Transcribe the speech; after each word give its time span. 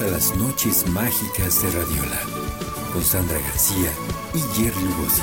A 0.00 0.06
las 0.08 0.36
noches 0.36 0.88
mágicas 0.88 1.62
de 1.62 1.70
Radiola 1.70 2.20
con 2.92 3.00
Sandra 3.00 3.38
García 3.38 3.92
y 4.34 4.38
Jerry 4.40 4.80
Lugosi. 4.80 5.22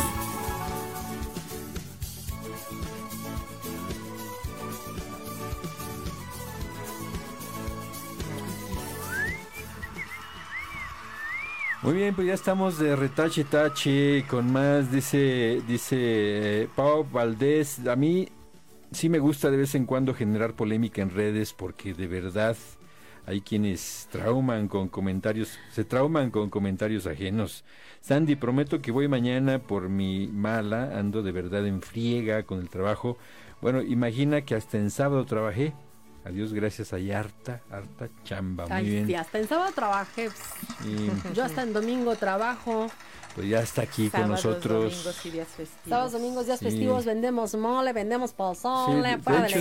Muy 11.81 11.93
bien, 11.95 12.15
pues 12.15 12.27
ya 12.27 12.33
estamos 12.33 12.79
de 12.79 12.95
retache 12.95 13.43
tache 13.43 14.25
con 14.29 14.53
más, 14.53 14.89
dice, 14.89 15.61
dice 15.67 15.97
eh, 15.97 16.69
Pau 16.73 17.05
Valdés. 17.11 17.85
A 17.87 17.97
mí 17.97 18.29
sí 18.93 19.09
me 19.09 19.19
gusta 19.19 19.51
de 19.51 19.57
vez 19.57 19.75
en 19.75 19.85
cuando 19.85 20.13
generar 20.13 20.53
polémica 20.53 21.01
en 21.01 21.09
redes 21.09 21.51
porque 21.51 21.93
de 21.93 22.07
verdad 22.07 22.55
hay 23.31 23.39
quienes 23.39 24.09
trauman 24.11 24.67
con 24.67 24.89
comentarios, 24.89 25.57
se 25.71 25.85
trauman 25.85 26.31
con 26.31 26.49
comentarios 26.49 27.07
ajenos. 27.07 27.63
Sandy, 28.01 28.35
prometo 28.35 28.81
que 28.81 28.91
voy 28.91 29.07
mañana 29.07 29.59
por 29.59 29.87
mi 29.87 30.27
mala, 30.27 30.99
ando 30.99 31.23
de 31.23 31.31
verdad 31.31 31.65
en 31.65 31.81
friega 31.81 32.43
con 32.43 32.59
el 32.59 32.67
trabajo. 32.67 33.17
Bueno, 33.61 33.81
imagina 33.81 34.41
que 34.41 34.55
hasta 34.55 34.77
en 34.77 34.91
sábado 34.91 35.25
trabajé. 35.25 35.73
Adiós, 36.25 36.51
gracias, 36.51 36.91
hay 36.91 37.11
harta, 37.11 37.61
harta 37.71 38.09
chamba. 38.25 38.65
Muy 38.65 38.73
Ay, 38.73 38.89
bien. 38.89 39.07
sí, 39.07 39.15
hasta 39.15 39.39
en 39.39 39.47
sábado 39.47 39.71
trabajé. 39.73 40.29
Yo 41.33 41.45
hasta 41.45 41.63
en 41.63 41.71
domingo 41.71 42.15
trabajo. 42.17 42.87
Pues 43.35 43.47
ya 43.47 43.61
está 43.61 43.83
aquí 43.83 44.09
con 44.09 44.21
Sábados, 44.21 44.45
nosotros. 44.45 44.83
domingos 44.93 45.25
y 45.25 45.29
días 45.29 45.47
festivos. 45.47 45.89
Sábados, 45.89 46.11
domingos, 46.11 46.45
días 46.45 46.59
Sí. 46.59 46.65
festivos, 46.65 47.05
vendemos 47.05 47.55
mole, 47.55 47.93
vendemos 47.93 48.31
Sí, 48.31 48.35
pozole, 48.37 49.09
de, 49.09 49.17
para 49.19 49.41
de 49.41 49.47
hecho, 49.47 49.59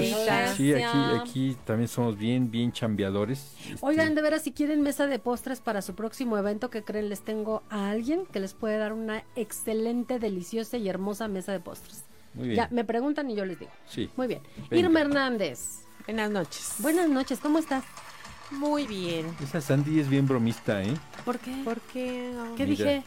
sí, 0.56 0.72
aquí, 0.74 0.94
aquí 1.20 1.56
también 1.64 1.88
somos 1.88 2.16
bien, 2.18 2.50
bien 2.50 2.72
chambeadores. 2.72 3.54
Este, 3.60 3.76
Oigan, 3.80 4.14
de 4.14 4.22
veras, 4.22 4.42
si 4.42 4.52
quieren 4.52 4.82
mesa 4.82 5.06
de 5.06 5.18
postres 5.18 5.60
para 5.60 5.82
su 5.82 5.94
próximo 5.94 6.36
evento, 6.38 6.70
que 6.70 6.82
creen? 6.82 7.08
Les 7.08 7.22
tengo 7.22 7.62
a 7.70 7.90
alguien 7.90 8.26
que 8.26 8.40
les 8.40 8.54
puede 8.54 8.76
dar 8.78 8.92
una 8.92 9.24
excelente, 9.36 10.18
deliciosa 10.18 10.76
y 10.76 10.88
hermosa 10.88 11.28
mesa 11.28 11.52
de 11.52 11.60
postres. 11.60 12.04
muy 12.34 12.48
bien. 12.48 12.56
Ya, 12.56 12.68
me 12.70 12.84
preguntan 12.84 13.30
y 13.30 13.34
yo 13.36 13.44
les 13.44 13.58
digo. 13.58 13.70
Sí. 13.88 14.08
Muy 14.16 14.26
bien. 14.26 14.40
Venga. 14.70 14.76
Irma 14.86 15.00
Hernández. 15.00 15.80
Buenas 16.06 16.30
noches. 16.30 16.74
Buenas 16.78 17.08
noches, 17.08 17.38
¿cómo 17.40 17.58
estás? 17.58 17.84
Muy 18.50 18.86
bien. 18.86 19.26
Esa 19.42 19.60
Sandy 19.60 20.00
es 20.00 20.08
bien 20.08 20.26
bromista, 20.26 20.82
¿eh? 20.82 20.94
¿Por 21.24 21.38
qué? 21.38 21.54
¿Por 21.64 21.80
qué? 21.80 22.32
¿Qué 22.56 22.66
Mira. 22.66 22.84
dije? 22.84 23.02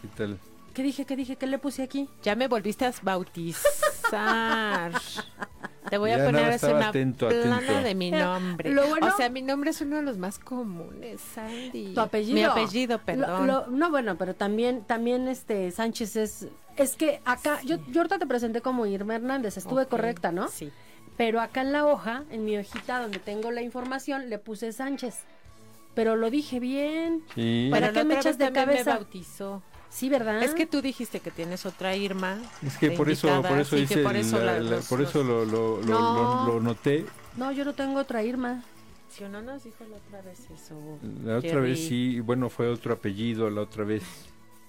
¿Qué 0.00 0.08
tal? 0.16 0.38
¿Qué 0.74 0.82
dije? 0.82 1.04
¿Qué 1.06 1.16
dije? 1.16 1.36
¿Qué 1.36 1.46
le 1.46 1.58
puse 1.58 1.82
aquí? 1.82 2.08
Ya 2.22 2.36
me 2.36 2.46
volviste 2.48 2.84
a 2.86 2.92
bautizar. 3.02 4.92
Te 5.90 5.96
voy 5.98 6.10
Ya 6.10 6.22
a 6.22 6.26
poner 6.26 6.44
así 6.52 6.66
una 6.66 6.88
atento, 6.88 7.28
plana 7.28 7.56
atento. 7.56 7.82
de 7.82 7.94
mi 7.94 8.10
nombre. 8.10 8.70
Lo 8.70 8.86
bueno- 8.88 9.06
O 9.08 9.16
sea, 9.16 9.28
mi 9.30 9.42
nombre 9.42 9.70
es 9.70 9.80
uno 9.80 9.96
de 9.96 10.02
los 10.02 10.18
más 10.18 10.38
comunes, 10.38 11.20
Sandy. 11.34 11.94
Tu 11.94 12.00
apellido. 12.00 12.34
Mi 12.34 12.44
apellido, 12.44 12.98
perdón. 12.98 13.46
lo- 13.46 13.66
no, 13.68 13.90
bueno, 13.90 14.16
pero 14.16 14.34
también, 14.34 14.82
también 14.84 15.26
este 15.28 15.70
Sánchez 15.70 16.16
es. 16.16 16.46
Es 16.76 16.94
que 16.94 17.20
acá, 17.24 17.60
yo, 17.64 17.78
yo 17.88 18.00
ahorita 18.02 18.18
te 18.18 18.26
presenté 18.26 18.60
como 18.60 18.86
Irma 18.86 19.16
Hernández, 19.16 19.56
estuve 19.56 19.86
correcta, 19.86 20.30
¿no? 20.30 20.48
Sí. 20.48 20.70
Pero 21.16 21.40
acá 21.40 21.62
en 21.62 21.72
la 21.72 21.84
hoja, 21.86 22.22
en 22.30 22.44
mi 22.44 22.56
hojita 22.56 23.00
donde 23.00 23.18
tengo 23.18 23.50
la 23.50 23.62
información, 23.62 24.28
le 24.30 24.38
puse 24.38 24.72
Sánchez. 24.72 25.16
Pero 25.94 26.14
lo 26.14 26.30
dije 26.30 26.60
bien. 26.60 27.24
Sí. 27.34 27.68
¿Para 27.72 27.88
Pero 27.88 28.00
qué 28.00 28.04
me 28.04 28.14
echas 28.14 28.38
de 28.38 28.52
cabeza? 28.52 28.92
me 28.92 28.96
bautizó. 28.98 29.62
Sí, 29.90 30.08
¿verdad? 30.08 30.42
Es 30.42 30.54
que 30.54 30.66
tú 30.66 30.82
dijiste 30.82 31.20
que 31.20 31.30
tienes 31.30 31.64
otra 31.66 31.96
Irma. 31.96 32.38
Es 32.64 32.76
que 32.76 32.90
por 32.92 33.08
eso, 33.10 33.42
por 33.42 33.58
eso 33.58 33.76
hice, 33.76 33.98
por 34.02 34.16
eso, 34.16 34.38
la- 34.38 34.44
la- 34.44 34.60
la- 34.60 34.70
los- 34.76 34.86
por 34.88 35.00
eso 35.00 35.24
lo, 35.24 35.44
lo, 35.44 35.80
lo, 35.82 35.86
No. 36.00 36.44
lo- 36.46 36.54
lo 36.54 36.60
noté. 36.60 37.06
No, 37.36 37.50
yo 37.52 37.64
no 37.64 37.72
tengo 37.74 37.98
otra 38.00 38.22
Irma. 38.22 38.62
Si 39.10 39.24
no 39.24 39.40
nos 39.40 39.64
dijo 39.64 39.84
la 39.90 39.96
otra 39.96 40.20
vez 40.22 40.40
eso. 40.50 40.98
La 41.24 41.38
otra 41.38 41.50
Jerry. 41.50 41.70
vez 41.70 41.78
sí, 41.88 42.20
bueno, 42.20 42.48
fue 42.50 42.68
otro 42.68 42.92
apellido 42.92 43.48
la 43.50 43.62
otra 43.62 43.82
vez, 43.84 44.02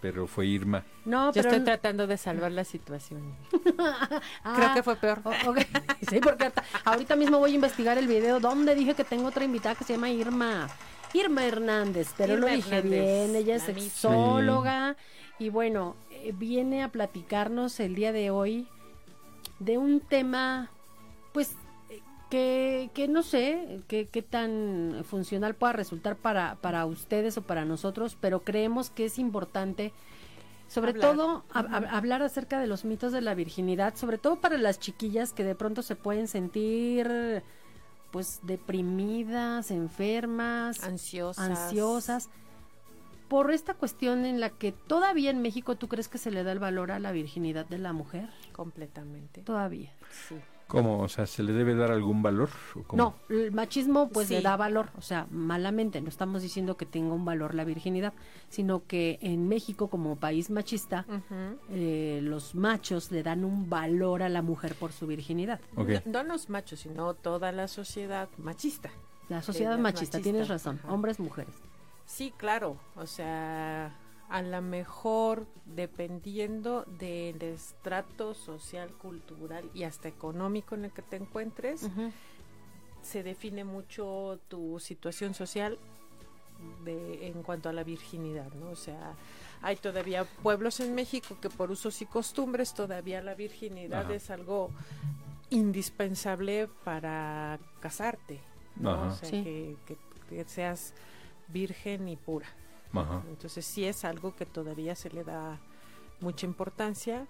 pero 0.02 0.26
fue 0.26 0.48
Irma. 0.48 0.84
No, 1.06 1.28
Yo 1.28 1.34
pero. 1.34 1.50
estoy 1.50 1.66
tratando 1.66 2.08
de 2.08 2.18
salvar 2.18 2.52
la 2.54 2.64
situación. 2.64 3.36
Ah, 4.44 4.54
Creo 4.56 4.74
que 4.74 4.84
fue 4.84 4.96
peor. 4.96 5.22
o- 5.26 5.50
ok. 5.50 5.58
Sí, 6.10 6.20
porque 6.22 6.46
ahorita- 6.46 6.64
ahorita 6.86 7.16
mismo 7.18 7.40
voy 7.40 7.52
a 7.52 7.56
investigar 7.56 7.98
el 7.98 8.08
video 8.08 8.40
donde 8.40 8.74
dije 8.74 8.94
que 8.96 9.04
tengo 9.04 9.28
otra 9.28 9.44
invitada 9.44 9.76
que 9.76 9.84
se 9.84 9.94
llama 9.94 10.10
Irma. 10.10 10.70
Irma 11.14 11.46
Hernández, 11.46 12.14
pero 12.18 12.34
Irma 12.34 12.48
lo 12.48 12.56
dije 12.56 12.78
Hernández, 12.78 13.00
bien, 13.02 13.36
ella 13.36 13.56
es 13.56 13.64
sexóloga 13.64 14.96
y 15.40 15.50
bueno, 15.50 15.96
eh, 16.12 16.34
viene 16.38 16.84
a 16.84 16.90
platicarnos 16.92 17.80
el 17.80 17.96
día 17.96 18.12
de 18.12 18.30
hoy 18.32 18.68
de 19.60 19.78
un 19.78 20.00
tema, 20.02 20.70
pues, 21.34 21.56
eh, 21.90 22.00
que, 22.30 22.90
que 22.94 23.08
no 23.08 23.24
sé 23.24 23.82
qué 23.88 24.08
qué 24.08 24.22
tan 24.22 25.04
funcional 25.10 25.56
pueda 25.56 25.74
resultar 25.74 26.16
para, 26.16 26.56
para 26.62 26.86
ustedes 26.86 27.38
o 27.38 27.42
para 27.42 27.66
nosotros, 27.66 28.18
pero 28.20 28.42
creemos 28.44 28.90
que 28.90 29.06
es 29.06 29.18
importante 29.20 29.92
sobre 30.68 30.92
Hablar. 30.92 31.16
todo 31.16 31.44
hab- 31.52 31.68
hab- 31.70 31.88
hablar 31.90 32.22
acerca 32.22 32.60
de 32.60 32.68
los 32.68 32.86
mitos 32.86 33.12
de 33.12 33.22
la 33.22 33.34
virginidad, 33.34 33.96
sobre 33.96 34.18
todo 34.20 34.36
para 34.36 34.58
las 34.60 34.80
chiquillas 34.80 35.34
que 35.34 35.44
de 35.44 35.56
pronto 35.56 35.82
se 35.82 35.96
pueden 35.96 36.28
sentir 36.28 37.42
pues 38.12 38.40
deprimidas, 38.44 39.72
enfermas, 39.72 40.84
Ansiosas. 40.84 41.50
ansiosas, 41.50 42.30
por 43.28 43.52
esta 43.52 43.74
cuestión 43.76 44.26
en 44.26 44.40
la 44.40 44.50
que 44.50 44.72
todavía 44.72 45.30
en 45.30 45.42
México 45.42 45.76
tú 45.76 45.88
crees 45.88 46.08
que 46.08 46.18
se 46.18 46.32
le 46.32 46.44
da 46.44 46.52
el 46.52 46.60
valor 46.60 46.92
a 46.92 47.00
la 47.00 47.12
virginidad 47.12 47.66
de 47.68 47.78
la 47.78 47.94
mujer, 47.94 48.30
Completamente. 48.54 49.42
todavía. 49.42 49.92
Sí. 50.28 50.36
¿Cómo? 50.70 51.00
O 51.00 51.10
sea, 51.10 51.26
¿se 51.26 51.42
le 51.42 51.52
debe 51.52 51.74
dar 51.74 51.92
algún 51.92 52.22
valor? 52.22 52.50
¿O 52.76 52.84
cómo? 52.84 53.02
No, 53.02 53.36
el 53.36 53.52
machismo 53.52 54.08
pues 54.10 54.30
le 54.30 54.40
da 54.42 54.56
valor, 54.56 54.92
o 55.00 55.02
sea, 55.02 55.26
malamente, 55.32 56.00
no 56.00 56.10
estamos 56.10 56.44
diciendo 56.44 56.78
que 56.78 56.86
tenga 56.86 57.12
un 57.12 57.26
valor 57.26 57.56
la 57.56 57.64
virginidad, 57.64 58.14
sino 58.50 58.86
que 58.86 59.18
en 59.24 59.50
México 59.50 59.88
como 59.88 60.16
país 60.18 60.52
machista, 60.52 61.08
eh, 61.72 62.20
los 62.22 62.54
machos 62.54 63.12
le 63.12 63.24
dan 63.24 63.46
un 63.46 63.68
valor 63.68 64.22
a 64.22 64.30
la 64.30 64.44
mujer 64.44 64.76
por 64.76 64.92
su 64.92 65.08
virginidad. 65.08 65.60
No, 65.76 65.86
no 66.06 66.24
los 66.24 66.52
machos, 66.52 66.82
sino 66.82 67.16
toda 67.16 67.52
la 67.52 67.68
sociedad 67.68 68.30
machista. 68.38 68.92
La 69.28 69.42
sociedad 69.42 69.80
machista, 69.80 70.18
machista, 70.18 70.22
tienes 70.22 70.48
razón, 70.50 70.80
ajá. 70.84 70.94
hombres, 70.94 71.20
mujeres. 71.20 71.56
Sí, 72.06 72.32
claro. 72.38 72.78
O 72.96 73.08
sea, 73.08 73.92
a 74.30 74.42
lo 74.42 74.62
mejor 74.62 75.48
dependiendo 75.66 76.84
del 77.00 77.42
estrato 77.42 78.34
social, 78.34 78.92
cultural 78.94 79.70
y 79.74 79.84
hasta 79.84 80.08
económico 80.08 80.76
en 80.76 80.86
el 80.86 80.92
que 80.92 81.02
te 81.02 81.16
encuentres, 81.16 81.90
se 83.02 83.24
define 83.24 83.64
mucho 83.64 84.40
tu 84.48 84.80
situación 84.80 85.34
social 85.34 85.80
de, 86.84 87.28
en 87.28 87.42
cuanto 87.44 87.70
a 87.70 87.74
la 87.74 87.84
virginidad, 87.84 88.52
¿no? 88.54 88.70
O 88.72 88.76
sea, 88.76 89.14
hay 89.62 89.78
todavía 89.78 90.26
pueblos 90.26 90.80
en 90.82 90.94
México 90.94 91.38
que 91.42 91.50
por 91.50 91.72
usos 91.72 92.02
y 92.02 92.06
costumbres 92.06 92.74
todavía 92.74 93.22
la 93.24 93.34
virginidad 93.34 94.02
Ajá. 94.06 94.14
es 94.14 94.30
algo 94.30 94.70
indispensable 95.50 96.68
para 96.84 97.60
casarte, 97.80 98.40
¿no? 98.76 99.08
O 99.08 99.12
sea, 99.12 99.30
Sí. 99.30 99.44
que, 99.44 99.76
que- 99.86 99.98
que 100.30 100.44
seas 100.46 100.94
virgen 101.48 102.08
y 102.08 102.16
pura. 102.16 102.48
Ajá. 102.94 103.22
Entonces 103.30 103.66
sí 103.66 103.86
es 103.86 104.04
algo 104.06 104.36
que 104.36 104.46
todavía 104.46 104.96
se 104.96 105.10
le 105.10 105.24
da 105.24 105.58
mucha 106.22 106.46
importancia 106.46 107.28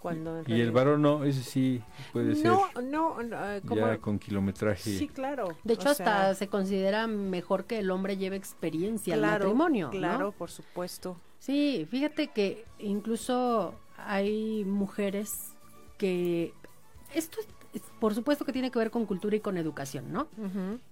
cuando 0.00 0.42
Y 0.48 0.60
el 0.60 0.72
varón 0.72 1.02
no, 1.02 1.24
ese 1.24 1.42
sí 1.44 1.80
puede 2.12 2.34
ser 2.34 2.46
no, 2.46 2.66
no, 2.82 3.22
no, 3.22 3.52
eh, 3.52 3.62
como 3.66 3.86
ya 3.86 3.98
con 3.98 4.18
kilometraje. 4.18 4.98
sí, 4.98 5.06
claro. 5.08 5.56
De 5.62 5.74
hecho, 5.74 5.88
o 5.88 5.92
hasta 5.92 6.04
sea, 6.04 6.34
se 6.34 6.48
considera 6.48 7.06
mejor 7.06 7.64
que 7.66 7.78
el 7.78 7.90
hombre 7.90 8.16
lleve 8.16 8.34
experiencia 8.36 9.14
al 9.14 9.20
claro, 9.20 9.44
matrimonio. 9.44 9.86
¿no? 9.86 9.90
Claro, 9.92 10.32
por 10.32 10.50
supuesto. 10.50 11.16
Sí, 11.38 11.86
fíjate 11.88 12.28
que 12.28 12.64
incluso 12.80 13.74
hay 13.96 14.64
mujeres 14.64 15.52
que... 15.98 16.52
Esto 17.14 17.38
es- 17.40 17.48
es- 17.74 17.82
por 18.00 18.14
supuesto 18.14 18.44
que 18.44 18.52
tiene 18.52 18.70
que 18.72 18.78
ver 18.80 18.90
con 18.90 19.06
cultura 19.06 19.36
y 19.36 19.40
con 19.40 19.56
educación, 19.56 20.12
¿no? 20.12 20.26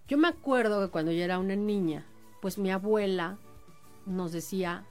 Yo 0.06 0.18
me 0.18 0.28
acuerdo 0.28 0.80
que 0.84 0.90
cuando 0.90 1.10
yo 1.12 1.22
era 1.24 1.38
una 1.40 1.56
niña, 1.56 2.04
pues 2.40 2.58
mi 2.58 2.70
abuela 2.70 3.38
nos 4.06 4.32
decía 4.32 4.84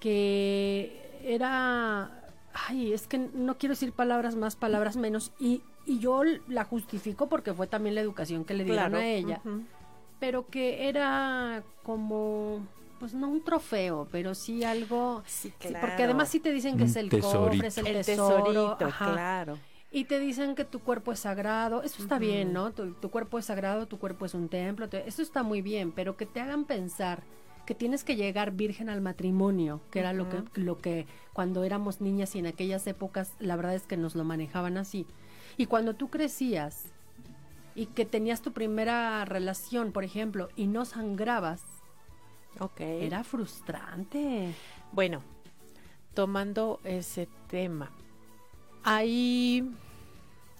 que 0.00 1.20
era, 1.24 2.10
ay, 2.68 2.92
es 2.92 3.06
que 3.06 3.18
no 3.18 3.58
quiero 3.58 3.72
decir 3.74 3.92
palabras 3.92 4.36
más, 4.36 4.56
palabras 4.56 4.96
menos, 4.96 5.32
y, 5.38 5.62
y 5.86 5.98
yo 5.98 6.22
la 6.48 6.64
justifico 6.64 7.28
porque 7.28 7.52
fue 7.54 7.66
también 7.66 7.94
la 7.94 8.00
educación 8.00 8.44
que 8.44 8.54
le 8.54 8.64
dieron 8.64 8.90
Claro. 8.90 8.98
a 8.98 9.06
ella, 9.06 9.40
pero 10.20 10.46
que 10.48 10.88
era 10.88 11.62
como, 11.82 12.66
pues 13.00 13.14
no 13.14 13.28
un 13.28 13.42
trofeo, 13.42 14.06
pero 14.10 14.34
sí 14.34 14.64
algo, 14.64 15.22
Sí, 15.26 15.52
sí, 15.60 15.68
claro. 15.70 15.86
porque 15.86 16.04
además 16.04 16.28
sí 16.28 16.40
te 16.40 16.52
dicen 16.52 16.76
que 16.76 16.84
Un 16.84 16.90
es 16.90 16.96
el 16.96 17.08
tesorito. 17.08 17.50
cofre, 17.50 17.66
es 17.68 17.78
el, 17.78 17.86
el 17.88 18.04
tesoro, 18.04 18.36
tesorito, 18.44 18.84
ajá. 18.84 19.12
claro. 19.12 19.58
Y 19.90 20.04
te 20.04 20.18
dicen 20.18 20.54
que 20.54 20.64
tu 20.66 20.80
cuerpo 20.80 21.12
es 21.12 21.20
sagrado, 21.20 21.82
eso 21.82 22.02
está 22.02 22.18
bien, 22.18 22.52
¿no? 22.52 22.72
Tu, 22.72 22.92
tu 22.92 23.10
cuerpo 23.10 23.38
es 23.38 23.46
sagrado, 23.46 23.86
tu 23.86 23.98
cuerpo 23.98 24.26
es 24.26 24.34
un 24.34 24.50
templo, 24.50 24.86
te- 24.90 25.08
eso 25.08 25.22
está 25.22 25.42
muy 25.42 25.62
bien, 25.62 25.92
pero 25.92 26.14
que 26.14 26.26
te 26.26 26.40
hagan 26.40 26.66
pensar 26.66 27.22
que 27.68 27.74
tienes 27.74 28.02
que 28.02 28.16
llegar 28.16 28.52
virgen 28.52 28.88
al 28.88 29.02
matrimonio, 29.02 29.82
que 29.90 29.98
era 29.98 30.14
lo 30.14 30.30
que 30.30 30.42
lo 30.58 30.78
que 30.78 31.06
cuando 31.34 31.64
éramos 31.64 32.00
niñas 32.00 32.34
y 32.34 32.38
en 32.38 32.46
aquellas 32.46 32.86
épocas 32.86 33.34
la 33.40 33.56
verdad 33.56 33.74
es 33.74 33.82
que 33.82 33.98
nos 33.98 34.14
lo 34.14 34.24
manejaban 34.24 34.78
así. 34.78 35.04
Y 35.58 35.66
cuando 35.66 35.94
tú 35.94 36.08
crecías 36.08 36.86
y 37.74 37.84
que 37.84 38.06
tenías 38.06 38.40
tu 38.40 38.52
primera 38.52 39.22
relación, 39.26 39.92
por 39.92 40.02
ejemplo, 40.02 40.48
y 40.56 40.66
no 40.66 40.86
sangrabas, 40.86 41.62
Ok. 42.58 42.80
Era 42.80 43.22
frustrante. 43.22 44.54
Bueno, 44.90 45.22
tomando 46.14 46.80
ese 46.84 47.28
tema, 47.48 47.90
ahí 48.82 49.70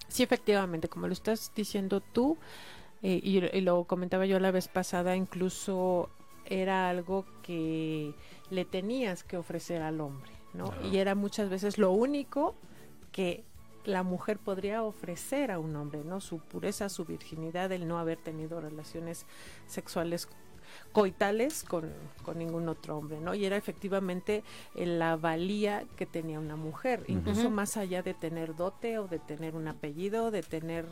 sí 0.07 0.21
efectivamente, 0.21 0.89
como 0.89 1.07
lo 1.07 1.13
estás 1.13 1.51
diciendo 1.55 2.01
tú, 2.01 2.37
eh, 3.01 3.19
y, 3.23 3.43
y 3.43 3.61
lo 3.61 3.85
comentaba 3.85 4.27
yo 4.27 4.39
la 4.39 4.51
vez 4.51 4.67
pasada, 4.67 5.15
incluso 5.15 6.11
era 6.49 6.89
algo 6.89 7.25
que 7.43 8.13
le 8.49 8.65
tenías 8.65 9.23
que 9.23 9.37
ofrecer 9.37 9.81
al 9.81 10.01
hombre, 10.01 10.31
¿no? 10.53 10.73
Y 10.91 10.97
era 10.97 11.15
muchas 11.15 11.49
veces 11.49 11.77
lo 11.77 11.91
único 11.91 12.55
que 13.11 13.43
la 13.85 14.03
mujer 14.03 14.37
podría 14.37 14.83
ofrecer 14.83 15.51
a 15.51 15.59
un 15.59 15.75
hombre, 15.75 16.03
¿no? 16.03 16.21
Su 16.21 16.39
pureza, 16.39 16.89
su 16.89 17.05
virginidad, 17.05 17.71
el 17.71 17.87
no 17.87 17.99
haber 17.99 18.17
tenido 18.17 18.59
relaciones 18.59 19.25
sexuales 19.67 20.27
coitales 20.91 21.63
con, 21.63 21.91
con 22.23 22.37
ningún 22.37 22.67
otro 22.67 22.97
hombre, 22.97 23.19
¿no? 23.19 23.33
Y 23.35 23.45
era 23.45 23.57
efectivamente 23.57 24.43
eh, 24.75 24.85
la 24.85 25.15
valía 25.15 25.85
que 25.95 26.05
tenía 26.05 26.39
una 26.39 26.55
mujer, 26.55 27.03
incluso 27.07 27.49
más 27.49 27.77
allá 27.77 28.01
de 28.01 28.13
tener 28.13 28.55
dote 28.55 28.99
o 28.99 29.07
de 29.07 29.19
tener 29.19 29.55
un 29.55 29.67
apellido, 29.67 30.31
de 30.31 30.43
tener 30.43 30.85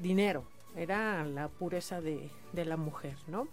dinero, 0.00 0.44
era 0.76 1.24
la 1.24 1.48
pureza 1.48 2.00
de, 2.00 2.30
de 2.52 2.64
la 2.64 2.76
mujer, 2.76 3.16
¿no? 3.26 3.48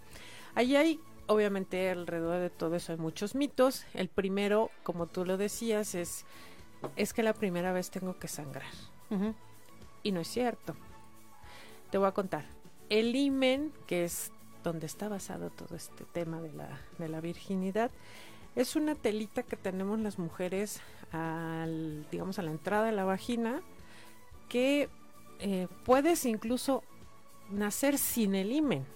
Ahí 0.54 0.76
hay, 0.76 1.00
obviamente, 1.26 1.90
alrededor 1.90 2.40
de 2.40 2.50
todo 2.50 2.74
eso 2.76 2.92
hay 2.92 2.98
muchos 2.98 3.34
mitos. 3.34 3.84
El 3.94 4.08
primero, 4.08 4.70
como 4.82 5.06
tú 5.06 5.24
lo 5.24 5.36
decías, 5.36 5.94
es, 5.94 6.24
es 6.96 7.12
que 7.12 7.22
la 7.22 7.34
primera 7.34 7.72
vez 7.72 7.90
tengo 7.90 8.18
que 8.18 8.28
sangrar. 8.28 8.70
Y 10.02 10.12
no 10.12 10.20
es 10.20 10.28
cierto. 10.28 10.74
Te 11.90 11.98
voy 11.98 12.08
a 12.08 12.12
contar. 12.12 12.44
El 12.88 13.14
imen, 13.14 13.72
que 13.86 14.04
es 14.04 14.32
donde 14.62 14.86
está 14.86 15.08
basado 15.08 15.50
todo 15.50 15.76
este 15.76 16.04
tema 16.04 16.40
de 16.40 16.52
la, 16.52 16.80
de 16.98 17.08
la 17.08 17.20
virginidad, 17.20 17.90
es 18.56 18.76
una 18.76 18.94
telita 18.94 19.42
que 19.42 19.56
tenemos 19.56 19.98
las 20.00 20.18
mujeres 20.18 20.80
al, 21.12 22.06
digamos, 22.10 22.38
a 22.38 22.42
la 22.42 22.50
entrada 22.50 22.86
de 22.86 22.92
la 22.92 23.04
vagina, 23.04 23.62
que 24.48 24.88
eh, 25.40 25.68
puedes 25.84 26.24
incluso 26.24 26.82
nacer 27.50 27.98
sin 27.98 28.34
el 28.34 28.52
imen. 28.52 28.86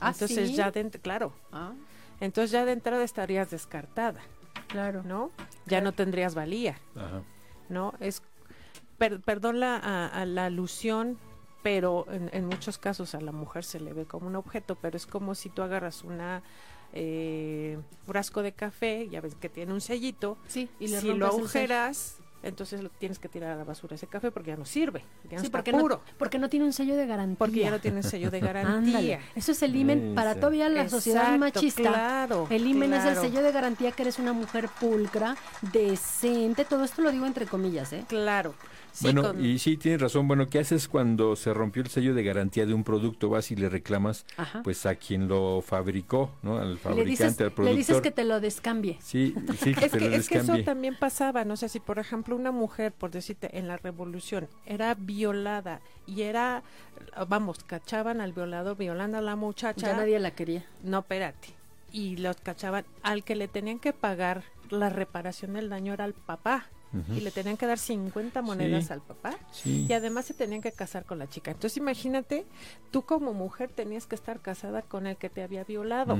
¿Ah, 0.00 0.10
Entonces 0.10 0.48
sí? 0.50 0.54
ya 0.56 0.70
de, 0.70 0.90
claro, 0.90 1.32
Ah, 1.52 1.72
entonces 2.20 2.50
ya 2.50 2.64
de 2.64 2.72
entrada 2.72 3.02
estarías 3.04 3.50
descartada, 3.50 4.20
claro. 4.68 5.02
¿no? 5.02 5.30
Ya 5.66 5.80
no 5.80 5.92
tendrías 5.92 6.34
valía. 6.34 6.78
Ajá. 6.96 7.22
¿no? 7.68 7.94
Es, 8.00 8.22
per- 8.98 9.20
perdón 9.20 9.60
la, 9.60 9.76
a, 9.76 10.06
a 10.08 10.26
la 10.26 10.46
alusión, 10.46 11.18
pero 11.62 12.06
en, 12.10 12.28
en 12.32 12.46
muchos 12.46 12.76
casos 12.78 13.14
a 13.14 13.20
la 13.20 13.32
mujer 13.32 13.64
se 13.64 13.80
le 13.80 13.92
ve 13.92 14.04
como 14.04 14.26
un 14.26 14.36
objeto, 14.36 14.74
pero 14.76 14.96
es 14.96 15.06
como 15.06 15.34
si 15.34 15.48
tú 15.48 15.62
agarras 15.62 16.04
una 16.04 16.42
eh, 16.92 17.78
frasco 18.06 18.42
de 18.42 18.52
café, 18.52 19.08
ya 19.08 19.20
ves 19.20 19.34
que 19.34 19.48
tiene 19.48 19.72
un 19.72 19.80
sellito, 19.80 20.36
Sí, 20.46 20.68
y 20.78 20.88
le 20.88 21.00
si 21.00 21.12
lo 21.14 21.26
agujeras, 21.26 22.18
entonces 22.44 22.82
lo 22.82 22.88
tienes 22.90 23.18
que 23.18 23.28
tirar 23.28 23.52
a 23.52 23.56
la 23.56 23.64
basura 23.64 23.94
ese 23.96 24.06
café 24.06 24.30
porque 24.30 24.50
ya 24.50 24.56
no 24.56 24.64
sirve, 24.64 25.00
ya 25.24 25.36
no 25.36 25.40
Sí, 25.40 25.46
está 25.46 25.58
porque 25.58 25.72
puro, 25.72 25.96
no, 25.96 26.02
porque 26.18 26.38
no 26.38 26.48
tiene 26.48 26.66
un 26.66 26.72
sello 26.72 26.94
de 26.96 27.06
garantía. 27.06 27.36
porque 27.38 27.60
ya 27.60 27.70
no 27.70 27.80
tiene 27.80 28.02
sello 28.02 28.30
de 28.30 28.38
Ándale. 28.44 28.62
garantía. 28.62 29.20
Eso 29.34 29.52
es 29.52 29.62
el 29.62 29.74
imen 29.74 30.00
Sí, 30.10 30.14
para 30.14 30.34
todavía 30.34 30.68
la 30.68 30.88
sociedad 30.88 31.34
Exacto, 31.34 31.38
machista. 31.60 31.82
Claro, 31.82 32.46
El 32.50 32.66
imen 32.66 32.92
es 32.94 33.04
el 33.04 33.16
sello 33.16 33.42
de 33.42 33.50
garantía 33.52 33.92
que 33.92 34.02
eres 34.02 34.18
una 34.18 34.32
mujer 34.32 34.68
pulcra, 34.80 35.36
decente. 35.72 36.64
Todo 36.64 36.84
esto 36.84 37.02
lo 37.02 37.10
digo 37.10 37.26
entre 37.26 37.46
comillas, 37.46 37.92
¿eh? 37.92 38.04
Claro. 38.08 38.54
Sí, 38.94 39.06
bueno, 39.06 39.22
con- 39.22 39.44
y 39.44 39.58
sí, 39.58 39.76
tienes 39.76 40.00
razón. 40.00 40.28
Bueno, 40.28 40.46
¿qué 40.48 40.60
haces 40.60 40.86
cuando 40.86 41.34
se 41.34 41.52
rompió 41.52 41.82
el 41.82 41.88
sello 41.88 42.14
de 42.14 42.22
garantía 42.22 42.64
de 42.64 42.74
un 42.74 42.84
producto? 42.84 43.28
Vas 43.28 43.50
y 43.50 43.56
le 43.56 43.68
reclamas 43.68 44.24
Ajá. 44.36 44.62
pues 44.62 44.86
a 44.86 44.94
quien 44.94 45.26
lo 45.26 45.62
fabricó, 45.66 46.30
¿no? 46.42 46.58
Al 46.58 46.74
le, 46.74 46.76
fabricante, 46.78 47.10
dices, 47.10 47.26
al 47.40 47.44
le 47.46 47.50
productor. 47.50 47.76
dices 47.76 48.00
que 48.00 48.10
te 48.12 48.22
lo 48.22 48.40
descambie. 48.40 48.96
Sí, 49.02 49.34
sí, 49.58 49.74
que 49.74 49.86
Es 49.86 49.90
te 49.90 50.00
lo 50.00 50.10
que, 50.10 50.16
es 50.16 50.28
que 50.28 50.38
eso 50.38 50.56
también 50.64 50.96
pasaba, 50.96 51.44
no 51.44 51.56
sé 51.56 51.68
si 51.68 51.80
por 51.80 51.98
ejemplo 51.98 52.36
una 52.36 52.52
mujer, 52.52 52.92
por 52.92 53.10
decirte, 53.10 53.58
en 53.58 53.66
la 53.66 53.76
revolución 53.78 54.46
era 54.64 54.94
violada 54.94 55.80
y 56.06 56.22
era, 56.22 56.62
vamos, 57.28 57.64
cachaban 57.64 58.20
al 58.20 58.32
violador 58.32 58.76
violando 58.76 59.18
a 59.18 59.22
la 59.22 59.34
muchacha. 59.34 59.88
Ya 59.88 59.96
nadie 59.96 60.20
la 60.20 60.30
quería. 60.30 60.64
No, 60.84 61.00
espérate. 61.00 61.48
Y 61.90 62.16
los 62.18 62.36
cachaban, 62.36 62.84
al 63.02 63.24
que 63.24 63.34
le 63.34 63.48
tenían 63.48 63.80
que 63.80 63.92
pagar 63.92 64.44
la 64.70 64.88
reparación 64.88 65.54
del 65.54 65.68
daño 65.68 65.92
era 65.94 66.04
al 66.04 66.14
papá. 66.14 66.66
Y 67.16 67.20
le 67.20 67.30
tenían 67.30 67.56
que 67.56 67.66
dar 67.66 67.78
50 67.78 68.42
monedas 68.42 68.86
Sí. 68.86 68.92
al 68.92 69.00
papá. 69.00 69.34
Sí. 69.50 69.86
Y 69.88 69.92
además 69.92 70.24
se 70.26 70.34
tenían 70.34 70.60
que 70.62 70.72
casar 70.72 71.04
con 71.04 71.18
la 71.18 71.28
chica. 71.28 71.50
Entonces 71.50 71.76
imagínate, 71.76 72.44
tú 72.90 73.02
como 73.02 73.32
mujer 73.34 73.70
tenías 73.70 74.06
que 74.06 74.14
estar 74.14 74.40
casada 74.40 74.82
con 74.82 75.06
el 75.06 75.16
que 75.16 75.28
te 75.30 75.42
había 75.42 75.64
violado. 75.64 76.18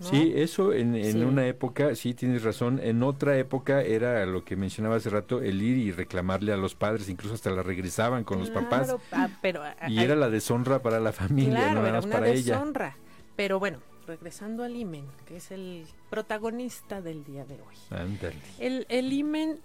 Sí, 0.00 0.32
eso 0.34 0.72
en, 0.72 0.94
en 0.94 1.12
Sí. 1.12 1.18
una 1.20 1.46
época, 1.46 1.94
sí 1.94 2.14
tienes 2.14 2.42
razón, 2.42 2.80
en 2.82 3.02
otra 3.02 3.36
época 3.36 3.82
era 3.82 4.24
lo 4.24 4.42
que 4.42 4.56
mencionaba 4.56 4.96
hace 4.96 5.10
rato, 5.10 5.42
el 5.42 5.60
ir 5.60 5.76
y 5.76 5.92
reclamarle 5.92 6.52
a 6.54 6.56
los 6.56 6.74
padres, 6.74 7.10
incluso 7.10 7.34
hasta 7.34 7.50
la 7.50 7.62
regresaban 7.62 8.24
con 8.24 8.38
los 8.38 8.48
papás, 8.50 8.94
ah, 9.12 9.28
pero 9.42 9.60
y 9.88 9.98
ah, 9.98 10.02
era 10.02 10.16
la 10.16 10.30
deshonra 10.30 10.80
para 10.80 11.00
la 11.00 11.12
familia, 11.12 11.58
Claro, 11.58 11.68
no 11.68 11.74
nada 11.76 11.88
era 11.88 11.98
más 11.98 12.06
una 12.06 12.14
para 12.14 12.28
ella. 12.28 12.54
deshonra. 12.54 12.96
Pero 13.36 13.58
bueno, 13.58 13.78
regresando 14.06 14.62
al 14.64 14.76
imen, 14.76 15.06
que 15.26 15.36
es 15.36 15.50
el 15.50 15.86
protagonista 16.10 17.00
del 17.00 17.24
día 17.24 17.44
de 17.44 17.54
hoy. 17.54 17.76
El, 18.58 18.86
el 18.88 19.12
imen 19.12 19.60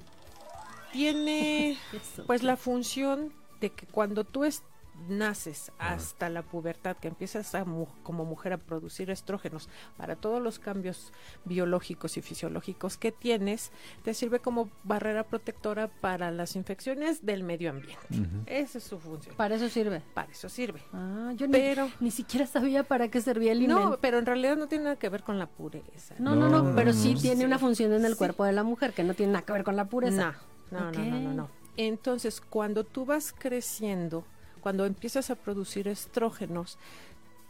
tiene 0.92 1.78
pues 2.28 2.44
la 2.44 2.58
función 2.58 3.34
de 3.60 3.72
que 3.72 3.86
cuando 3.88 4.24
tú 4.24 4.44
es- 4.46 4.64
naces 5.08 5.72
hasta 5.80 6.30
la 6.30 6.42
pubertad, 6.42 6.98
que 6.98 7.08
empiezas 7.08 7.56
a 7.56 7.64
mu- 7.66 7.88
como 8.04 8.26
mujer 8.26 8.54
a 8.54 8.58
producir 8.58 9.10
estrógenos 9.10 9.70
para 9.98 10.16
todos 10.16 10.42
los 10.42 10.60
cambios 10.60 11.14
biológicos 11.46 12.18
y 12.18 12.22
fisiológicos 12.22 12.98
que 12.98 13.12
tienes, 13.12 13.72
te 14.04 14.14
sirve 14.14 14.40
como 14.40 14.70
barrera 14.84 15.24
protectora 15.24 15.88
para 15.88 16.32
las 16.32 16.56
infecciones 16.56 17.26
del 17.26 17.44
medio 17.44 17.70
ambiente. 17.70 17.98
Esa 18.46 18.78
es 18.80 18.84
su 18.84 19.00
función. 19.00 19.36
Para 19.36 19.56
eso 19.56 19.70
sirve. 19.70 20.02
Para 20.14 20.32
eso 20.32 20.50
sirve. 20.50 20.82
Ah, 20.94 21.32
yo 21.36 21.48
ni, 21.48 21.54
Pero 21.54 21.90
ni 22.00 22.12
siquiera 22.12 22.46
sabía 22.46 22.84
para 22.84 23.08
qué 23.10 23.22
servía 23.22 23.54
el 23.54 23.68
no, 23.68 23.98
pero 24.02 24.20
en 24.20 24.26
realidad 24.26 24.58
no 24.58 24.68
tiene 24.68 24.84
nada 24.86 24.96
que 24.98 25.10
ver 25.10 25.24
con 25.24 25.40
la 25.40 25.48
pureza. 25.48 26.16
No, 26.20 26.36
no, 26.36 26.50
no, 26.50 26.64
No, 26.64 26.76
pero 26.76 26.92
no, 26.92 26.98
sí 26.98 27.14
no. 27.14 27.20
tiene 27.22 27.46
una 27.46 27.58
función 27.60 27.94
en 27.94 28.06
el 28.06 28.14
Sí. 28.14 28.18
cuerpo 28.18 28.44
de 28.44 28.52
la 28.52 28.64
mujer 28.64 28.94
que 28.94 29.04
no 29.04 29.14
tiene 29.14 29.34
nada 29.34 29.46
que 29.46 29.54
ver 29.54 29.64
con 29.64 29.76
la 29.76 29.86
pureza. 29.86 30.36
No, 30.72 30.92
no, 30.92 30.92
no, 30.92 31.20
no, 31.20 31.34
no. 31.34 31.50
Entonces, 31.78 32.42
cuando 32.42 32.84
tú 32.84 33.06
vas 33.06 33.34
creciendo, 33.38 34.26
cuando 34.60 34.86
empiezas 34.86 35.30
a 35.30 35.36
producir 35.36 35.88
estrógenos, 35.88 36.78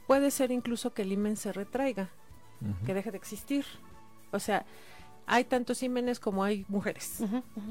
puede 0.08 0.32
ser 0.32 0.52
incluso 0.52 0.94
que 0.94 1.02
el 1.04 1.12
himen 1.12 1.36
se 1.38 1.52
retraiga, 1.54 2.10
que 2.86 2.94
deje 2.94 3.12
de 3.12 3.18
existir. 3.18 3.66
O 4.32 4.40
sea, 4.40 4.66
hay 5.28 5.44
tantos 5.44 5.82
himenes 5.84 6.20
como 6.20 6.44
hay 6.44 6.66
mujeres. 6.68 7.20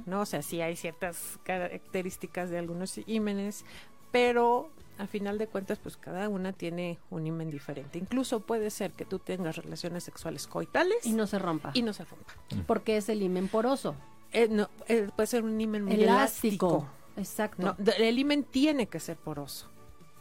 ¿no? 0.06 0.20
O 0.20 0.26
sea, 0.26 0.42
sí 0.42 0.60
hay 0.60 0.76
ciertas 0.76 1.38
características 1.44 2.50
de 2.50 2.58
algunos 2.58 2.98
himenes, 3.06 3.64
pero 4.12 4.70
a 4.98 5.06
final 5.06 5.38
de 5.38 5.46
cuentas, 5.46 5.78
pues 5.78 5.96
cada 5.96 6.28
una 6.28 6.52
tiene 6.52 6.98
un 7.10 7.26
himen 7.26 7.50
diferente. 7.50 7.98
Incluso 7.98 8.40
puede 8.40 8.70
ser 8.70 8.92
que 8.92 9.04
tú 9.04 9.18
tengas 9.20 9.56
relaciones 9.56 10.02
sexuales 10.04 10.46
coitales 10.48 11.04
Y 11.06 11.12
no 11.12 11.26
se 11.28 11.38
rompa. 11.38 11.70
y 11.74 11.82
no 11.82 11.92
se 11.92 12.04
rompa. 12.04 12.32
Porque 12.66 12.96
es 12.96 13.08
el 13.08 13.22
imen 13.22 13.46
poroso. 13.48 13.94
Eh, 14.32 14.48
no, 14.50 14.68
eh, 14.88 15.08
puede 15.14 15.26
ser 15.28 15.44
un 15.44 15.60
himen 15.60 15.84
muy 15.84 15.94
Elástico. 15.94 16.66
elástico. 16.66 16.88
Exacto. 17.18 17.76
No, 17.78 17.92
el 17.98 18.18
himen 18.18 18.44
tiene 18.44 18.86
que 18.86 19.00
ser 19.00 19.16
poroso, 19.16 19.68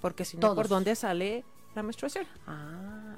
porque 0.02 0.26
si 0.26 0.38
no, 0.38 0.42
Todos. 0.42 0.56
¿por 0.56 0.68
dónde 0.68 0.96
sale 0.96 1.46
la 1.76 1.84
menstruación? 1.84 2.26
Ah. 2.46 3.16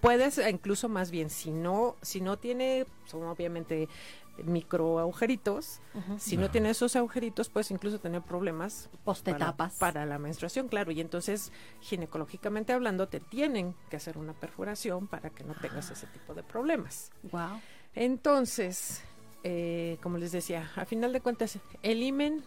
Puedes, 0.00 0.38
eh, 0.38 0.48
incluso 0.50 0.88
más 0.88 1.10
bien, 1.10 1.28
si 1.28 1.50
no, 1.50 1.96
si 2.02 2.20
no 2.20 2.36
tiene, 2.36 2.86
son 3.06 3.24
obviamente 3.24 3.88
micro 4.44 5.00
agujeritos, 5.00 5.80
si 6.18 6.36
no 6.36 6.48
tiene 6.48 6.70
esos 6.70 6.94
agujeritos, 6.94 7.48
puedes 7.48 7.72
incluso 7.72 7.98
tener 7.98 8.22
problemas 8.22 8.88
para, 8.88 9.04
Postetapas. 9.04 9.74
para 9.74 10.06
la 10.06 10.18
menstruación, 10.18 10.68
claro, 10.68 10.92
y 10.92 11.00
entonces, 11.00 11.50
ginecológicamente 11.80 12.72
hablando, 12.72 13.08
te 13.08 13.18
tienen 13.18 13.74
que 13.90 13.96
hacer 13.96 14.16
una 14.16 14.34
perforación 14.34 15.08
para 15.08 15.30
que 15.30 15.42
no 15.42 15.54
tengas 15.54 15.90
ese 15.90 16.06
tipo 16.06 16.34
de 16.34 16.44
problemas. 16.44 17.10
Wow. 17.32 17.60
Entonces, 17.96 19.02
eh, 19.42 19.98
como 20.02 20.18
les 20.18 20.30
decía, 20.30 20.70
a 20.76 20.84
final 20.84 21.12
de 21.12 21.20
cuentas, 21.20 21.58
el 21.82 22.02
imen 22.02 22.44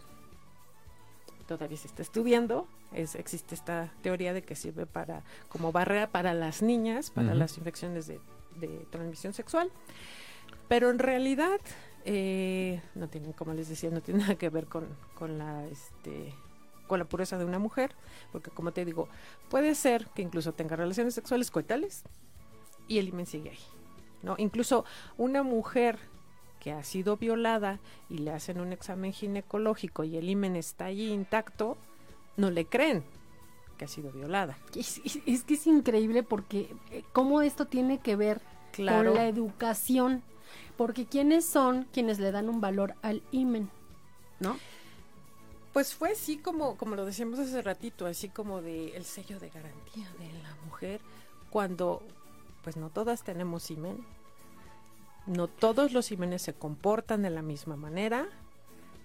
todavía 1.42 1.76
se 1.76 1.86
está 1.86 2.02
estudiando. 2.02 2.66
Es, 2.92 3.14
existe 3.14 3.54
esta 3.54 3.92
teoría 4.02 4.32
de 4.32 4.42
que 4.42 4.54
sirve 4.54 4.86
para 4.86 5.22
como 5.48 5.72
barrera 5.72 6.08
para 6.08 6.34
las 6.34 6.62
niñas, 6.62 7.10
para 7.10 7.34
las 7.34 7.58
infecciones 7.58 8.06
de, 8.06 8.20
de 8.56 8.86
transmisión 8.90 9.32
sexual. 9.32 9.70
Pero 10.68 10.90
en 10.90 10.98
realidad, 10.98 11.60
eh, 12.04 12.82
no 12.94 13.08
tiene, 13.08 13.32
como 13.32 13.52
les 13.54 13.68
decía, 13.68 13.90
no 13.90 14.00
tiene 14.00 14.20
nada 14.22 14.34
que 14.34 14.48
ver 14.48 14.66
con, 14.66 14.86
con 15.14 15.38
la 15.38 15.66
este 15.66 16.34
con 16.88 16.98
la 16.98 17.04
pureza 17.06 17.38
de 17.38 17.46
una 17.46 17.58
mujer, 17.58 17.94
porque 18.32 18.50
como 18.50 18.72
te 18.72 18.84
digo, 18.84 19.08
puede 19.48 19.74
ser 19.74 20.08
que 20.08 20.20
incluso 20.20 20.52
tenga 20.52 20.76
relaciones 20.76 21.14
sexuales 21.14 21.50
coitales 21.50 22.02
y 22.86 22.98
el 22.98 23.08
imen 23.08 23.24
sigue 23.24 23.50
ahí. 23.50 23.58
¿no? 24.22 24.34
Incluso 24.36 24.84
una 25.16 25.42
mujer 25.42 25.98
que 26.62 26.70
ha 26.70 26.84
sido 26.84 27.16
violada 27.16 27.80
y 28.08 28.18
le 28.18 28.30
hacen 28.30 28.60
un 28.60 28.72
examen 28.72 29.12
ginecológico 29.12 30.04
y 30.04 30.16
el 30.16 30.28
himen 30.30 30.54
está 30.54 30.84
allí 30.84 31.10
intacto, 31.12 31.76
no 32.36 32.50
le 32.52 32.66
creen 32.66 33.02
que 33.76 33.86
ha 33.86 33.88
sido 33.88 34.12
violada. 34.12 34.56
Es, 34.76 35.00
es- 35.04 35.18
es 35.26 35.42
que 35.42 35.54
es 35.54 35.66
increíble 35.66 36.22
porque 36.22 36.72
eh, 36.92 37.02
cómo 37.12 37.42
esto 37.42 37.66
tiene 37.66 37.98
que 37.98 38.14
ver 38.14 38.40
Claro. 38.70 39.10
con 39.10 39.18
la 39.18 39.26
educación. 39.26 40.22
Porque 40.76 41.04
¿quiénes 41.04 41.44
son 41.44 41.84
quienes 41.92 42.20
le 42.20 42.30
dan 42.30 42.48
un 42.48 42.60
valor 42.60 42.94
al 43.02 43.22
imen? 43.32 43.68
¿No? 44.38 44.56
Pues 45.72 45.94
fue 45.94 46.12
así 46.12 46.36
como, 46.38 46.76
como 46.76 46.94
lo 46.94 47.04
decíamos 47.04 47.40
hace 47.40 47.60
ratito, 47.60 48.06
así 48.06 48.28
como 48.28 48.62
de 48.62 48.96
el 48.96 49.04
sello 49.04 49.40
de 49.40 49.48
garantía 49.50 50.08
de 50.18 50.32
la 50.44 50.54
mujer, 50.66 51.00
cuando 51.50 52.02
pues 52.62 52.76
no 52.76 52.88
todas 52.88 53.24
tenemos 53.24 53.68
imen, 53.70 53.98
no 55.26 55.48
todos 55.48 55.92
los 55.92 56.10
imenes 56.12 56.42
se 56.42 56.52
comportan 56.54 57.22
de 57.22 57.30
la 57.30 57.42
misma 57.42 57.76
manera, 57.76 58.26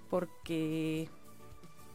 porque 0.09 1.09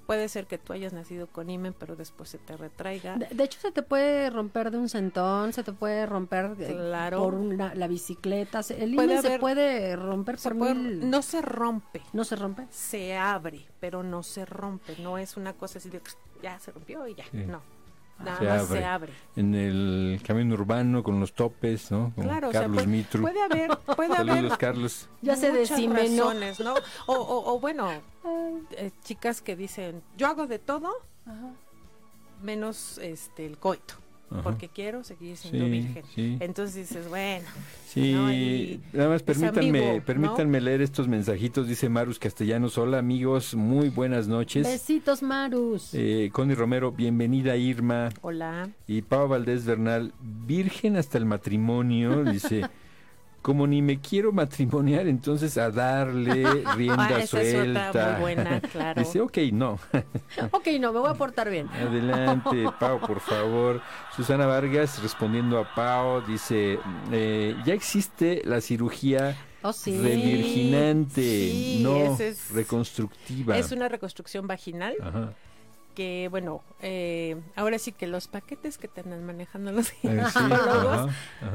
puede 0.07 0.29
ser 0.29 0.47
que 0.47 0.59
tú 0.59 0.73
hayas 0.73 0.93
nacido 0.93 1.27
con 1.27 1.49
imen, 1.49 1.73
pero 1.79 1.97
después 1.97 2.29
se 2.29 2.39
te 2.39 2.57
retraiga. 2.57 3.17
De, 3.17 3.27
de 3.27 3.45
hecho, 3.45 3.59
se 3.61 3.73
te 3.73 3.83
puede 3.83 4.29
romper 4.31 4.71
de 4.71 4.79
un 4.79 4.89
centón, 4.89 5.53
se 5.53 5.63
te 5.63 5.73
puede 5.73 6.05
romper 6.07 6.55
eh, 6.59 6.75
Claro. 6.75 7.23
por 7.23 7.35
una- 7.35 7.75
la 7.75 7.87
bicicleta. 7.89 8.63
se- 8.63 8.83
El 8.83 8.95
Puede 8.95 9.13
imen 9.15 9.23
se 9.23 9.39
puede 9.39 9.97
romper 9.97 10.39
Se 10.39 10.51
por 10.51 10.59
puede- 10.59 10.75
mil... 10.75 11.09
no 11.11 11.23
se 11.23 11.41
rompe, 11.41 12.03
¿No 12.13 12.25
se 12.25 12.37
rompe? 12.37 12.67
se 12.71 13.17
abre, 13.17 13.65
pero 13.81 14.03
no 14.03 14.23
se 14.23 14.45
rompe, 14.45 14.97
no 14.99 15.19
es 15.19 15.37
una 15.37 15.55
cosa 15.55 15.79
así 15.79 15.89
de 15.89 16.03
ya 16.43 16.59
se 16.59 16.73
rompió 16.73 17.07
y 17.07 17.15
ya, 17.15 17.25
Sí. 17.31 17.39
no. 17.47 17.63
Nada 18.19 18.39
Se 18.39 18.45
más 18.45 18.61
abre. 18.63 18.79
se 18.81 18.85
abre. 18.85 19.13
En 19.37 19.55
el 19.55 20.21
camino 20.27 20.55
urbano 20.55 21.03
con 21.03 21.19
los 21.19 21.33
topes, 21.33 21.91
¿no? 21.91 22.13
Con 22.15 22.25
Claro, 22.25 22.49
o 22.49 22.53
sea, 22.53 22.61
Carlos 22.63 22.85
puede, 22.85 22.87
Mitru. 22.97 23.23
puede 23.23 23.43
haber, 23.43 23.71
puede 23.97 24.17
haber 24.17 24.35
Saludos, 24.37 24.59
Carlos. 24.59 25.09
Ya 25.23 25.35
se 25.37 25.51
razones, 25.51 26.61
¿no? 26.61 26.75
O, 27.07 27.15
o, 27.15 27.55
o 27.55 27.59
bueno, 27.61 27.91
eh, 28.73 28.91
chicas 29.03 29.41
que 29.43 29.57
dicen, 29.57 30.03
yo 30.17 30.29
hago 30.29 30.47
de 30.47 30.59
todo 30.61 30.91
Ajá. 31.27 31.51
menos 32.43 32.99
este 32.99 33.45
el 33.47 33.59
coito, 33.59 33.95
Ajá. 34.33 34.43
porque 34.43 34.69
quiero 34.69 35.05
seguir 35.05 35.37
siendo 35.37 35.65
Sí, 35.67 35.71
virgen. 35.71 36.03
sí. 36.15 36.37
Entonces 36.41 36.89
dices, 36.89 37.09
bueno, 37.09 37.45
Sí, 37.87 38.13
¿no? 38.15 38.33
Y 38.33 38.81
nada 38.95 39.11
más 39.11 39.23
permítanme, 39.23 40.01
permítanme 40.01 40.61
leer 40.63 40.81
estos 40.81 41.09
mensajitos, 41.09 41.69
dice 41.69 41.89
Marus 41.91 42.19
Castellanos. 42.19 42.79
Hola 42.79 42.99
amigos, 42.99 43.55
muy 43.55 43.91
buenas 43.91 44.29
noches. 44.29 44.67
Besitos, 44.67 45.23
Marus. 45.23 45.91
Eh, 45.93 46.31
Connie 46.33 46.55
Romero, 46.55 46.91
bienvenida 46.93 47.57
Irma. 47.57 48.09
hola. 48.23 48.71
Y 48.87 49.03
Pau 49.03 49.29
Valdés 49.29 49.67
Bernal, 49.67 50.13
virgen 50.47 50.97
hasta 50.97 51.19
el 51.19 51.27
matrimonio, 51.27 52.25
dice, 52.25 52.63
como 53.43 53.67
ni 53.67 53.83
me 53.83 54.01
quiero 54.01 54.33
matrimoniar, 54.33 55.07
entonces 55.09 55.59
a 55.59 55.71
darle 55.71 56.45
rienda 56.77 57.09
Ah, 57.11 57.21
esa 57.21 57.43
es 57.43 57.53
suelta. 57.53 57.89
otra 57.91 58.13
muy 58.13 58.21
buena, 58.21 58.61
claro. 58.73 59.03
Dice, 59.03 59.21
ok, 59.21 59.39
no. 59.53 59.79
Ok, 60.53 60.69
no, 60.81 60.93
me 60.93 61.01
voy 61.01 61.11
a 61.11 61.15
portar 61.15 61.51
bien. 61.51 61.69
Adelante, 61.69 62.65
Pau, 62.81 63.01
por 63.01 63.21
favor. 63.21 63.81
Susana 64.17 64.47
Vargas, 64.47 65.03
respondiendo 65.03 65.59
a 65.59 65.75
Pau, 65.75 66.23
dice, 66.27 66.79
eh, 67.11 67.57
ya 67.67 67.75
existe 67.75 68.43
la 68.45 68.61
cirugía 68.61 69.37
Oh, 69.65 69.73
sí. 69.73 69.97
revirginante, 70.01 71.21
Sí, 71.23 71.81
no 71.83 72.17
es- 72.19 72.51
reconstructiva. 72.53 73.57
Es 73.57 73.73
una 73.73 73.89
reconstrucción 73.89 74.47
vaginal 74.47 74.95
Ajá. 75.01 75.33
Que, 75.95 76.29
bueno, 76.31 76.63
eh, 76.81 77.41
ahora 77.57 77.79
sí 77.79 77.93
que 77.93 78.07
los 78.07 78.29
paquetes 78.29 78.79
que 78.79 78.89
te 78.89 79.01
andan 79.03 79.25
manejando 79.25 79.73
los 79.73 79.91
Eh, 79.91 79.95
sí, 80.03 80.09
ginecólogos 80.39 81.11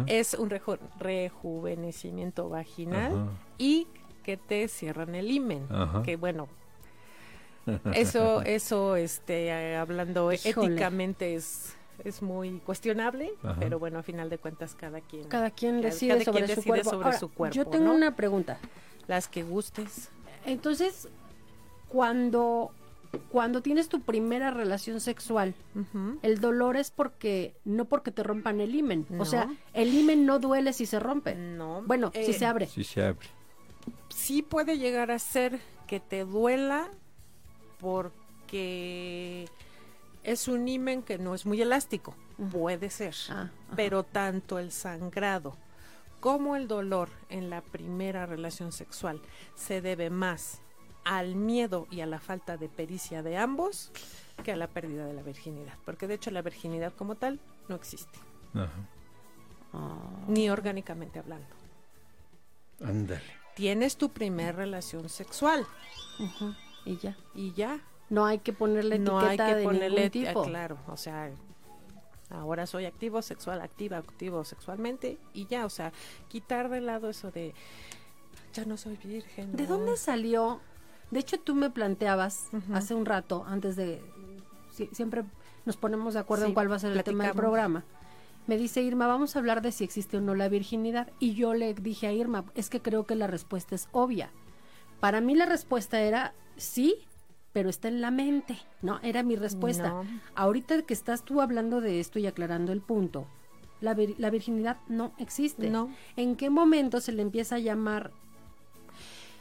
es 0.07 0.33
un 0.33 0.49
reju- 0.49 0.79
rejuvenecimiento 0.99 2.49
vaginal 2.49 3.11
ajá, 3.13 3.27
y 3.57 3.87
que 4.23 4.37
te 4.37 4.67
cierran 4.67 5.15
el 5.15 5.31
himen. 5.31 5.65
ajá. 5.69 6.03
Que 6.03 6.15
bueno, 6.17 6.47
eso, 7.93 8.41
eso, 8.43 8.95
este, 8.95 9.47
eh, 9.47 9.75
hablando 9.75 10.31
Híjole. 10.31 10.67
éticamente 10.67 11.35
es, 11.35 11.75
es 12.03 12.21
muy 12.21 12.59
cuestionable, 12.59 13.31
Ajá. 13.43 13.57
pero 13.59 13.79
bueno, 13.79 13.99
a 13.99 14.03
final 14.03 14.29
de 14.29 14.37
cuentas 14.37 14.75
cada 14.75 15.01
quien, 15.01 15.25
Cada 15.27 15.49
quien 15.51 15.77
Cada- 15.81 15.89
decide 15.89 16.11
cada 16.13 16.23
sobre 16.25 16.37
quien 16.43 16.47
su 16.47 16.55
decide 16.61 16.69
cuerpo. 16.69 16.89
sobre 16.91 17.05
Ahora, 17.05 17.17
su 17.19 17.29
cuerpo, 17.31 17.55
Yo 17.55 17.65
tengo 17.67 17.85
¿no? 17.85 17.95
una 17.95 18.15
pregunta. 18.15 18.57
las 19.07 19.27
que 19.29 19.41
gustes. 19.43 20.09
Entonces, 20.45 21.07
cuando, 21.87 22.71
cuando 23.29 23.61
tienes 23.61 23.89
tu 23.89 24.01
primera 24.01 24.51
relación 24.51 24.99
sexual, 24.99 25.55
el 26.21 26.39
dolor 26.39 26.77
es 26.77 26.91
porque, 26.91 27.55
no 27.65 27.85
porque 27.85 28.11
te 28.11 28.23
rompan 28.23 28.61
el 28.61 28.73
himen. 28.75 29.05
No. 29.09 29.21
O 29.21 29.25
sea, 29.25 29.49
el 29.73 29.93
himen 29.93 30.25
no 30.25 30.39
duele 30.39 30.73
si 30.73 30.85
se 30.85 30.99
rompe. 30.99 31.35
No. 31.35 31.83
Bueno, 31.83 32.11
si 32.13 32.31
eh, 32.31 32.33
se 32.33 32.45
abre. 32.45 32.67
Sí 32.67 32.83
se 32.83 33.03
abre. 33.03 33.27
sí 34.09 34.41
puede 34.41 34.77
llegar 34.77 35.11
a 35.11 35.19
ser 35.19 35.59
que 35.87 35.99
te 35.99 36.25
duela 36.25 36.89
porque 37.79 39.47
es 40.23 40.47
un 40.47 40.67
himen 40.67 41.03
que 41.03 41.17
no 41.17 41.35
es 41.35 41.45
muy 41.45 41.61
elástico. 41.61 42.15
Puede 42.51 42.89
ser. 42.89 43.15
Ah. 43.29 43.49
Pero 43.75 44.03
tanto 44.03 44.59
el 44.59 44.71
sangrado 44.71 45.57
como 46.19 46.55
el 46.55 46.67
dolor 46.67 47.09
en 47.29 47.49
la 47.49 47.61
primera 47.61 48.25
relación 48.25 48.71
sexual 48.71 49.21
se 49.55 49.81
debe 49.81 50.09
más 50.09 50.61
al 51.07 51.35
miedo 51.35 51.87
y 51.89 52.01
a 52.01 52.05
la 52.05 52.19
falta 52.19 52.57
de 52.57 52.67
pericia 52.69 53.23
de 53.23 53.37
ambos 53.37 53.91
que 54.43 54.51
a 54.51 54.55
la 54.55 54.67
pérdida 54.67 55.05
de 55.05 55.13
la 55.13 55.21
virginidad. 55.23 55.73
Porque 55.85 56.07
de 56.07 56.15
hecho 56.15 56.31
la 56.31 56.41
virginidad 56.41 56.93
como 56.93 57.15
tal 57.15 57.39
no 57.69 57.75
existe, 57.75 58.19
Ajá. 58.53 58.69
Ah. 59.73 59.97
ni 60.27 60.49
orgánicamente 60.49 61.19
hablando. 61.19 61.47
Ándale. 62.83 63.21
Tienes 63.55 63.97
tu 63.97 64.09
primer 64.09 64.55
relación 64.55 65.09
sexual 65.09 65.65
Y 66.85 66.97
ya. 66.97 67.17
y 67.33 67.53
ya, 67.53 67.79
No 68.09 68.25
hay 68.25 68.37
que 68.39 68.53
ponerle 68.53 68.99
no 68.99 69.19
hay 69.19 69.35
que 69.37 69.55
de 69.55 69.63
ponerle 69.63 70.09
ningún 70.11 70.27
ah, 70.27 70.29
tipo. 70.29 70.43
claro 70.43 70.77
o 70.87 70.95
sea 70.95 71.31
ahora 72.29 72.67
soy 72.67 72.85
activo 72.85 73.21
sexual 73.21 73.61
activa 73.61 73.97
activo 73.97 74.43
sexualmente 74.43 75.17
y 75.33 75.47
ya 75.47 75.65
o 75.65 75.69
sea 75.69 75.91
quitar 76.27 76.69
de 76.69 76.81
lado 76.81 77.09
eso 77.09 77.31
de 77.31 77.53
ya 78.53 78.65
no 78.65 78.77
soy 78.77 78.95
virgen 78.97 79.53
¿De 79.55 79.63
¿no? 79.63 79.77
dónde 79.77 79.97
salió? 79.97 80.59
De 81.11 81.19
hecho, 81.19 81.39
tú 81.39 81.55
me 81.55 81.69
planteabas 81.69 82.49
hace 82.73 82.93
un 82.95 83.05
rato, 83.05 83.45
antes 83.47 83.75
de... 83.75 84.01
si- 84.73 84.89
siempre 84.91 85.23
nos 85.65 85.77
ponemos 85.77 86.13
de 86.13 86.19
acuerdo 86.21 86.45
Sí, 86.45 86.49
en 86.49 86.53
cuál 86.53 86.71
va 86.71 86.75
a 86.75 86.79
ser 86.79 86.91
el 86.91 87.03
tema 87.03 87.23
del 87.25 87.33
programa. 87.35 87.83
Me 88.45 88.57
dice 88.57 88.81
Irma, 88.81 89.07
vamos 89.07 89.35
a 89.35 89.39
hablar 89.39 89.61
de 89.61 89.71
si 89.73 89.83
existe 89.83 90.17
o 90.17 90.21
no 90.21 90.33
la 90.35 90.47
virginidad. 90.47 91.11
Y 91.19 91.33
yo 91.33 91.53
le 91.53 91.73
dije 91.73 92.07
a 92.07 92.13
Irma, 92.13 92.45
es 92.55 92.69
que 92.69 92.81
creo 92.81 93.05
que 93.05 93.15
la 93.15 93.27
respuesta 93.27 93.75
es 93.75 93.89
obvia. 93.91 94.31
Para 95.01 95.19
mí 95.21 95.35
la 95.35 95.45
respuesta 95.45 95.99
era 96.01 96.33
sí, 96.55 96.95
pero 97.51 97.69
está 97.69 97.87
en 97.89 97.99
la 98.01 98.11
mente. 98.11 98.57
No, 98.81 98.99
era 99.03 99.23
mi 99.23 99.35
respuesta. 99.35 99.89
No. 99.89 100.05
Ahorita 100.35 100.81
que 100.83 100.93
estás 100.93 101.23
tú 101.23 101.41
hablando 101.41 101.81
de 101.81 101.99
esto 101.99 102.19
y 102.19 102.27
aclarando 102.27 102.71
el 102.71 102.79
punto, 102.81 103.27
la, 103.81 103.93
vir- 103.95 104.15
la 104.17 104.29
virginidad 104.29 104.77
no 104.87 105.11
existe. 105.17 105.69
No. 105.69 105.89
¿En 106.15 106.35
qué 106.37 106.49
momento 106.49 107.01
se 107.01 107.11
le 107.11 107.21
empieza 107.21 107.55
a 107.55 107.59
llamar 107.59 108.11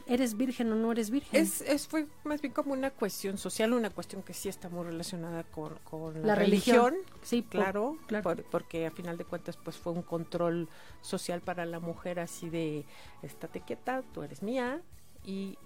eres 0.07 0.35
virgen 0.37 0.71
o 0.71 0.75
no 0.75 0.91
eres 0.91 1.09
virgen? 1.09 1.41
es, 1.41 1.61
es 1.61 1.87
fue 1.87 2.07
más 2.23 2.41
bien 2.41 2.53
como 2.53 2.73
una 2.73 2.91
cuestión 2.91 3.37
social 3.37 3.73
una 3.73 3.89
cuestión 3.89 4.23
que 4.23 4.33
sí 4.33 4.49
está 4.49 4.69
muy 4.69 4.85
relacionada 4.85 5.43
con, 5.43 5.75
con 5.83 6.13
la, 6.21 6.27
La 6.27 6.35
religión. 6.35 6.91
religión, 6.93 7.19
sí, 7.23 7.43
claro, 7.43 7.97
claro. 8.07 8.23
por- 8.23 8.43
porque 8.45 8.85
a 8.87 8.91
final 8.91 9.17
de 9.17 9.25
cuentas 9.25 9.57
pues 9.57 9.77
fue 9.77 9.93
un 9.93 10.01
control 10.01 10.69
social 11.01 11.41
para 11.41 11.65
la 11.65 11.79
mujer 11.79 12.19
así 12.19 12.49
de 12.49 12.85
estate 13.21 13.61
quieta, 13.61 14.03
tú 14.13 14.23
eres 14.23 14.41
mía 14.43 14.81
y 15.25 15.57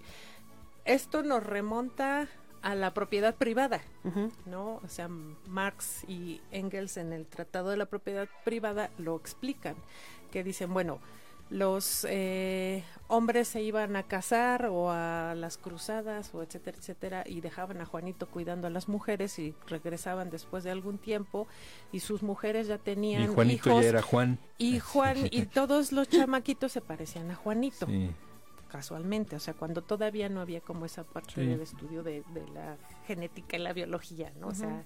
esto 0.84 1.22
nos 1.22 1.42
remonta 1.44 2.28
a 2.62 2.74
la 2.76 2.94
propiedad 2.94 3.34
privada. 3.34 3.80
¿no? 4.46 4.80
O 4.84 4.88
sea, 4.88 5.08
Marx 5.08 6.04
y 6.08 6.40
Engels 6.52 6.96
en 6.96 7.12
el 7.12 7.26
Tratado 7.26 7.70
de 7.70 7.76
la 7.76 7.86
Propiedad 7.86 8.28
Privada 8.44 8.90
lo 8.98 9.16
explican, 9.16 9.74
que 10.30 10.44
dicen, 10.44 10.72
bueno, 10.72 11.00
los 11.52 12.06
eh, 12.08 12.82
hombres 13.08 13.46
se 13.46 13.60
iban 13.62 13.94
a 13.96 14.04
casar 14.04 14.66
o 14.70 14.90
a 14.90 15.34
las 15.36 15.58
cruzadas 15.58 16.34
o 16.34 16.42
etcétera, 16.42 16.78
etcétera, 16.78 17.24
y 17.26 17.42
dejaban 17.42 17.80
a 17.82 17.84
Juanito 17.84 18.26
cuidando 18.26 18.66
a 18.66 18.70
las 18.70 18.88
mujeres 18.88 19.38
y 19.38 19.54
regresaban 19.66 20.30
después 20.30 20.64
de 20.64 20.70
algún 20.70 20.96
tiempo 20.96 21.46
y 21.92 22.00
sus 22.00 22.22
mujeres 22.22 22.68
ya 22.68 22.78
tenían 22.78 23.22
Y 23.24 23.26
Juanito 23.26 23.68
hijos 23.68 23.82
ya 23.82 23.88
era 23.90 24.02
Juan. 24.02 24.38
y 24.56 24.78
Juan 24.78 25.16
y 25.30 25.42
todos 25.46 25.92
los 25.92 26.08
chamaquitos 26.08 26.72
se 26.72 26.80
parecían 26.80 27.30
a 27.30 27.34
Juanito 27.34 27.86
Sí. 27.86 28.10
casualmente, 28.70 29.36
o 29.36 29.40
sea, 29.40 29.52
cuando 29.52 29.82
todavía 29.82 30.30
no 30.30 30.40
había 30.40 30.62
como 30.62 30.86
esa 30.86 31.04
parte 31.04 31.34
Sí. 31.34 31.46
del 31.46 31.60
estudio 31.60 32.02
de, 32.02 32.24
de 32.32 32.48
la 32.48 32.78
genética 33.06 33.58
y 33.58 33.60
la 33.60 33.74
biología, 33.74 34.32
¿no? 34.40 34.48
O 34.48 34.54
sea, 34.54 34.84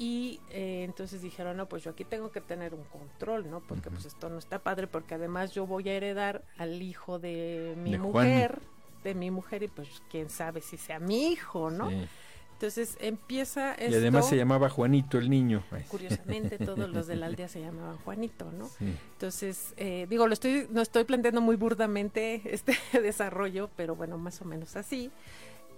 y 0.00 0.40
eh, 0.48 0.82
entonces 0.84 1.20
dijeron, 1.20 1.58
no, 1.58 1.66
pues 1.66 1.84
yo 1.84 1.90
aquí 1.90 2.04
tengo 2.04 2.32
que 2.32 2.40
tener 2.40 2.72
un 2.72 2.84
control, 2.84 3.50
¿no? 3.50 3.60
Porque 3.60 3.90
pues 3.90 4.06
esto 4.06 4.30
no 4.30 4.38
está 4.38 4.58
padre, 4.58 4.86
porque 4.86 5.16
además 5.16 5.52
yo 5.52 5.66
voy 5.66 5.90
a 5.90 5.92
heredar 5.92 6.42
al 6.56 6.80
hijo 6.80 7.18
de 7.18 7.74
mi 7.76 7.90
De 7.92 7.98
Juan. 7.98 8.26
mujer, 8.26 8.58
de 9.04 9.14
mi 9.14 9.30
mujer, 9.30 9.62
y 9.62 9.68
pues 9.68 10.02
quién 10.10 10.30
sabe 10.30 10.62
si 10.62 10.78
sea 10.78 11.00
mi 11.00 11.28
hijo, 11.28 11.70
¿no? 11.70 11.90
Sí. 11.90 12.08
Entonces 12.54 12.96
empieza 12.98 13.74
Y 13.78 13.84
esto, 13.84 13.98
además 13.98 14.26
se 14.26 14.36
llamaba 14.38 14.70
Juanito 14.70 15.18
el 15.18 15.28
niño. 15.28 15.62
Curiosamente 15.88 16.56
todos 16.56 16.88
los 16.88 17.06
de 17.06 17.16
la 17.16 17.26
aldea 17.26 17.48
se 17.48 17.60
llamaban 17.60 17.98
Juanito, 17.98 18.50
¿no? 18.52 18.68
sí. 18.68 18.96
Entonces, 19.12 19.74
eh, 19.76 20.06
digo, 20.08 20.26
lo 20.26 20.32
estoy, 20.32 20.66
no 20.70 20.80
estoy 20.80 21.04
planteando 21.04 21.42
muy 21.42 21.56
burdamente 21.56 22.40
este 22.54 22.74
desarrollo, 22.98 23.68
pero 23.76 23.96
bueno, 23.96 24.16
más 24.16 24.40
o 24.40 24.46
menos 24.46 24.76
así. 24.76 25.10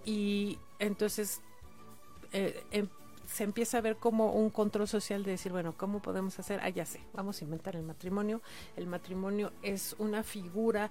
Y 0.04 0.58
entonces 0.78 1.40
eh, 2.32 2.62
em- 2.70 2.88
se 3.32 3.44
empieza 3.44 3.78
a 3.78 3.80
ver 3.80 3.96
como 3.96 4.32
un 4.32 4.50
control 4.50 4.86
social 4.86 5.24
de 5.24 5.32
decir, 5.32 5.52
bueno, 5.52 5.74
¿cómo 5.76 6.02
podemos 6.02 6.38
hacer? 6.38 6.60
Ah, 6.62 6.68
ya 6.68 6.84
sé, 6.84 7.00
vamos 7.14 7.40
a 7.40 7.44
inventar 7.44 7.76
el 7.76 7.82
matrimonio. 7.82 8.42
El 8.76 8.86
matrimonio 8.86 9.52
es 9.62 9.96
una 9.98 10.22
figura 10.22 10.90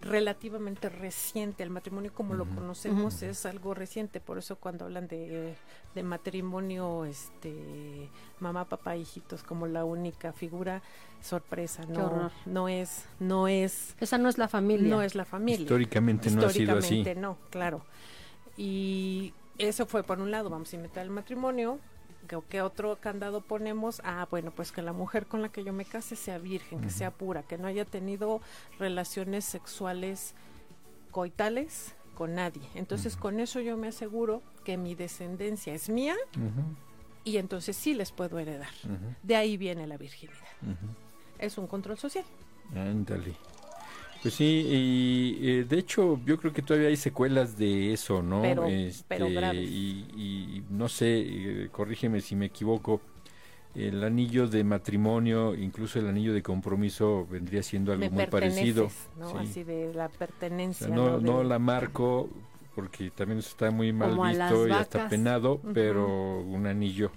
relativamente 0.00 0.88
reciente. 0.88 1.64
El 1.64 1.70
matrimonio 1.70 2.12
como 2.14 2.34
lo 2.34 2.46
conocemos 2.46 3.22
es 3.22 3.44
algo 3.44 3.74
reciente, 3.74 4.20
por 4.20 4.38
eso 4.38 4.56
cuando 4.56 4.84
hablan 4.84 5.08
de, 5.08 5.56
de, 5.94 6.02
matrimonio, 6.04 7.04
este, 7.04 8.08
mamá, 8.38 8.66
papá, 8.66 8.96
hijitos 8.96 9.42
como 9.42 9.66
la 9.66 9.84
única 9.84 10.32
figura, 10.32 10.82
sorpresa, 11.20 11.84
no, 11.86 12.30
no 12.46 12.68
es, 12.68 13.04
no 13.18 13.48
es. 13.48 13.96
Esa 14.00 14.16
no 14.16 14.28
es 14.28 14.38
la 14.38 14.46
familia. 14.46 14.88
No 14.88 15.02
es 15.02 15.16
la 15.16 15.24
familia. 15.24 15.62
Históricamente 15.62 16.30
no 16.30 16.46
ha 16.46 16.50
sido 16.50 16.78
así. 16.78 17.04
no, 17.16 17.36
claro. 17.50 17.82
Y 18.56 19.34
eso 19.66 19.86
fue 19.86 20.02
por 20.02 20.20
un 20.20 20.30
lado, 20.30 20.50
vamos 20.50 20.72
a 20.72 20.76
inventar 20.76 21.04
el 21.04 21.10
matrimonio, 21.10 21.78
¿Qué, 22.48 22.62
otro 22.62 22.96
candado 23.00 23.40
ponemos? 23.40 24.00
Ah, 24.04 24.28
bueno, 24.30 24.52
pues 24.52 24.70
que 24.70 24.82
la 24.82 24.92
mujer 24.92 25.26
con 25.26 25.42
la 25.42 25.48
que 25.48 25.64
yo 25.64 25.72
me 25.72 25.84
case 25.84 26.14
sea 26.14 26.38
virgen, 26.38 26.80
que 26.80 26.90
sea 26.90 27.10
pura, 27.10 27.42
que 27.42 27.58
no 27.58 27.66
haya 27.66 27.84
tenido 27.84 28.40
relaciones 28.78 29.44
sexuales 29.44 30.34
coitales 31.10 31.94
con 32.14 32.36
nadie. 32.36 32.62
Entonces, 32.74 33.16
con 33.16 33.40
eso 33.40 33.60
yo 33.60 33.76
me 33.76 33.88
aseguro 33.88 34.42
que 34.64 34.76
mi 34.76 34.94
descendencia 34.94 35.74
es 35.74 35.88
mía 35.88 36.14
y 37.24 37.38
entonces 37.38 37.76
sí 37.76 37.94
les 37.94 38.12
puedo 38.12 38.38
heredar. 38.38 38.70
De 39.24 39.34
ahí 39.34 39.56
viene 39.56 39.86
la 39.88 39.96
virginidad. 39.96 40.38
Es 41.38 41.58
un 41.58 41.66
control 41.66 41.98
social. 41.98 42.24
Ándale. 42.74 43.34
Pues 44.22 44.34
sí, 44.34 44.44
y 44.44 45.38
eh, 45.48 45.64
de 45.64 45.78
hecho 45.78 46.20
yo 46.26 46.36
creo 46.38 46.52
que 46.52 46.60
todavía 46.60 46.88
hay 46.88 46.96
secuelas 46.96 47.56
de 47.56 47.92
eso, 47.92 48.22
¿no? 48.22 48.42
Pero, 48.42 48.66
este, 48.66 49.18
Y, 49.54 50.62
no 50.68 50.88
sé, 50.88 51.20
eh, 51.20 51.68
corrígeme 51.72 52.20
si 52.20 52.36
me 52.36 52.46
equivoco, 52.46 53.00
el 53.74 54.02
anillo 54.04 54.46
de 54.46 54.62
matrimonio, 54.64 55.54
incluso 55.54 55.98
el 55.98 56.08
anillo 56.08 56.34
de 56.34 56.42
compromiso 56.42 57.26
vendría 57.30 57.62
siendo 57.62 57.92
algo 57.92 58.10
muy 58.10 58.26
parecido. 58.26 58.90
¿no? 59.18 59.38
Así 59.38 59.64
de 59.64 59.94
la 59.94 60.08
pertenencia. 60.08 60.88
no, 60.88 61.18
no, 61.18 61.42
la 61.42 61.58
marco 61.58 62.28
porque 62.74 63.10
también 63.10 63.38
está 63.38 63.70
muy 63.70 63.92
mal 63.92 64.18
visto 64.18 64.68
y 64.68 64.72
hasta 64.72 65.08
penado, 65.08 65.60
pero 65.74 66.40
un 66.40 66.66
anillo, 66.66 67.10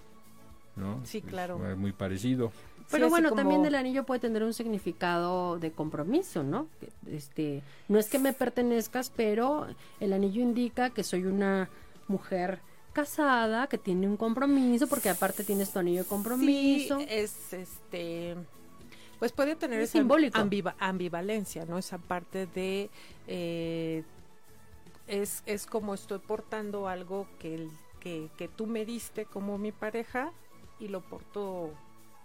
¿no? 0.75 1.01
Sí, 1.05 1.21
claro. 1.21 1.57
muy 1.77 1.91
parecido. 1.91 2.51
Pero 2.91 3.09
bueno, 3.09 3.31
también 3.33 3.65
el 3.65 3.75
anillo 3.75 4.05
puede 4.05 4.19
tener 4.19 4.43
un 4.43 4.53
significado 4.53 5.59
de 5.59 5.71
compromiso, 5.71 6.43
¿no? 6.43 6.67
Este, 7.09 7.61
no 7.87 7.99
es 7.99 8.09
que 8.09 8.19
me 8.19 8.33
pertenezcas, 8.33 9.11
pero 9.15 9.67
el 9.99 10.13
anillo 10.13 10.41
indica 10.41 10.89
que 10.89 11.03
soy 11.03 11.25
una 11.25 11.69
mujer 12.07 12.59
casada, 12.93 13.67
que 13.67 13.77
tiene 13.77 14.07
un 14.07 14.17
compromiso, 14.17 14.87
porque 14.87 15.09
aparte 15.09 15.43
tienes 15.43 15.71
tu 15.71 15.79
anillo 15.79 16.03
de 16.03 16.07
compromiso. 16.09 16.99
Sí, 16.99 17.05
es 17.09 17.53
este 17.53 18.35
pues 19.23 19.31
puede 19.31 19.55
tener 19.55 19.79
esa 19.79 19.93
simbólico. 19.93 20.37
ambivalencia, 20.79 21.65
¿no? 21.65 21.77
Esa 21.77 21.97
parte 21.97 22.45
de 22.45 22.89
eh, 23.27 24.03
es, 25.07 25.43
es 25.45 25.65
como 25.65 25.93
estoy 25.93 26.19
portando 26.19 26.89
algo 26.89 27.25
que, 27.39 27.69
que, 28.01 28.29
que 28.37 28.49
tú 28.49 28.67
me 28.67 28.83
diste 28.83 29.23
como 29.23 29.57
mi 29.57 29.71
pareja 29.71 30.33
y 30.77 30.89
lo 30.89 30.99
porto 30.99 31.71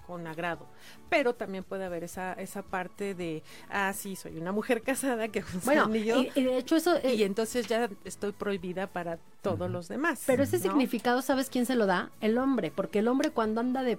con 0.08 0.26
agrado. 0.26 0.66
Pero 1.10 1.34
también 1.34 1.64
puede 1.64 1.84
haber 1.84 2.02
esa, 2.02 2.32
esa 2.32 2.62
parte 2.62 3.14
de, 3.14 3.42
ah, 3.68 3.92
sí, 3.92 4.16
soy 4.16 4.38
una 4.38 4.52
mujer 4.52 4.80
casada 4.90 5.28
que 5.28 5.44
bueno, 5.64 5.94
Y, 5.94 6.02
de 6.42 6.56
hecho 6.56 6.76
eso... 6.76 6.96
Eh, 7.02 7.14
y 7.14 7.24
entonces 7.24 7.66
ya 7.66 7.90
estoy 8.06 8.32
prohibida 8.32 8.86
para 8.86 9.18
todos 9.42 9.70
los 9.70 9.88
demás. 9.88 10.22
Pero 10.26 10.42
ese 10.42 10.58
significado, 10.58 11.20
¿sabes 11.20 11.50
quién 11.50 11.66
se 11.66 11.74
lo 11.74 11.84
da? 11.84 12.10
El 12.22 12.38
hombre, 12.38 12.72
porque 12.74 13.00
el 13.00 13.08
hombre 13.08 13.30
cuando 13.30 13.60
anda 13.60 13.82
de 13.82 13.98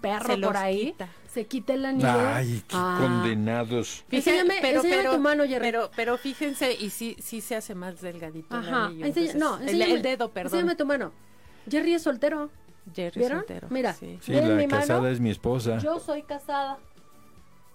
perro 0.00 0.40
por 0.40 0.56
ahí, 0.56 0.94
se 1.26 1.46
quita 1.46 1.74
el 1.74 1.84
anillo. 1.84 2.08
Ay, 2.08 2.62
qué 2.68 2.76
ah. 2.78 2.98
condenados. 3.00 4.04
Fíjense, 4.06 4.44
pero, 4.62 4.82
pero, 4.82 5.12
tu 5.14 5.18
mano, 5.18 5.44
Jerry. 5.44 5.64
Pero, 5.64 5.90
pero 5.96 6.16
fíjense, 6.16 6.74
y 6.74 6.90
sí, 6.90 7.16
sí 7.18 7.40
se 7.40 7.56
hace 7.56 7.74
más 7.74 8.00
delgadito 8.00 8.56
el 8.56 8.68
anillo. 8.68 9.34
no, 9.34 9.58
el, 9.58 10.02
dedo, 10.02 10.30
perdón. 10.30 10.60
Enséñame 10.60 10.76
tu 10.76 10.86
mano. 10.86 11.12
Jerry 11.68 11.94
es 11.94 12.02
soltero. 12.02 12.50
Jerry 12.94 13.24
soltero. 13.24 13.68
Mira, 13.70 13.92
sí, 13.94 14.18
la 14.26 14.68
casada 14.68 15.10
es 15.10 15.20
mi 15.20 15.30
esposa. 15.30 15.78
Yo 15.78 15.98
soy 16.00 16.22
casada. 16.22 16.78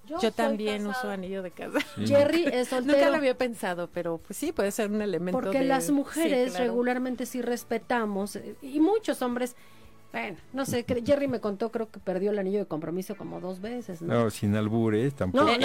Yo, 0.06 0.32
también 0.34 0.86
uso 0.86 1.10
anillo 1.10 1.42
de 1.42 1.52
casa. 1.52 1.80
Jerry 1.98 2.46
es 2.52 2.68
soltero. 2.68 2.98
Nunca 2.98 3.10
lo 3.10 3.16
había 3.16 3.38
pensado, 3.38 3.90
pero 3.94 4.18
pues 4.18 4.38
sí, 4.38 4.52
puede 4.52 4.72
ser 4.72 4.92
un 4.92 5.02
elemento 5.02 5.40
Porque 5.40 5.64
las 5.64 5.92
mujeres 5.92 6.58
regularmente 6.58 7.26
sí 7.26 7.42
respetamos, 7.42 8.36
eh, 8.36 8.56
y 8.62 8.82
muchos 8.82 9.22
hombres 9.22 9.56
bueno, 10.14 10.38
no 10.54 10.64
sé, 10.64 10.86
Jerry 11.04 11.28
me 11.28 11.40
contó, 11.40 11.72
creo 11.72 11.90
que 11.90 12.00
perdió 12.00 12.30
el 12.30 12.38
anillo 12.38 12.60
de 12.60 12.66
compromiso 12.68 13.16
como 13.16 13.42
dos 13.42 13.62
veces, 13.62 14.00
¿no? 14.00 14.14
No, 14.14 14.30
sin 14.30 14.56
albures, 14.56 15.16
tampoco. 15.16 15.50
el, 15.50 15.64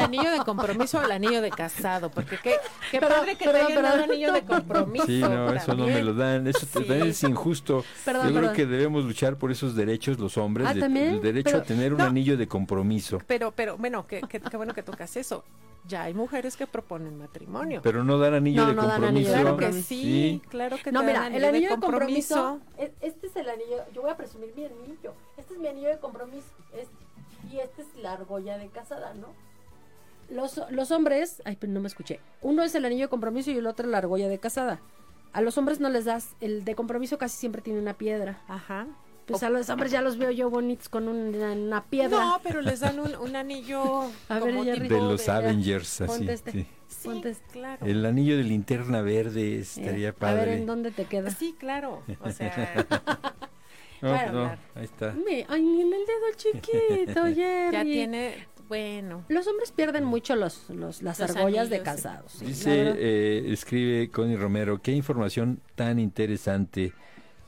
anillo, 0.00 0.32
de 0.32 0.40
compromiso 0.44 0.98
o 0.98 1.02
el 1.02 1.12
anillo 1.12 1.40
de 1.40 1.50
casado, 1.50 2.10
porque 2.10 2.36
qué, 2.42 2.56
qué 2.90 2.98
padre 2.98 3.36
que 3.36 3.44
perdón, 3.44 3.78
un 3.78 3.86
anillo 3.86 4.32
de 4.32 4.42
compromiso. 4.42 5.06
Sí, 5.06 5.20
no, 5.20 5.54
eso 5.54 5.76
no 5.76 5.86
me 5.86 6.02
lo 6.02 6.12
dan, 6.12 6.44
eso 6.48 6.66
también 6.66 7.04
es 7.04 7.22
injusto. 7.22 7.84
Yo 8.04 8.34
creo 8.34 8.52
que 8.52 8.66
debemos 8.66 9.04
luchar 9.04 9.36
por 9.36 9.52
esos 9.52 9.76
derechos 9.76 10.18
los 10.18 10.36
hombres, 10.38 10.66
¿Ah, 10.66 10.72
el 10.72 11.20
derecho 11.20 11.58
a 11.58 11.62
tener 11.62 11.94
un 11.94 12.00
anillo 12.00 12.36
de 12.36 12.48
compromiso. 12.48 13.20
Pero, 13.28 13.52
pero, 13.52 13.76
bueno, 13.76 14.08
qué, 14.08 14.22
qué, 14.28 14.56
bueno 14.56 14.74
que 14.74 14.82
tocas 14.82 15.16
eso 15.16 15.44
ya 15.86 16.04
hay 16.04 16.14
mujeres 16.14 16.56
que 16.56 16.66
proponen 16.66 17.18
matrimonio. 17.18 17.80
Pero 17.82 18.04
no 18.04 18.18
dan 18.18 18.34
anillo 18.34 18.66
de 18.66 18.74
compromiso. 18.74 19.32
Claro 19.32 19.56
que 19.56 19.72
sí, 19.72 20.42
claro 20.48 20.76
que 20.82 20.92
No, 20.92 21.02
mira, 21.02 21.26
el 21.28 21.44
anillo 21.44 21.70
de 21.70 21.80
compromiso, 21.80 22.60
este 22.78 23.26
es 23.26 23.36
el 23.36 23.48
anillo, 23.48 23.83
yo 23.92 24.02
voy 24.02 24.10
a 24.10 24.16
presumir 24.16 24.52
mi 24.56 24.64
anillo. 24.64 25.14
Este 25.36 25.54
es 25.54 25.60
mi 25.60 25.68
anillo 25.68 25.88
de 25.88 25.98
compromiso. 25.98 26.48
Este, 26.72 26.94
y 27.50 27.58
este 27.58 27.82
es 27.82 27.88
la 27.96 28.12
argolla 28.12 28.58
de 28.58 28.68
casada, 28.68 29.14
¿no? 29.14 29.28
Los, 30.30 30.60
los 30.70 30.90
hombres, 30.90 31.42
ay, 31.44 31.56
pero 31.56 31.72
no 31.72 31.80
me 31.80 31.88
escuché. 31.88 32.20
Uno 32.40 32.62
es 32.62 32.74
el 32.74 32.84
anillo 32.84 33.04
de 33.04 33.08
compromiso 33.08 33.50
y 33.50 33.58
el 33.58 33.66
otro 33.66 33.86
la 33.86 33.98
argolla 33.98 34.28
de 34.28 34.38
casada. 34.38 34.80
A 35.32 35.40
los 35.40 35.58
hombres 35.58 35.80
no 35.80 35.90
les 35.90 36.04
das, 36.04 36.34
el 36.40 36.64
de 36.64 36.74
compromiso 36.74 37.18
casi 37.18 37.36
siempre 37.36 37.60
tiene 37.60 37.80
una 37.80 37.94
piedra. 37.94 38.40
Ajá. 38.48 38.86
Pues 39.26 39.42
a 39.42 39.50
los 39.50 39.70
hombres 39.70 39.90
ya 39.90 40.02
los 40.02 40.18
veo 40.18 40.30
yo 40.30 40.50
bonitos 40.50 40.88
con 40.88 41.08
una, 41.08 41.84
piedra. 41.84 42.24
No, 42.24 42.40
pero 42.42 42.60
les 42.60 42.80
dan 42.80 43.00
un, 43.00 43.36
anillo 43.36 44.04
de 44.28 44.88
los 45.00 45.28
Avengers, 45.28 46.02
así. 46.02 46.28
Sí. 46.44 46.66
Sí, 46.86 47.20
claro. 47.52 47.84
El 47.84 48.04
anillo 48.06 48.36
de 48.36 48.44
linterna 48.44 49.02
verde 49.02 49.58
estaría 49.58 50.14
padre. 50.14 50.42
A 50.42 50.44
ver, 50.44 50.48
¿en 50.58 50.66
dónde 50.66 50.90
te 50.90 51.04
queda? 51.04 51.30
Sí, 51.30 51.54
claro. 51.58 52.02
O 52.20 52.30
sea... 52.30 52.86
no, 54.04 54.32
no, 54.32 54.56
ahí 54.74 54.84
está. 54.84 55.14
ay, 55.48 55.80
en 55.80 55.92
el 55.92 56.04
dedo 56.06 56.32
chiquito, 56.36 57.24
Jerry. 57.34 57.72
Ya 57.72 57.82
tiene 57.82 58.46
bueno. 58.68 59.24
Los 59.28 59.46
hombres 59.46 59.72
pierden 59.72 60.04
mucho 60.04 60.36
los, 60.36 60.68
los 60.70 61.02
las 61.02 61.20
argollas 61.20 61.70
de 61.70 61.82
casados. 61.82 62.40
Dice, 62.40 62.94
eh, 62.96 63.52
escribe 63.52 64.10
Connie 64.10 64.36
Romero, 64.36 64.80
qué 64.80 64.92
información 64.92 65.60
tan 65.74 65.98
interesante. 65.98 66.92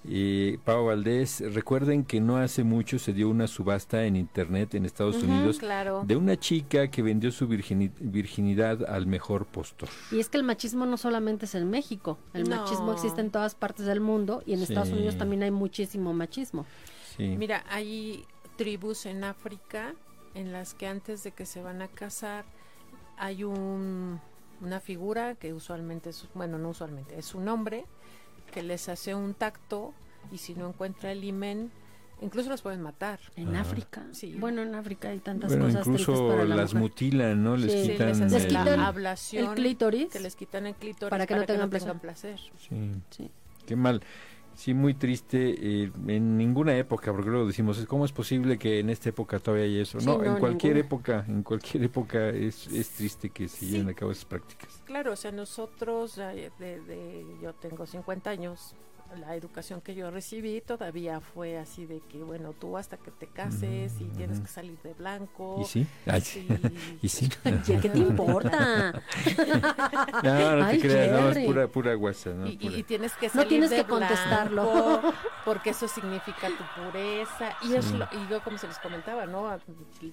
Y 0.09 0.59
Pau 0.59 0.87
Valdés, 0.87 1.43
recuerden 1.53 2.05
que 2.05 2.21
no 2.21 2.37
hace 2.37 2.63
mucho 2.63 2.99
se 2.99 3.13
dio 3.13 3.29
una 3.29 3.49
subasta 3.49 4.05
en 4.05 4.15
internet 4.15 4.75
en 4.75 4.85
Estados 4.85 5.23
Unidos 5.23 5.61
de 6.05 6.17
una 6.17 6.39
chica 6.39 6.89
que 6.89 7.03
vendió 7.03 7.33
su 7.33 7.49
virginidad 7.49 8.85
al 8.89 9.07
mejor 9.07 9.47
postor. 9.47 9.89
Y 10.13 10.21
es 10.21 10.29
que 10.29 10.39
el 10.39 10.45
machismo 10.45 10.87
no 10.87 10.97
solamente 10.97 11.47
es 11.47 11.55
en 11.57 11.69
México, 11.69 12.19
el 12.35 12.49
machismo 12.49 12.93
existe 12.93 13.21
en 13.21 13.31
todas 13.31 13.55
partes 13.55 13.87
del 13.87 14.01
mundo 14.01 14.43
y 14.47 14.55
en 14.55 14.63
Estados 14.63 14.91
Unidos 14.91 15.19
también 15.19 15.43
hay 15.43 15.51
muchísimo 15.51 16.13
machismo. 16.13 16.67
Mira, 17.19 17.65
hay 17.69 18.25
tribus 18.57 19.07
en 19.07 19.25
África 19.25 19.95
en 20.35 20.53
las 20.53 20.75
que 20.75 20.87
antes 20.87 21.25
de 21.25 21.33
que 21.33 21.47
se 21.47 21.63
van 21.63 21.83
a 21.83 21.89
casar 21.89 22.45
hay 23.17 23.43
un, 23.43 24.21
una 24.61 24.81
figura 24.81 25.35
que 25.35 25.53
usualmente 25.53 26.11
es, 26.11 26.29
bueno, 26.35 26.59
no 26.59 26.71
usualmente, 26.71 27.19
es 27.19 27.35
un 27.35 27.49
hombre 27.49 27.87
que 28.53 28.63
les 28.63 28.89
hace 28.89 29.15
un 29.15 29.35
tacto 29.35 29.93
y 30.33 30.39
si 30.39 30.55
no 30.55 30.69
encuentra 30.69 31.13
el 31.13 31.23
imen, 31.25 31.71
incluso 32.21 32.49
los 32.49 32.63
pueden 32.63 32.83
matar. 32.83 33.21
En 33.37 33.55
África. 33.57 34.05
Sí. 34.13 34.35
Bueno, 34.39 34.63
en 34.63 34.75
África 34.75 35.09
hay 35.09 35.19
tantas 35.19 35.51
bueno, 35.51 35.67
cosas 35.67 35.87
incluso 35.87 36.29
para 36.29 36.45
las 36.45 36.75
mutilan, 36.75 37.43
¿no? 37.43 37.57
Les 37.57 37.91
quitan, 37.91 38.31
les 38.31 38.47
quitan 38.47 38.81
la 38.81 38.87
ablación, 38.87 39.51
el 39.51 39.55
clítoris, 39.55 40.09
que 40.09 40.21
les 40.21 40.37
quitan 40.37 40.67
el 40.67 40.75
clítoris 40.75 41.11
para 41.11 41.27
que 41.27 41.35
no 41.35 41.45
tengan, 41.45 41.71
placer. 42.01 42.41
Sí. 42.59 42.93
sí. 43.11 43.31
Qué 43.67 43.77
mal. 43.77 44.03
Sí, 44.57 44.73
muy 44.73 44.95
triste. 44.95 45.55
Eh, 45.59 45.93
en 46.09 46.39
ninguna 46.39 46.77
época, 46.77 47.13
porque 47.13 47.29
luego 47.29 47.47
decimos, 47.47 47.85
¿cómo 47.87 48.07
es 48.07 48.13
posible 48.13 48.59
que 48.59 48.81
en 48.81 48.89
esta 48.89 49.11
época 49.11 49.39
todavía 49.39 49.67
hay 49.67 49.81
eso? 49.81 49.99
no, 50.01 50.25
en 50.25 50.39
cualquier 50.39 50.79
época, 50.79 51.25
en 51.29 51.43
cualquier 51.43 51.85
época 51.85 52.31
es, 52.31 52.67
es 52.69 52.91
triste 52.91 53.29
que 53.31 53.49
se 53.49 53.67
lleven 53.67 53.91
a 53.91 53.95
cabo 53.95 54.13
esas 54.13 54.25
prácticas. 54.25 54.83
Claro, 54.87 55.13
o 55.13 55.17
sea, 55.17 55.31
nosotros, 55.31 56.17
de, 56.17 56.51
de, 56.59 57.25
yo 57.43 57.53
tengo 57.53 57.87
50 57.87 58.31
años, 58.31 58.75
la 59.21 59.35
educación 59.35 59.81
que 59.81 59.95
yo 59.95 60.11
recibí 60.11 60.61
todavía 60.61 61.21
fue 61.21 61.59
así 61.59 61.87
de 61.87 62.01
que, 62.01 62.23
bueno, 62.23 62.53
tú 62.53 62.77
hasta 62.77 62.97
que 62.97 63.11
te 63.11 63.27
cases 63.27 63.93
y 64.01 64.05
tienes 64.17 64.41
que 64.41 64.49
salir 64.49 64.79
de 64.83 64.95
blanco. 64.95 65.59
¿Y 65.61 65.65
sí? 65.65 65.87
Ay, 66.07 66.21
sí. 66.21 66.47
¿Y 67.03 67.09
sí? 67.09 67.29
¿Qué 67.65 67.89
te 67.89 67.99
importa? 67.99 69.03
no, 70.23 70.57
no 70.57 70.65
Ay, 70.65 70.79
te 70.79 70.89
creas, 70.89 71.11
no, 71.21 71.29
es 71.31 71.39
pura, 71.47 71.69
pura 71.69 71.95
guasa, 71.95 72.31
¿no? 72.31 72.47
Y, 72.47 72.51
y- 72.53 72.57
Pura- 72.59 72.77
y 72.79 72.83
tienes 72.83 73.13
que 73.15 73.27
No 73.27 73.33
salir 73.33 73.49
tienes 73.49 73.71
de 73.71 73.77
que 73.77 73.85
contestarlo. 73.85 74.73
blanco, 75.01 75.15
porque 75.45 75.71
eso 75.71 75.89
significa 75.89 76.49
tu 76.49 76.65
pureza 76.83 77.57
y 77.63 77.75
es 77.75 77.87
Sí. 77.87 77.97
lo, 77.97 78.05
y 78.13 78.29
yo 78.29 78.43
como 78.43 78.59
se 78.59 78.67
les 78.67 78.79
comentaba 78.79 79.27
no 79.27 79.49
A- 79.49 79.61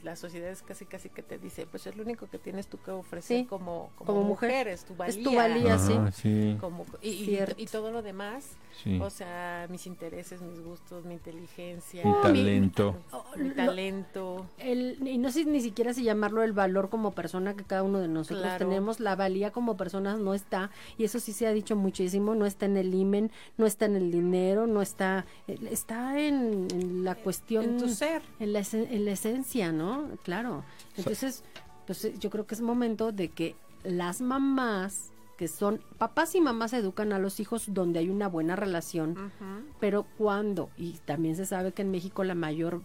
la 0.03 0.15
sociedad 0.15 0.49
es 0.49 0.61
casi 0.61 0.85
casi 0.85 1.09
que 1.09 1.23
te 1.23 1.37
dice 1.39 1.65
pues 1.65 1.87
es 1.87 1.95
lo 1.95 2.03
único 2.03 2.27
que 2.27 2.37
tienes 2.37 2.67
tú 2.67 2.77
que 2.79 2.91
ofrecer 2.91 3.39
Sí, 3.39 3.45
como 3.45 3.91
como, 3.95 4.05
como 4.05 4.23
mujer. 4.23 4.49
mujer, 4.49 4.67
es 4.67 4.85
tu 4.85 4.95
valía 4.95 5.17
Es 5.17 5.23
tu 5.23 5.35
valía, 5.35 5.77
sí. 5.79 5.93
Ajá, 5.93 6.11
sí, 6.11 6.57
como 6.59 6.85
y, 7.01 7.39
y 7.57 7.65
todo 7.65 7.91
lo 7.91 8.01
demás 8.01 8.57
sí. 8.83 8.99
o 9.01 9.09
sea 9.09 9.67
mis 9.69 9.87
intereses 9.87 10.41
mis 10.41 10.59
gustos 10.61 11.05
mi 11.05 11.13
inteligencia 11.13 12.03
Mi 12.03 12.11
No, 12.11 12.17
mi- 12.17 12.23
talento. 12.23 12.95
mi 13.37 13.49
Lo- 13.49 13.55
talento 13.55 14.45
El, 14.57 14.99
y 15.07 15.17
no 15.17 15.31
sé 15.31 15.45
ni 15.45 15.61
siquiera 15.61 15.93
si 15.93 16.03
llamarlo 16.03 16.43
el 16.43 16.51
valor 16.53 16.89
como 16.89 17.11
persona 17.11 17.55
que 17.55 17.63
cada 17.63 17.83
uno 17.83 17.99
de 17.99 18.07
nosotros 18.07 18.41
Claro. 18.43 18.67
tenemos, 18.67 18.99
la 18.99 19.15
valía 19.15 19.51
como 19.51 19.77
personas 19.77 20.19
no 20.19 20.33
está, 20.33 20.69
y 20.97 21.03
eso 21.05 21.19
sí 21.19 21.31
se 21.33 21.47
ha 21.47 21.53
dicho 21.53 21.75
muchísimo, 21.75 22.35
no 22.35 22.45
está 22.45 22.65
en 22.65 22.77
el 22.77 22.93
imen, 22.93 23.31
no 23.57 23.65
está 23.65 23.85
en 23.85 23.95
el 23.95 24.11
dinero, 24.11 24.67
no 24.67 24.81
está, 24.81 25.25
eh, 25.47 25.57
está 25.71 26.19
en, 26.19 26.67
en 26.71 27.03
la 27.03 27.15
cuestión, 27.15 27.63
en 27.65 27.77
tu 27.77 27.87
ser 27.89 28.21
en 28.39 28.51
la, 28.53 28.59
esen- 28.59 28.87
en 28.91 29.05
la 29.05 29.11
esencia, 29.11 29.71
¿no? 29.71 30.09
Claro. 30.23 30.63
Entonces, 30.97 31.43
pues 31.87 32.03
eh, 32.05 32.13
yo 32.19 32.29
creo 32.29 32.45
que 32.45 32.55
es 32.55 32.61
momento 32.61 33.11
de 33.11 33.29
que 33.29 33.55
las 33.83 34.19
mamás, 34.21 35.11
que 35.37 35.47
son, 35.47 35.81
papás 35.97 36.35
y 36.35 36.41
mamás 36.41 36.73
educan 36.73 37.11
a 37.13 37.19
los 37.19 37.39
hijos 37.39 37.65
donde 37.73 37.99
hay 37.99 38.09
una 38.09 38.27
buena 38.27 38.55
relación, 38.55 39.31
pero 39.79 40.05
cuando, 40.17 40.69
y 40.77 40.93
también 41.05 41.35
se 41.35 41.45
sabe 41.45 41.71
que 41.71 41.81
en 41.81 41.91
México 41.91 42.23
la 42.23 42.35
mayor 42.35 42.81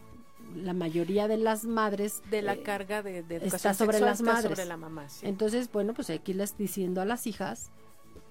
la 0.57 0.73
mayoría 0.73 1.29
de 1.29 1.37
las 1.37 1.67
madres 1.67 2.23
de 2.31 2.41
la 2.41 2.55
eh, 2.55 2.63
carga 2.63 3.03
de, 3.03 3.23
de 3.23 3.37
está 3.37 3.45
educación 3.71 3.75
sobre 3.75 3.93
sexual 3.99 4.11
las 4.11 4.21
está 4.21 4.33
madres. 4.33 4.51
sobre 4.53 4.65
la 4.65 4.77
mamá 4.79 5.07
sí. 5.11 5.27
entonces 5.27 5.71
bueno 5.71 5.93
pues 5.93 6.09
aquí 6.09 6.33
les 6.33 6.57
diciendo 6.57 7.03
a 7.03 7.05
las 7.05 7.27
hijas 7.27 7.71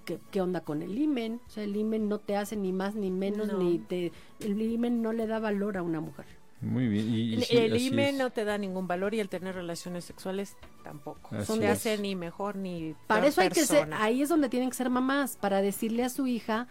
que, 0.03 0.19
qué 0.31 0.41
onda 0.41 0.61
con 0.61 0.81
el 0.81 0.97
imen 0.97 1.39
o 1.45 1.49
sea 1.51 1.63
el 1.63 1.75
imen 1.75 2.09
no 2.09 2.17
te 2.17 2.35
hace 2.35 2.55
ni 2.55 2.73
más 2.73 2.95
ni 2.95 3.11
menos 3.11 3.49
No. 3.49 3.59
ni 3.59 3.77
te 3.77 4.11
el 4.39 4.59
imen 4.59 5.03
no 5.03 5.13
le 5.13 5.27
da 5.27 5.37
valor 5.37 5.77
a 5.77 5.83
una 5.83 6.01
mujer 6.01 6.25
Muy 6.59 6.87
bien. 6.87 7.07
Y, 7.07 7.17
y 7.17 7.33
El, 7.35 7.43
sí, 7.43 7.55
el 7.57 7.73
así 7.73 7.87
IME 7.89 8.09
es. 8.09 8.15
no 8.17 8.31
te 8.31 8.45
da 8.45 8.57
ningún 8.57 8.87
valor 8.87 9.13
y 9.13 9.19
el 9.19 9.29
tener 9.29 9.53
relaciones 9.53 10.03
sexuales 10.03 10.55
tampoco. 10.87 11.35
Así 11.35 11.51
no 11.53 11.59
te 11.59 11.65
es. 11.65 11.71
hace 11.71 11.97
ni 11.97 12.15
mejor 12.15 12.55
ni 12.55 12.95
para 13.07 13.21
peor 13.21 13.29
eso 13.31 13.41
hay 13.41 13.49
que 13.49 13.65
ser 13.65 13.79
persona. 13.79 14.03
ahí 14.03 14.21
es 14.21 14.29
donde 14.29 14.47
tienen 14.49 14.69
que 14.69 14.75
ser 14.75 14.89
mamás 14.89 15.35
para 15.35 15.61
decirle 15.61 16.03
a 16.03 16.09
su 16.09 16.27
hija 16.27 16.67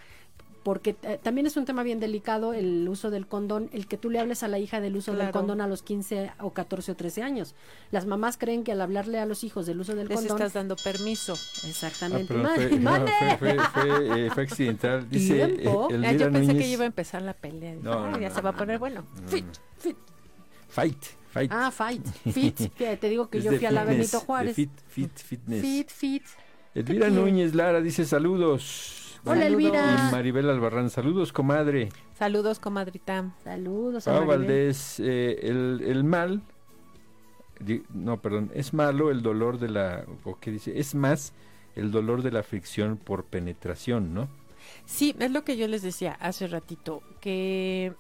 porque 0.63 0.97
eh, 1.05 1.21
también 1.23 1.47
es 1.47 1.57
un 1.57 1.65
tema 1.65 1.85
bien 1.85 2.01
delicado 2.01 2.53
el 2.53 2.89
uso 2.89 3.11
del 3.11 3.29
condón, 3.29 3.71
el 3.73 3.87
que 3.87 3.97
tú 3.97 4.11
le 4.11 4.19
hables 4.19 4.43
a 4.43 4.49
la 4.49 4.59
hija 4.59 4.81
del 4.81 4.97
uso 4.97 5.13
del 5.13 5.19
Claro. 5.21 5.33
condón 5.33 5.61
a 5.61 5.69
los 5.69 5.83
15 5.85 6.33
o 6.41 6.51
14 6.51 6.91
o 6.91 6.97
13 6.97 7.23
años. 7.23 7.55
Las 7.93 8.05
mamás 8.07 8.37
creen 8.37 8.65
que 8.65 8.73
al 8.73 8.81
hablarle 8.81 9.21
a 9.21 9.27
los 9.27 9.45
hijos 9.45 9.67
del 9.67 9.79
uso 9.79 9.95
del 9.95 10.09
Les 10.09 10.17
condón, 10.19 10.39
estás 10.39 10.55
dando 10.55 10.75
permiso. 10.75 11.35
Ah, 11.35 11.69
exactamente, 11.69 12.35
perdón, 12.35 12.83
¡Mande, 12.83 13.39
fue, 13.39 13.55
no, 13.55 13.63
fue, 13.63 13.79
fue, 13.79 13.83
fue, 13.83 14.27
eh, 14.27 14.31
fue 14.35 14.43
accidental. 14.43 15.09
Dice 15.09 15.41
eh, 15.41 15.47
Tiempo. 15.49 15.89
Ah, 15.93 16.13
yo 16.13 16.33
pensé 16.33 16.53
Núñez. 16.53 16.57
que 16.65 16.69
iba 16.69 16.83
a 16.83 16.87
empezar 16.87 17.23
la 17.23 17.35
pelea. 17.35 17.77
No, 17.81 18.05
"Ay, 18.07 18.11
no, 18.15 18.19
ya 18.19 18.29
no, 18.31 18.35
se 18.35 18.41
va 18.41 18.51
a 18.51 18.57
poner 18.57 18.75
no, 18.75 18.81
bueno. 18.81 19.05
no, 19.23 19.29
Fit, 19.29 19.47
fit. 19.79 19.97
Fight, 20.69 20.99
fight. 21.39 21.53
Ah, 21.53 21.71
fight, 21.71 22.07
fit. 22.33 22.73
que 22.77 22.97
Te 22.97 23.09
digo 23.09 23.29
que 23.29 23.39
Es 23.39 23.45
yo 23.45 23.53
fui 23.53 23.67
a 23.67 23.71
la 23.71 23.85
Benito 23.85 24.21
Juárez. 24.21 24.55
Fit, 24.55 24.71
fit, 24.89 25.17
fitness. 25.17 25.61
Fit, 25.61 25.91
fit. 25.91 26.23
Elvira. 26.75 27.09
Núñez 27.11 27.55
Lara 27.55 27.81
dice 27.81 28.05
saludos. 28.05 29.19
Hola, 29.25 29.43
Saludos. 29.43 29.63
Elvira. 29.65 30.09
Y 30.09 30.13
Maribel 30.13 30.51
Albarrán, 30.51 30.89
saludos, 30.91 31.33
comadre. 31.33 31.89
Saludos, 32.19 32.61
comadrita. 32.61 33.35
Saludos 33.43 34.07
a. 34.07 34.21
Valdés, 34.21 35.01
eh, 35.01 35.39
el, 35.43 35.83
el 35.85 36.05
mal, 36.05 36.43
no, 37.93 38.21
perdón, 38.21 38.51
es 38.55 38.75
malo 38.75 39.11
el 39.11 39.23
dolor 39.23 39.59
de 39.59 39.69
la, 39.69 40.05
o 40.25 40.39
qué 40.39 40.51
dice, 40.51 40.79
es 40.79 40.95
más 40.95 41.33
el 41.75 41.91
dolor 41.91 42.23
de 42.23 42.31
la 42.31 42.43
fricción 42.43 42.97
por 42.97 43.25
penetración, 43.25 44.15
¿no? 44.15 44.29
Sí, 44.85 45.15
es 45.19 45.31
lo 45.31 45.45
que 45.45 45.57
yo 45.57 45.69
les 45.69 45.83
decía 45.83 46.13
hace 46.21 46.47
ratito, 46.49 47.03
que 47.21 47.95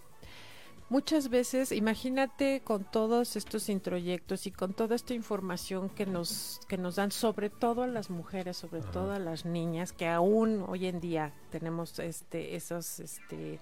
muchas 0.89 1.29
veces, 1.29 1.73
imagínate 1.73 2.63
con 2.63 2.85
todos 2.85 3.37
estos 3.37 3.69
introyectos 3.69 4.47
y 4.47 4.51
con 4.53 4.73
toda 4.73 4.95
esta 4.95 5.15
información 5.15 5.89
que 5.89 6.07
nos, 6.07 6.61
que 6.69 6.79
nos 6.79 6.97
dan, 6.97 7.11
sobre 7.11 7.51
todo 7.51 7.83
a 7.83 7.87
las 7.87 8.11
mujeres, 8.11 8.57
sobre 8.57 8.81
Ajá. 8.81 8.91
todo 8.93 9.13
a 9.13 9.19
las 9.19 9.45
niñas, 9.45 9.93
que 9.93 10.07
aún 10.09 10.65
hoy 10.69 10.87
en 10.87 11.01
día 11.01 11.33
tenemos 11.51 11.99
este, 11.99 12.55
esos 12.57 13.01
este, 13.01 13.59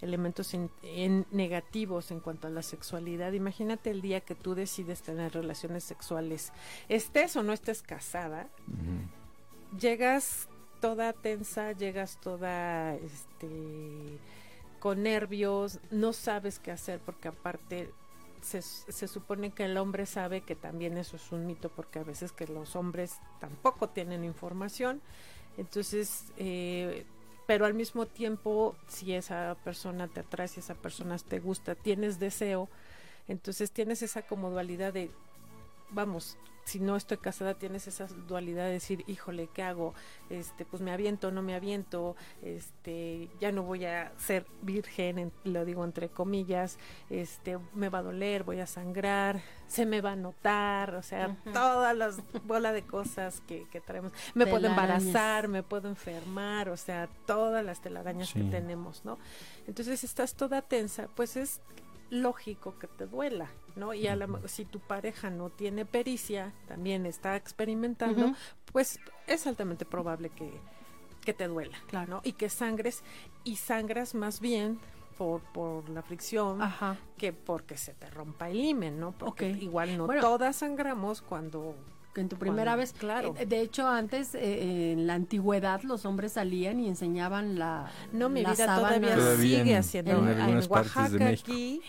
elementos 0.00 0.54
in- 0.54 0.70
en 0.82 1.26
negativos 1.30 2.10
en 2.10 2.20
cuanto 2.20 2.46
a 2.48 2.50
la 2.50 2.62
sexualidad. 2.62 3.32
Imagínate 3.32 3.90
el 3.90 4.00
día 4.00 4.20
que 4.20 4.34
tú 4.34 4.54
decides 4.54 5.02
tener 5.02 5.32
relaciones 5.32 5.84
sexuales, 5.84 6.52
estés 6.88 7.36
o 7.36 7.42
no 7.42 7.52
estés 7.52 7.82
casada, 7.82 8.48
llegas 9.78 10.48
toda 10.80 11.12
tensa, 11.12 11.72
llegas 11.72 12.18
toda 12.20 12.94
este 12.96 14.18
con 14.82 15.04
nervios, 15.04 15.78
no 15.92 16.12
sabes 16.12 16.58
qué 16.58 16.72
hacer 16.72 16.98
porque 16.98 17.28
aparte 17.28 17.94
se, 18.40 18.62
se 18.62 19.06
supone 19.06 19.52
que 19.52 19.66
el 19.66 19.76
hombre 19.76 20.06
sabe 20.06 20.40
que 20.40 20.56
también 20.56 20.98
eso 20.98 21.14
es 21.14 21.30
un 21.30 21.46
mito 21.46 21.68
porque 21.68 22.00
a 22.00 22.02
veces 22.02 22.32
que 22.32 22.48
los 22.48 22.74
hombres 22.74 23.14
tampoco 23.38 23.90
tienen 23.90 24.24
información. 24.24 25.00
Entonces, 25.56 26.24
eh, 26.36 27.06
pero 27.46 27.64
al 27.64 27.74
mismo 27.74 28.06
tiempo, 28.06 28.74
si 28.88 29.14
esa 29.14 29.56
persona 29.62 30.08
te 30.08 30.18
atrae, 30.18 30.48
si 30.48 30.58
esa 30.58 30.74
persona 30.74 31.16
te 31.16 31.38
gusta, 31.38 31.76
tienes 31.76 32.18
deseo, 32.18 32.68
entonces 33.28 33.70
tienes 33.70 34.02
esa 34.02 34.22
como 34.22 34.50
dualidad 34.50 34.92
de, 34.92 35.12
vamos, 35.92 36.36
si 36.64 36.78
no 36.78 36.94
estoy 36.94 37.16
casada 37.18 37.54
tienes 37.54 37.88
esa 37.88 38.06
dualidad 38.28 38.66
de 38.66 38.72
decir, 38.74 39.02
híjole, 39.08 39.48
¿qué 39.52 39.64
hago? 39.64 39.94
Este, 40.30 40.64
pues 40.64 40.80
me 40.80 40.92
aviento, 40.92 41.32
no 41.32 41.42
me 41.42 41.56
aviento, 41.56 42.14
este, 42.40 43.28
ya 43.40 43.50
no 43.50 43.64
voy 43.64 43.84
a 43.84 44.12
ser 44.16 44.46
virgen, 44.62 45.18
en- 45.18 45.32
lo 45.42 45.64
digo 45.64 45.84
entre 45.84 46.08
comillas, 46.08 46.78
este, 47.10 47.58
me 47.74 47.88
va 47.88 47.98
a 47.98 48.02
doler, 48.02 48.44
voy 48.44 48.60
a 48.60 48.66
sangrar, 48.68 49.40
se 49.66 49.86
me 49.86 50.00
va 50.00 50.12
a 50.12 50.16
notar, 50.16 50.94
o 50.94 51.02
sea, 51.02 51.36
todas 51.52 51.96
las 51.96 52.16
bolas 52.46 52.74
de 52.74 52.82
cosas 52.86 53.40
que, 53.48 53.66
que 53.68 53.80
traemos. 53.80 54.12
Me 54.34 54.46
puedo 54.46 54.68
embarazar, 54.68 55.48
me 55.48 55.64
puedo 55.64 55.88
enfermar, 55.88 56.68
o 56.68 56.76
sea, 56.76 57.08
todas 57.26 57.64
las 57.64 57.80
telarañas 57.82 58.32
que 58.32 58.42
tenemos, 58.44 59.04
¿no? 59.04 59.18
Entonces 59.66 60.04
estás 60.04 60.34
toda 60.36 60.62
tensa, 60.62 61.08
pues 61.16 61.36
es 61.36 61.60
lógico 62.12 62.78
que 62.78 62.86
te 62.86 63.06
duela, 63.06 63.48
¿no? 63.74 63.94
Y 63.94 64.06
a 64.06 64.14
la, 64.14 64.28
si 64.46 64.66
tu 64.66 64.80
pareja 64.80 65.30
no 65.30 65.48
tiene 65.48 65.86
pericia, 65.86 66.52
también 66.68 67.06
está 67.06 67.36
experimentando, 67.36 68.34
pues 68.70 69.00
es 69.26 69.46
altamente 69.46 69.86
probable 69.86 70.28
que, 70.28 70.52
que 71.24 71.32
te 71.32 71.48
duela, 71.48 71.78
Claro. 71.88 72.16
¿no? 72.16 72.20
Y 72.22 72.34
que 72.34 72.50
sangres, 72.50 73.02
y 73.44 73.56
sangras 73.56 74.14
más 74.14 74.40
bien 74.40 74.78
por, 75.16 75.40
por 75.40 75.88
la 75.88 76.02
fricción 76.02 76.60
Ajá. 76.60 76.98
que 77.16 77.32
porque 77.32 77.78
se 77.78 77.94
te 77.94 78.10
rompa 78.10 78.50
el 78.50 78.56
himen, 78.60 79.00
¿no? 79.00 79.12
Porque 79.12 79.48
igual 79.48 79.96
no 79.96 80.04
Bueno. 80.06 80.20
todas 80.20 80.56
sangramos 80.56 81.22
cuando... 81.22 81.74
Que 82.14 82.20
en 82.20 82.28
tu 82.28 82.36
primera 82.36 82.72
Cuando- 82.72 82.76
vez. 82.80 82.92
claro. 82.92 83.34
Eh, 83.38 83.46
De 83.46 83.60
hecho, 83.60 83.88
antes, 83.88 84.34
eh, 84.34 84.92
en 84.92 85.06
la 85.06 85.14
antigüedad, 85.14 85.82
los 85.82 86.04
hombres 86.04 86.32
salían 86.32 86.78
y 86.80 86.88
enseñaban 86.88 87.58
la. 87.58 87.90
No, 88.12 88.28
mi 88.28 88.42
la 88.42 88.50
vida 88.52 88.66
sábana. 88.66 88.88
todavía, 88.98 89.14
Todavía 89.16 89.58
sigue 89.58 89.70
en- 89.72 89.78
haciendo. 89.78 90.28
en 90.28 90.70
Oaxaca 90.70 91.28
aquí 91.28 91.80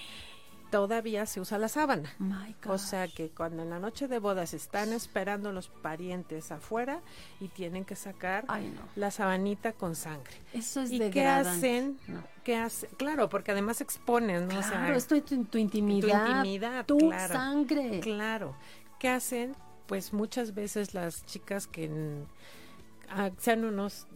todavía 0.71 1.25
se 1.27 1.39
usa 1.39 1.59
la 1.59 1.67
sábana. 1.67 2.12
My 2.17 2.55
O 2.67 2.77
sea 2.79 3.07
que 3.07 3.29
cuando 3.29 3.62
en 3.62 3.69
la 3.69 3.77
noche 3.79 4.07
de 4.07 4.17
bodas 4.17 4.55
están 4.55 4.91
esperando 4.91 5.51
los 5.51 5.67
parientes 5.67 6.51
afuera 6.51 7.01
y 7.39 7.49
tienen 7.49 7.86
que 7.86 7.95
sacar 7.95 8.45
Ay, 8.47 8.71
no. 8.75 8.81
la 8.95 9.12
sabanita 9.12 9.73
con 9.73 9.95
sangre. 9.95 10.33
Eso 10.51 10.81
es 10.81 10.91
¿Y 10.91 10.99
qué 11.12 11.27
hacen? 11.27 11.99
No. 12.07 12.23
¿Qué 12.43 12.55
hace? 12.55 12.88
Claro, 12.97 13.29
porque 13.29 13.51
además 13.51 13.81
exponen, 13.81 14.47
¿no? 14.47 14.57
O 14.59 14.63
sea, 14.63 14.71
Claro, 14.79 14.95
esto 14.95 15.13
es 15.15 15.25
tu, 15.25 15.43
tu 15.45 15.57
intimidad. 15.59 16.27
intimidad, 16.27 16.86
Tu 16.88 16.97
claro. 16.97 17.33
sangre. 17.33 17.99
Claro. 17.99 18.55
¿Qué 18.97 19.09
hacen? 19.09 19.55
Pues 19.88 20.13
muchas 20.13 20.54
veces 20.54 20.93
las 20.93 21.26
chicas 21.26 21.67
que 21.67 21.89
mm, 21.89 22.26
ah, 23.10 23.32
sean 23.38 23.65
unos 23.65 24.08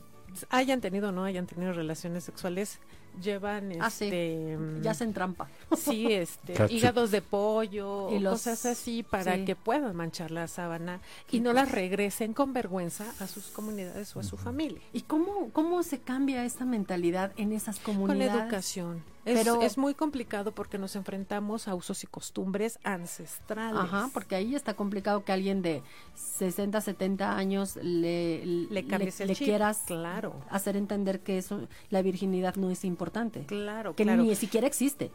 hayan 0.49 0.82
tenido 0.82 1.10
o 1.10 1.12
no 1.12 1.23
hayan 1.23 1.45
tenido 1.47 1.71
relaciones 1.73 2.23
sexuales 2.25 2.80
llevan 3.21 3.71
Ah, 3.82 3.89
sí. 3.89 4.06
este 4.06 4.58
mm, 4.58 4.82
Ya 4.82 4.91
hacen 4.91 5.13
trampa. 5.13 5.47
sí 5.75 6.12
este 6.13 6.53
Cacho. 6.53 6.73
hígados 6.73 7.12
de 7.12 7.21
pollo 7.21 8.10
Y 8.12 8.17
o 8.17 8.19
los- 8.19 8.34
cosas 8.34 8.65
así 8.67 9.01
para 9.03 9.36
sí. 9.36 9.45
que 9.45 9.56
puedan 9.56 9.95
manchar 9.95 10.30
la 10.32 10.47
sábana 10.47 10.99
y 11.32 11.39
no 11.39 11.51
las 11.53 11.71
regresen 11.71 12.34
con 12.34 12.53
vergüenza 12.53 13.06
a 13.19 13.27
sus 13.27 13.47
comunidades 13.47 14.15
o 14.15 14.19
a 14.19 14.23
su 14.23 14.38
familia 14.38 14.82
¿Y 14.93 15.01
cómo, 15.01 15.49
cómo 15.51 15.82
se 15.84 15.99
cambia 15.99 16.45
esta 16.45 16.65
mentalidad 16.65 17.32
en 17.38 17.53
esas 17.53 17.80
con 17.80 17.95
comunidades? 17.95 18.43
educación 18.43 19.01
Es, 19.27 19.43
Pero- 19.43 19.61
es 19.61 19.77
muy 19.77 19.93
complicado 19.93 20.53
porque 20.53 20.77
nos 20.77 20.95
enfrentamos 20.95 21.67
a 21.67 21.75
usos 21.75 22.03
y 22.03 22.07
costumbres 22.07 22.79
ancestrales. 22.83 23.79
Ajá, 23.81 24.09
porque 24.13 24.35
ahí 24.35 24.55
está 24.55 24.73
complicado 24.75 25.23
que 25.25 25.31
alguien 25.33 25.61
de 25.61 25.83
60, 26.15 26.79
70 26.81 27.35
años 27.37 27.75
le, 27.75 28.45
le 28.45 28.87
cambies 28.87 29.19
el 29.21 29.27
le 29.27 29.35
chip. 29.35 29.45
quieras 29.47 29.83
Claro, 29.85 30.33
hacer 30.49 30.77
entender 30.77 31.19
que 31.21 31.37
eso, 31.37 31.67
la 31.89 32.01
virginidad 32.01 32.55
no 32.55 32.69
es 32.71 32.85
importante. 32.85 33.45
claro, 33.45 33.95
Que 33.95 34.03
claro. 34.03 34.23
ni 34.23 34.33
siquiera 34.35 34.65
existe. 34.65 35.11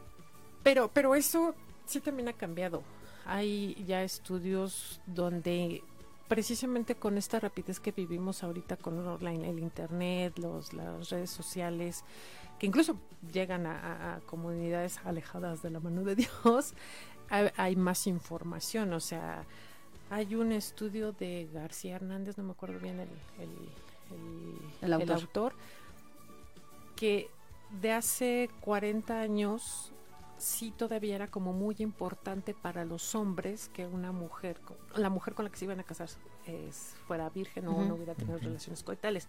Pero, 0.63 0.89
pero 0.93 1.15
eso 1.15 1.55
sí 1.87 2.01
también 2.01 2.29
ha 2.29 2.33
cambiado. 2.35 2.83
Hay 3.25 3.83
ya 3.87 4.03
estudios 4.03 5.01
donde 5.07 5.83
precisamente 6.29 6.95
con 6.95 7.19
esta 7.19 7.41
rapidez 7.41 7.79
que 7.79 7.93
vivimos 7.93 8.43
ahorita 8.43 8.77
con 8.77 8.99
el 8.99 9.07
online, 9.07 9.51
el 9.51 9.59
internet, 9.59 10.39
los, 10.39 10.73
las 10.73 11.11
redes 11.11 11.31
sociales, 11.31 12.05
que 12.63 12.67
incluso 12.69 12.97
llegan 13.33 13.67
a, 13.67 13.73
a- 13.77 14.15
a 14.15 14.21
comunidades 14.21 14.99
alejadas 15.05 15.63
de 15.63 15.71
la 15.71 15.81
mano 15.81 16.05
de 16.05 16.15
Dios, 16.15 16.75
hay, 17.29 17.51
hay 17.57 17.75
más 17.75 18.07
información. 18.07 18.93
O 18.93 19.01
sea, 19.01 19.45
hay 20.11 20.37
un 20.37 20.53
estudio 20.53 21.11
de 21.11 21.49
García 21.53 21.97
Hernández, 21.97 22.39
no 22.39 22.45
me 22.45 22.53
acuerdo 22.53 22.79
bien 22.79 23.01
el, 23.01 23.09
el- 23.41 24.61
El 24.81 24.93
autor. 24.93 25.17
autor, 25.17 25.53
que 26.95 27.29
de 27.81 27.91
hace 27.93 28.49
40 28.61 29.21
años 29.21 29.91
sí 30.39 30.71
todavía 30.77 31.15
era 31.17 31.27
como 31.29 31.53
muy 31.53 31.75
importante 31.81 32.55
para 32.55 32.85
los 32.85 33.15
hombres 33.17 33.71
que 33.73 33.87
una 33.87 34.13
mujer, 34.13 34.61
con- 34.61 34.77
la 35.03 35.09
mujer 35.11 35.35
con 35.35 35.47
la 35.47 35.51
que 35.51 35.57
se 35.57 35.65
iban 35.65 35.81
a 35.81 35.85
casar 35.85 36.09
es, 36.47 36.95
fuera 37.09 37.29
virgen 37.31 37.67
o 37.67 37.85
no 37.85 37.95
hubiera 37.95 38.15
tenido 38.15 38.39
relaciones 38.39 38.83
coitales. 38.85 39.27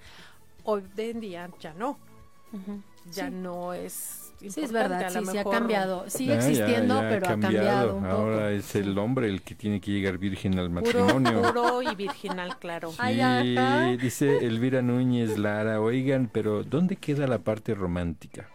Hoy 0.66 0.84
de 0.96 1.10
en 1.12 1.20
día 1.20 1.50
ya 1.60 1.74
no, 1.74 1.98
ya 3.12 3.28
Sí. 3.28 3.34
no 3.34 3.74
es 3.74 4.20
importante. 4.42 4.54
Sí, 4.54 4.62
es 4.62 4.72
verdad, 4.74 5.04
a 5.04 5.10
sí, 5.10 5.16
lo 5.20 5.26
sí 5.26 5.30
ha 5.30 5.34
mejor- 5.42 5.54
cambiado. 5.54 6.10
Sigue 6.10 6.34
Ah, 6.34 6.36
existiendo, 6.38 7.02
ya 7.02 7.10
pero 7.10 7.26
ha 7.28 7.30
cambiado 7.40 7.96
un 7.96 8.04
poco. 8.04 8.14
Ahora 8.16 8.52
es 8.52 8.76
el 8.76 8.98
hombre 8.98 9.28
el 9.30 9.42
que 9.42 9.56
tiene 9.56 9.80
que 9.80 9.92
llegar 9.92 10.18
virgen 10.18 10.60
al 10.60 10.70
Puro, 10.70 10.82
matrimonio. 11.06 11.42
puro 11.42 11.82
y 11.82 11.96
virginal, 11.96 12.58
claro. 12.60 12.92
Sí, 12.92 12.98
Ay, 13.00 13.96
dice 13.98 14.46
Elvira 14.46 14.82
Núñez 14.82 15.38
Lara, 15.38 15.80
oigan, 15.80 16.30
pero 16.32 16.64
¿dónde 16.64 16.98
queda 16.98 17.26
la 17.28 17.40
parte 17.40 17.74
romántica? 17.74 18.50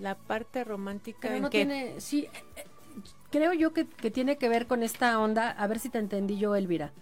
La 0.00 0.16
parte 0.16 0.64
romántica 0.64 1.18
Pero 1.22 1.36
en 1.36 1.42
no 1.42 1.50
que 1.50 1.58
tiene, 1.58 1.94
sí, 2.00 2.24
eh, 2.34 2.42
eh, 2.56 2.64
creo 3.30 3.52
yo 3.54 3.72
que, 3.72 3.86
que 3.86 4.10
tiene 4.10 4.36
que 4.38 4.48
ver 4.48 4.66
con 4.66 4.82
esta 4.82 5.18
onda, 5.20 5.50
a 5.50 5.66
ver 5.66 5.78
si 5.78 5.88
te 5.88 5.98
entendí 5.98 6.36
yo, 6.36 6.56
Elvira, 6.56 6.92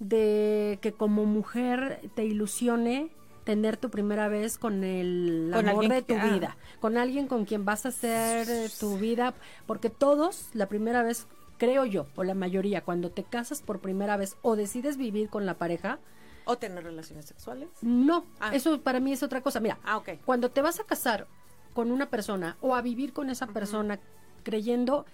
de 0.00 0.78
que 0.82 0.92
como 0.92 1.26
mujer 1.26 2.00
te 2.16 2.24
ilusione 2.24 3.10
tener 3.44 3.76
tu 3.76 3.90
primera 3.90 4.28
vez 4.28 4.58
con 4.58 4.84
el 4.84 5.50
Con 5.52 5.68
amor 5.68 5.88
de 5.88 6.02
que- 6.02 6.14
tu 6.14 6.20
ah. 6.20 6.24
vida, 6.32 6.56
con 6.80 6.96
alguien 6.96 7.26
con 7.28 7.44
quien 7.44 7.64
vas 7.64 7.84
a 7.86 7.90
hacer 7.90 8.48
eh, 8.48 8.68
tu 8.80 8.96
vida, 8.98 9.34
porque 9.66 9.90
todos 9.90 10.48
la 10.54 10.66
primera 10.66 11.02
vez, 11.02 11.26
creo 11.58 11.84
yo, 11.84 12.06
o 12.16 12.24
la 12.24 12.34
mayoría, 12.34 12.82
cuando 12.82 13.10
te 13.10 13.22
casas 13.22 13.60
por 13.62 13.80
primera 13.80 14.16
vez 14.16 14.36
o 14.42 14.56
decides 14.56 14.96
vivir 14.96 15.28
con 15.28 15.44
la 15.46 15.54
pareja, 15.54 15.98
o 16.46 16.56
tener 16.58 16.84
relaciones 16.84 17.24
sexuales. 17.26 17.68
no, 17.82 18.24
Ah. 18.40 18.54
eso 18.54 18.80
para 18.80 19.00
mí 19.00 19.12
es 19.12 19.22
otra 19.22 19.40
cosa. 19.40 19.60
Mira, 19.60 19.78
Ah, 19.84 20.02
cuando 20.24 20.50
te 20.50 20.60
vas 20.62 20.80
a 20.80 20.84
casar 20.84 21.26
con 21.74 21.90
una 21.90 22.10
persona 22.10 22.56
o 22.60 22.74
a 22.74 22.82
vivir 22.82 23.12
con 23.12 23.30
esa 23.30 23.46
persona 23.46 23.98
creyendo 24.42 25.06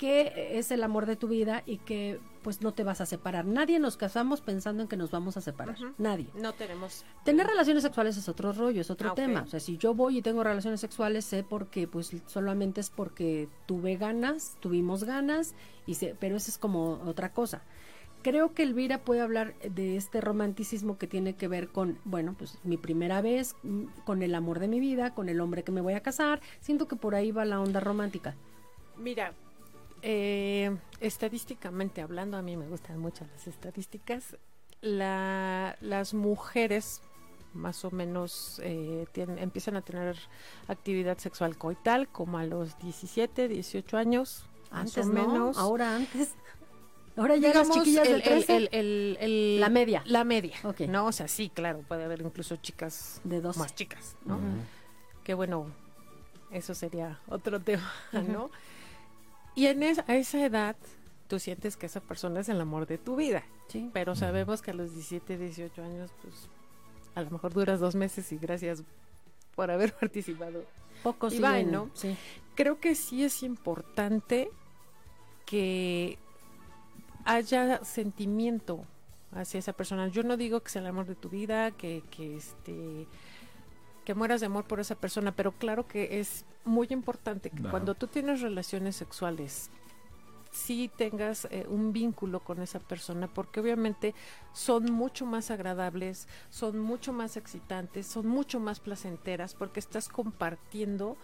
que 0.00 0.58
es 0.58 0.70
el 0.70 0.82
amor 0.82 1.04
de 1.04 1.14
tu 1.14 1.28
vida 1.28 1.62
y 1.66 1.76
que 1.76 2.18
pues 2.42 2.62
no 2.62 2.72
te 2.72 2.84
vas 2.84 3.02
a 3.02 3.06
separar. 3.06 3.44
Nadie 3.44 3.78
nos 3.78 3.98
casamos 3.98 4.40
pensando 4.40 4.82
en 4.82 4.88
que 4.88 4.96
nos 4.96 5.10
vamos 5.10 5.36
a 5.36 5.42
separar. 5.42 5.76
Nadie. 5.98 6.28
No 6.34 6.54
tenemos 6.54 7.04
Tener 7.22 7.46
relaciones 7.46 7.82
sexuales 7.82 8.16
es 8.16 8.26
otro 8.26 8.54
rollo, 8.54 8.80
es 8.80 8.90
otro 8.90 9.10
Ah, 9.10 9.14
tema. 9.14 9.42
O 9.42 9.46
sea, 9.46 9.60
si 9.60 9.76
yo 9.76 9.92
voy 9.92 10.16
y 10.16 10.22
tengo 10.22 10.42
relaciones 10.42 10.80
sexuales, 10.80 11.26
sé 11.26 11.42
porque, 11.44 11.86
pues, 11.86 12.16
solamente 12.24 12.80
es 12.80 12.88
porque 12.88 13.50
tuve 13.66 13.98
ganas, 13.98 14.56
tuvimos 14.60 15.04
ganas, 15.04 15.54
y 15.86 15.96
sé, 15.96 16.16
pero 16.18 16.36
eso 16.36 16.50
es 16.50 16.56
como 16.56 16.92
otra 17.04 17.34
cosa. 17.34 17.60
Creo 18.22 18.54
que 18.54 18.62
Elvira 18.62 19.04
puede 19.04 19.20
hablar 19.20 19.52
de 19.58 19.96
este 19.96 20.22
romanticismo 20.22 20.96
que 20.96 21.06
tiene 21.08 21.34
que 21.34 21.46
ver 21.46 21.68
con, 21.68 21.98
bueno, 22.06 22.34
pues 22.38 22.58
mi 22.64 22.78
primera 22.78 23.20
vez, 23.20 23.54
mm, 23.64 23.84
con 24.06 24.22
el 24.22 24.34
amor 24.34 24.60
de 24.60 24.68
mi 24.68 24.80
vida, 24.80 25.12
con 25.12 25.28
el 25.28 25.42
hombre 25.42 25.62
que 25.62 25.72
me 25.72 25.82
voy 25.82 25.92
a 25.92 26.00
casar. 26.00 26.40
Siento 26.60 26.88
que 26.88 26.96
por 26.96 27.14
ahí 27.14 27.32
va 27.32 27.44
la 27.44 27.60
onda 27.60 27.80
romántica. 27.80 28.34
Mira, 28.96 29.34
eh, 30.02 30.76
estadísticamente 31.00 32.00
hablando, 32.02 32.36
a 32.36 32.42
mí 32.42 32.56
me 32.56 32.66
gustan 32.68 32.98
mucho 32.98 33.26
las 33.32 33.46
estadísticas. 33.46 34.36
La, 34.80 35.76
las 35.80 36.14
mujeres 36.14 37.02
más 37.52 37.84
o 37.84 37.90
menos 37.90 38.60
eh, 38.64 39.06
tienen- 39.12 39.38
empiezan 39.38 39.76
a 39.76 39.82
tener 39.82 40.16
actividad 40.68 41.18
sexual 41.18 41.58
coital 41.58 42.08
como 42.08 42.38
a 42.38 42.44
los 42.44 42.78
17, 42.78 43.48
18 43.48 43.96
años. 43.96 44.46
Antes, 44.70 45.04
más 45.06 45.24
o 45.24 45.26
¿no? 45.26 45.32
menos. 45.32 45.58
Ahora 45.58 45.96
antes. 45.96 46.34
Ahora 47.16 47.36
ya 47.36 47.52
las 47.52 47.68
chiquillas 47.70 48.04
de 48.06 48.14
el- 48.14 48.22
el- 48.22 48.22
13, 48.22 48.56
el- 48.56 48.68
el- 48.72 49.16
el- 49.20 49.60
La 49.60 49.68
media. 49.68 50.02
La 50.06 50.22
media. 50.24 50.56
Ok. 50.62 50.82
No, 50.82 51.06
o 51.06 51.12
sea, 51.12 51.26
sí, 51.28 51.50
claro, 51.52 51.80
puede 51.86 52.04
haber 52.04 52.22
incluso 52.22 52.56
chicas 52.56 53.20
de 53.24 53.40
12. 53.40 53.58
más 53.58 53.74
chicas, 53.74 54.16
¿no? 54.24 54.38
Que 55.24 55.34
bueno, 55.34 55.66
eso 56.52 56.72
sería 56.74 57.18
otro 57.28 57.60
tema, 57.60 57.92
¿no? 58.12 58.50
Y 59.54 59.66
en 59.66 59.82
es- 59.82 60.02
a 60.06 60.16
esa 60.16 60.44
edad 60.44 60.76
tú 61.28 61.38
sientes 61.38 61.76
que 61.76 61.86
esa 61.86 62.00
persona 62.00 62.40
es 62.40 62.48
el 62.48 62.60
amor 62.60 62.86
de 62.86 62.98
tu 62.98 63.16
vida, 63.16 63.44
Sí. 63.68 63.90
pero 63.92 64.14
sabemos 64.16 64.62
que 64.62 64.70
a 64.72 64.74
los 64.74 64.92
17, 64.92 65.38
18 65.38 65.82
años, 65.82 66.10
pues 66.22 66.48
a 67.14 67.22
lo 67.22 67.30
mejor 67.30 67.52
duras 67.52 67.78
dos 67.80 67.94
meses 67.94 68.30
y 68.32 68.38
gracias 68.38 68.82
por 69.54 69.70
haber 69.70 69.92
participado. 70.00 70.64
Pocos 71.02 71.34
Y 71.34 71.38
va, 71.40 71.62
¿no? 71.62 71.90
Sí. 71.94 72.16
Creo 72.54 72.78
que 72.80 72.94
sí 72.94 73.24
es 73.24 73.42
importante 73.42 74.50
que 75.46 76.18
haya 77.24 77.82
sentimiento 77.84 78.84
hacia 79.32 79.58
esa 79.58 79.72
persona. 79.72 80.08
Yo 80.08 80.22
no 80.22 80.36
digo 80.36 80.60
que 80.60 80.70
sea 80.70 80.82
el 80.82 80.88
amor 80.88 81.06
de 81.06 81.14
tu 81.14 81.28
vida, 81.28 81.70
que, 81.70 82.02
que 82.10 82.36
este 82.36 83.06
que 84.10 84.14
mueras 84.16 84.40
de 84.40 84.46
amor 84.46 84.64
por 84.64 84.80
esa 84.80 84.96
persona, 84.96 85.30
pero 85.30 85.52
claro 85.52 85.86
que 85.86 86.18
es 86.18 86.44
muy 86.64 86.88
importante 86.90 87.48
que 87.48 87.62
cuando 87.62 87.94
tú 87.94 88.08
tienes 88.08 88.40
relaciones 88.40 88.96
sexuales 88.96 89.70
sí 90.50 90.90
tengas 90.96 91.46
eh, 91.52 91.64
un 91.68 91.92
vínculo 91.92 92.40
con 92.40 92.60
esa 92.60 92.80
persona, 92.80 93.28
porque 93.28 93.60
obviamente 93.60 94.16
son 94.52 94.86
mucho 94.86 95.26
más 95.26 95.52
agradables, 95.52 96.26
son 96.48 96.80
mucho 96.80 97.12
más 97.12 97.36
excitantes, 97.36 98.04
son 98.04 98.26
mucho 98.26 98.58
más 98.58 98.80
placenteras, 98.80 99.54
porque 99.54 99.78
estás 99.78 100.08
compartiendo 100.08 101.16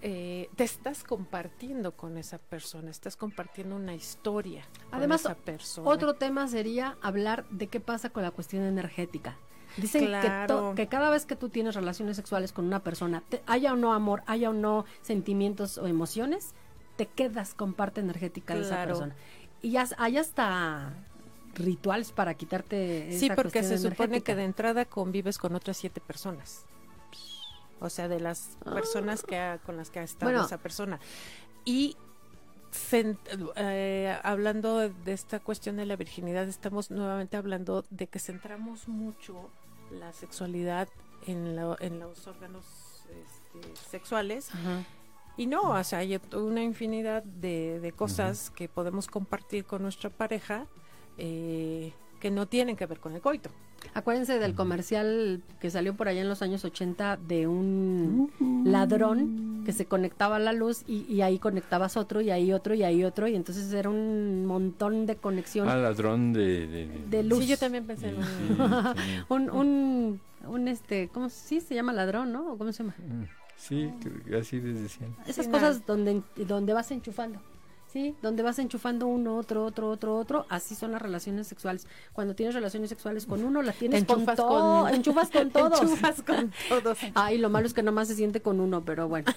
eh, 0.00 0.48
te 0.54 0.62
estás 0.62 1.02
compartiendo 1.02 1.96
con 1.96 2.16
esa 2.18 2.38
persona, 2.38 2.92
estás 2.92 3.16
compartiendo 3.16 3.74
una 3.74 3.96
historia 3.96 4.62
con 4.90 5.00
Además, 5.00 5.22
esa 5.22 5.34
persona. 5.34 5.90
Otro 5.90 6.14
tema 6.14 6.46
sería 6.46 6.96
hablar 7.02 7.48
de 7.48 7.66
qué 7.66 7.80
pasa 7.80 8.10
con 8.10 8.22
la 8.22 8.30
cuestión 8.30 8.62
energética. 8.62 9.38
Dicen 9.76 10.02
que, 10.02 10.06
Claro. 10.08 10.46
to- 10.70 10.74
que 10.74 10.86
cada 10.86 11.08
vez 11.10 11.24
que 11.26 11.36
tú 11.36 11.48
tienes 11.48 11.74
relaciones 11.74 12.16
sexuales 12.16 12.52
con 12.52 12.66
una 12.66 12.80
persona, 12.82 13.22
te- 13.28 13.42
haya 13.46 13.72
o 13.72 13.76
no 13.76 13.94
amor, 13.94 14.22
haya 14.26 14.50
o 14.50 14.52
no 14.52 14.84
sentimientos 15.00 15.78
o 15.78 15.86
emociones, 15.86 16.54
te 16.96 17.06
quedas 17.06 17.54
con 17.54 17.72
parte 17.72 18.00
energética 18.00 18.54
de 18.54 18.62
esa 18.62 18.84
persona. 18.84 19.14
Y 19.62 19.70
ya 19.72 19.86
hay 19.98 20.18
hasta 20.18 20.92
rituales 21.54 22.12
para 22.12 22.34
quitarte 22.34 23.08
sí, 23.10 23.26
esa 23.26 23.34
porque 23.36 23.60
cuestión 23.60 23.78
se 23.78 23.78
supone 23.78 24.04
energética. 24.06 24.32
que 24.32 24.36
de 24.36 24.44
entrada 24.44 24.84
convives 24.84 25.38
con 25.38 25.54
otras 25.54 25.76
siete 25.76 26.00
personas. 26.00 26.64
O 27.80 27.90
sea, 27.90 28.08
de 28.08 28.20
las 28.20 28.56
personas 28.64 29.22
que 29.22 29.38
ha- 29.38 29.58
con 29.58 29.76
las 29.76 29.90
que 29.90 29.98
ha 29.98 30.02
estado 30.02 30.30
Bueno. 30.30 30.46
esa 30.46 30.58
persona. 30.58 31.00
Y 31.64 31.96
eh, 33.56 34.16
hablando 34.22 34.88
de 34.88 35.12
esta 35.12 35.40
cuestión 35.40 35.76
de 35.76 35.86
la 35.86 35.96
virginidad, 35.96 36.48
estamos 36.48 36.90
nuevamente 36.90 37.36
hablando 37.36 37.84
de 37.90 38.06
que 38.06 38.18
centramos 38.18 38.88
mucho 38.88 39.50
la 39.90 40.12
sexualidad 40.12 40.88
en, 41.26 41.54
lo- 41.56 41.78
en 41.80 41.98
los 42.00 42.26
órganos 42.26 42.64
este, 43.10 43.76
sexuales. 43.90 44.50
Y 45.36 45.46
no, 45.46 45.62
o 45.70 45.84
sea, 45.84 46.00
hay 46.00 46.20
una 46.34 46.62
infinidad 46.62 47.22
de, 47.22 47.80
de 47.80 47.92
cosas 47.92 48.50
que 48.50 48.68
podemos 48.68 49.06
compartir 49.06 49.64
con 49.64 49.82
nuestra 49.82 50.10
pareja 50.10 50.66
eh, 51.18 51.92
que 52.20 52.30
no 52.30 52.46
tienen 52.46 52.76
que 52.76 52.86
ver 52.86 53.00
con 53.00 53.14
el 53.14 53.20
coito. 53.22 53.50
Acuérdense 53.94 54.38
del 54.38 54.54
comercial 54.54 55.42
que 55.60 55.70
salió 55.70 55.94
por 55.94 56.08
allá 56.08 56.20
en 56.22 56.28
los 56.28 56.40
años 56.42 56.64
80 56.64 57.16
de 57.18 57.46
un 57.46 58.30
ladrón 58.64 59.62
que 59.66 59.72
se 59.72 59.86
conectaba 59.86 60.36
a 60.36 60.38
la 60.38 60.52
luz 60.52 60.82
y, 60.86 61.02
y 61.12 61.22
ahí 61.22 61.38
conectabas 61.38 61.96
otro 61.96 62.20
y 62.20 62.30
ahí 62.30 62.52
otro 62.52 62.74
y 62.74 62.82
ahí 62.82 63.04
otro 63.04 63.28
y 63.28 63.34
entonces 63.36 63.72
era 63.72 63.90
un 63.90 64.46
montón 64.46 65.06
de 65.06 65.16
conexión. 65.16 65.68
Ah, 65.68 65.76
ladrón 65.76 66.32
de, 66.32 66.66
de, 66.66 66.88
De 67.10 67.22
luz. 67.22 67.40
Sí, 67.44 67.46
yo 67.50 67.56
también 67.58 67.84
pensé 67.86 68.08
en 68.08 68.16
Sí, 68.16 68.20
un- 68.48 68.58
sí. 68.96 69.02
un, 69.28 69.50
un, 69.50 70.20
un 70.48 70.68
este, 70.68 71.08
¿cómo 71.08 71.28
sí 71.28 71.60
se 71.60 71.74
llama 71.74 71.92
ladrón, 71.92 72.32
no? 72.32 72.52
¿O 72.52 72.58
¿Cómo 72.58 72.72
se 72.72 72.82
llama? 72.82 72.94
Mm, 72.98 73.24
Sí, 73.56 73.88
así 74.36 74.60
les 74.60 74.80
decían. 74.82 75.14
Esas 75.26 75.44
Sí, 75.46 75.52
cosas 75.52 75.86
donde, 75.86 76.22
donde 76.48 76.72
vas 76.72 76.90
enchufando. 76.90 77.38
Sí, 77.92 78.14
donde 78.22 78.42
vas 78.42 78.58
enchufando 78.58 79.06
uno, 79.06 79.36
otro, 79.36 79.66
otro, 79.66 79.90
otro, 79.90 80.16
otro. 80.16 80.46
Así 80.48 80.74
son 80.74 80.92
las 80.92 81.02
relaciones 81.02 81.46
sexuales. 81.46 81.86
Cuando 82.14 82.34
tienes 82.34 82.54
relaciones 82.54 82.88
sexuales 82.88 83.26
con 83.26 83.44
uno, 83.44 83.60
las 83.60 83.76
tienes 83.76 84.04
con 84.06 84.24
con- 84.24 84.88
Enchufas 84.94 85.28
con 85.30 85.50
todos. 85.52 85.82
Enchufas 85.82 86.22
con 86.22 86.52
todos. 86.70 86.98
Ay, 87.14 87.36
lo 87.36 87.50
malo 87.50 87.66
es 87.66 87.74
que 87.74 87.82
nomás 87.82 88.08
se 88.08 88.14
siente 88.14 88.40
con 88.40 88.60
uno, 88.60 88.82
pero 88.82 89.08
bueno. 89.08 89.30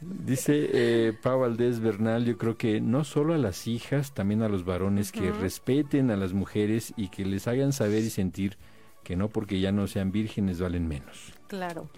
Dice 0.00 0.70
eh, 0.72 1.12
Pau 1.20 1.40
Valdés 1.40 1.80
Bernal, 1.80 2.24
yo 2.24 2.38
creo 2.38 2.56
que 2.56 2.80
no 2.80 3.04
solo 3.04 3.34
a 3.34 3.38
las 3.38 3.66
hijas, 3.66 4.12
también 4.14 4.42
a 4.42 4.48
los 4.48 4.64
varones 4.64 5.12
que 5.12 5.32
respeten 5.32 6.10
a 6.10 6.16
las 6.16 6.32
mujeres 6.32 6.92
y 6.96 7.08
que 7.08 7.24
les 7.24 7.48
hagan 7.48 7.72
saber 7.72 8.04
y 8.04 8.10
sentir 8.10 8.56
que 9.02 9.16
no 9.16 9.28
porque 9.28 9.60
ya 9.60 9.72
no 9.72 9.86
sean 9.86 10.12
vírgenes 10.12 10.60
valen 10.60 10.88
menos. 10.88 11.32
Claro. 11.48 11.88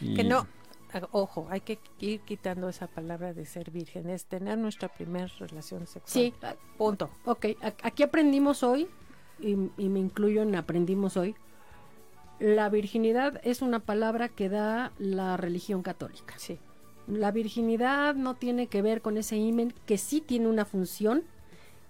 Y- 0.00 0.14
Que 0.14 0.24
no, 0.24 0.46
ojo, 1.10 1.46
hay 1.50 1.60
que 1.60 1.78
ir 1.98 2.20
quitando 2.20 2.68
esa 2.68 2.86
palabra 2.86 3.32
de 3.32 3.44
ser 3.46 3.70
virgen, 3.70 4.08
es 4.10 4.26
tener 4.26 4.58
nuestra 4.58 4.88
primera 4.88 5.26
relación 5.38 5.86
sexual. 5.86 6.02
Sí, 6.06 6.34
Punto. 6.76 7.10
ok. 7.24 7.46
Aquí 7.82 8.02
aprendimos 8.02 8.62
hoy, 8.62 8.88
y, 9.40 9.52
y 9.76 9.88
me 9.88 10.00
incluyo 10.00 10.42
en 10.42 10.54
aprendimos 10.54 11.16
hoy, 11.16 11.34
la 12.38 12.68
virginidad 12.68 13.40
es 13.44 13.62
una 13.62 13.80
palabra 13.80 14.28
que 14.28 14.48
da 14.48 14.92
la 14.98 15.36
religión 15.36 15.82
católica. 15.82 16.34
Sí. 16.38 16.58
La 17.06 17.30
virginidad 17.30 18.14
no 18.14 18.34
tiene 18.34 18.66
que 18.66 18.82
ver 18.82 19.02
con 19.02 19.16
ese 19.16 19.36
imen 19.36 19.74
que 19.86 19.98
sí 19.98 20.20
tiene 20.20 20.48
una 20.48 20.64
función 20.64 21.24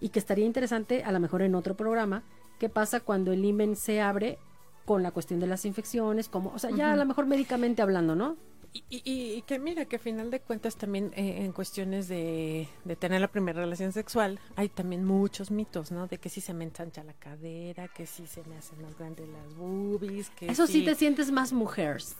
y 0.00 0.08
que 0.08 0.18
estaría 0.18 0.44
interesante 0.44 1.04
a 1.04 1.12
lo 1.12 1.20
mejor 1.20 1.42
en 1.42 1.54
otro 1.54 1.76
programa 1.76 2.22
qué 2.58 2.68
pasa 2.68 3.00
cuando 3.00 3.32
el 3.32 3.44
imen 3.44 3.76
se 3.76 4.00
abre 4.00 4.38
con 4.84 5.02
la 5.02 5.10
cuestión 5.10 5.40
de 5.40 5.46
las 5.46 5.64
infecciones, 5.64 6.28
como, 6.28 6.52
o 6.54 6.58
sea, 6.58 6.70
ya 6.70 6.92
a 6.92 6.96
lo 6.96 7.04
mejor 7.04 7.26
médicamente 7.26 7.82
hablando, 7.82 8.14
¿no? 8.14 8.36
Y, 8.74 8.84
y- 8.88 9.34
y 9.34 9.42
que 9.42 9.58
mira, 9.58 9.84
que 9.84 9.96
a 9.96 9.98
final 9.98 10.30
de 10.30 10.40
cuentas 10.40 10.76
también 10.76 11.12
eh, 11.14 11.44
en 11.44 11.52
cuestiones 11.52 12.08
de, 12.08 12.66
de 12.84 12.96
tener 12.96 13.20
la 13.20 13.28
primera 13.28 13.60
relación 13.60 13.92
sexual, 13.92 14.40
hay 14.56 14.70
también 14.70 15.04
muchos 15.04 15.50
mitos, 15.50 15.90
¿no? 15.92 16.06
De 16.06 16.16
que 16.18 16.30
si 16.30 16.40
se 16.40 16.54
me 16.54 16.64
ensancha 16.64 17.04
la 17.04 17.12
cadera, 17.12 17.88
que 17.88 18.06
si 18.06 18.26
se 18.26 18.42
me 18.44 18.56
hacen 18.56 18.80
más 18.80 18.96
grandes 18.96 19.28
las 19.28 19.54
boobies, 19.56 20.30
que 20.30 20.46
Eso 20.46 20.66
sí 20.66 20.84
te 20.84 20.94
sientes 20.94 21.30
más 21.30 21.52
mujeres. 21.52 22.16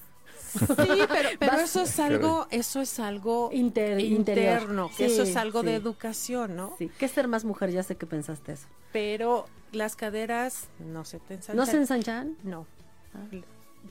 Sí, 0.50 0.64
pero, 0.68 1.28
pero 1.38 1.52
eso 1.64 1.82
es 1.82 1.98
algo, 1.98 2.46
eso 2.50 2.80
es 2.82 2.98
algo 3.00 3.48
Inter- 3.52 3.98
interno, 4.00 4.90
que 4.96 5.06
eso 5.06 5.24
Sí, 5.24 5.30
es 5.30 5.36
algo 5.36 5.62
de 5.62 5.70
sí. 5.70 5.76
educación, 5.76 6.54
¿no? 6.56 6.74
Sí, 6.78 6.90
que 6.98 7.08
ser 7.08 7.28
más 7.28 7.44
mujer, 7.44 7.70
ya 7.70 7.82
sé 7.82 7.96
que 7.96 8.06
pensaste 8.06 8.52
eso. 8.52 8.66
Pero 8.92 9.46
las 9.72 9.96
caderas 9.96 10.68
no 10.80 11.04
se 11.06 11.18
te 11.18 11.34
ensanchan. 11.34 11.56
¿No 11.56 11.64
se 11.66 11.76
ensanchan? 11.78 12.36
No. 12.42 12.66
Ah. 13.14 13.26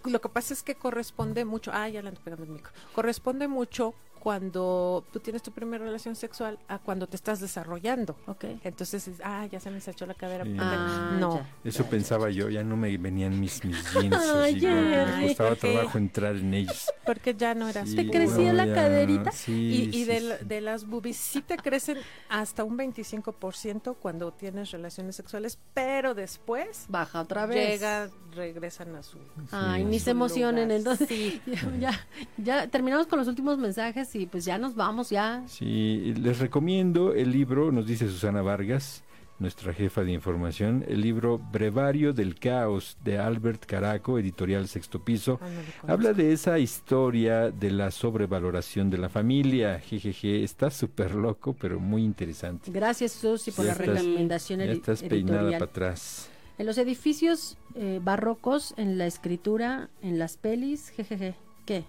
Lo 0.06 0.22
que 0.22 0.30
pasa 0.30 0.54
es 0.54 0.64
que 0.64 0.76
corresponde 0.76 1.46
mucho, 1.46 1.72
ah, 1.74 1.88
ya 1.90 2.02
le 2.02 2.10
ando 2.10 2.22
pegando 2.22 2.46
el 2.46 2.52
micro, 2.52 2.72
corresponde 2.96 3.48
mucho 3.48 3.94
cuando 4.22 5.04
tú 5.12 5.20
tienes 5.20 5.42
tu 5.42 5.52
primera 5.52 5.84
relación 5.84 6.16
sexual 6.16 6.60
a 6.68 6.78
cuando 6.78 7.08
te 7.08 7.16
estás 7.16 7.40
desarrollando. 7.40 8.16
Ok. 8.28 8.46
Entonces, 8.64 9.08
es, 9.08 9.16
ah, 9.24 9.48
ya 9.52 9.60
se 9.60 9.72
me 9.72 9.78
ensachó 9.78 10.06
la 10.06 10.14
cadera. 10.14 10.46
Sí. 10.46 10.56
Ah, 10.60 11.18
no. 11.20 11.38
ya. 11.38 11.50
Eso 11.64 11.86
pensaba 11.86 12.30
yo, 12.30 12.48
ya 12.50 12.64
no 12.64 12.78
me 12.78 12.96
venían 13.00 13.40
mis, 13.40 13.66
mis 13.66 13.78
jeans, 13.94 14.16
Ay, 14.16 14.56
así, 14.58 14.68
me 14.68 15.28
costaba 15.30 15.56
trabajo 15.56 15.98
entrar 15.98 16.36
en 16.36 16.54
ellos. 16.54 16.86
Porque 17.04 17.34
ya 17.34 17.56
no 17.56 17.68
eras 17.68 17.90
Sí, 17.90 17.96
¿Te 17.96 18.10
crecía 18.12 18.54
la 18.54 18.68
ya, 18.68 18.76
caderita? 18.76 19.32
Sí, 19.32 19.52
Y, 19.52 19.90
y 19.90 19.92
sí, 19.94 20.06
de, 20.06 20.38
de 20.38 20.62
las 20.62 20.86
boobies 20.86 21.18
sí 21.18 21.42
te 21.42 21.58
crecen 21.58 21.98
hasta 22.30 22.64
un 22.64 22.78
25% 22.78 23.96
cuando 24.00 24.32
tienes 24.32 24.70
relaciones 24.72 25.16
sexuales, 25.16 25.58
pero 25.74 26.14
después 26.14 26.86
Baja 26.90 27.22
otra 27.22 27.48
vez. 27.48 27.72
llega, 27.72 28.10
regresan 28.36 28.96
a 28.96 29.02
su... 29.04 29.18
Ay, 29.52 29.84
ni 29.84 30.00
se 30.00 30.12
emocionen. 30.12 30.70
Entonces, 30.70 31.08
Sí. 31.08 31.42
ya, 31.48 31.60
ya, 31.80 32.08
ya 32.38 32.68
terminamos 32.68 33.08
con 33.08 33.18
los 33.18 33.28
últimos 33.28 33.58
mensajes 33.58 34.11
y 34.16 34.26
pues 34.26 34.46
ya 34.46 34.58
nos 34.58 34.76
vamos, 34.76 35.10
ya. 35.10 35.44
Sí, 35.48 36.14
les 36.18 36.40
recomiendo 36.40 37.14
el 37.14 37.32
libro, 37.32 37.72
nos 37.72 37.86
dice 37.88 38.08
Susana 38.08 38.42
Vargas, 38.42 39.04
nuestra 39.40 39.74
jefa 39.74 40.04
de 40.04 40.12
información, 40.12 40.86
el 40.88 41.02
libro 41.02 41.40
Brevario 41.40 42.14
del 42.14 42.36
Caos 42.38 42.96
de 43.04 43.18
Albert 43.18 43.66
Caraco, 43.66 44.20
editorial 44.20 44.68
Sexto 44.68 45.04
Piso. 45.04 45.40
Ah, 45.42 45.48
no. 45.88 45.94
Habla 45.94 46.14
de 46.14 46.32
esa 46.32 46.60
historia 46.60 47.50
de 47.50 47.72
la 47.72 47.90
sobrevaloración 47.90 48.90
de 48.92 49.00
la 49.00 49.10
familia. 49.10 49.80
Jejeje, 49.80 50.44
está 50.44 50.70
súper 50.70 51.16
loco, 51.16 51.56
pero 51.60 51.80
muy 51.80 52.04
interesante. 52.04 52.70
Gracias, 52.72 53.14
Susi, 53.14 53.50
por 53.52 53.66
Ya 53.66 53.74
la 53.76 53.84
estás- 53.84 54.04
recomendación 54.06 54.60
Ya 54.60 54.66
estás 54.66 55.02
peinada 55.04 55.40
editorial. 55.40 55.60
para 55.60 55.72
atrás. 55.72 56.30
En 56.60 56.68
los 56.68 56.78
edificios 56.78 57.58
eh, 57.74 58.00
barrocos, 58.04 58.76
en 58.78 59.00
la 59.00 59.08
escritura, 59.08 59.90
en 60.04 60.20
las 60.20 60.38
pelis, 60.38 60.90
jejeje. 60.90 61.34
¿Qué? 61.66 61.84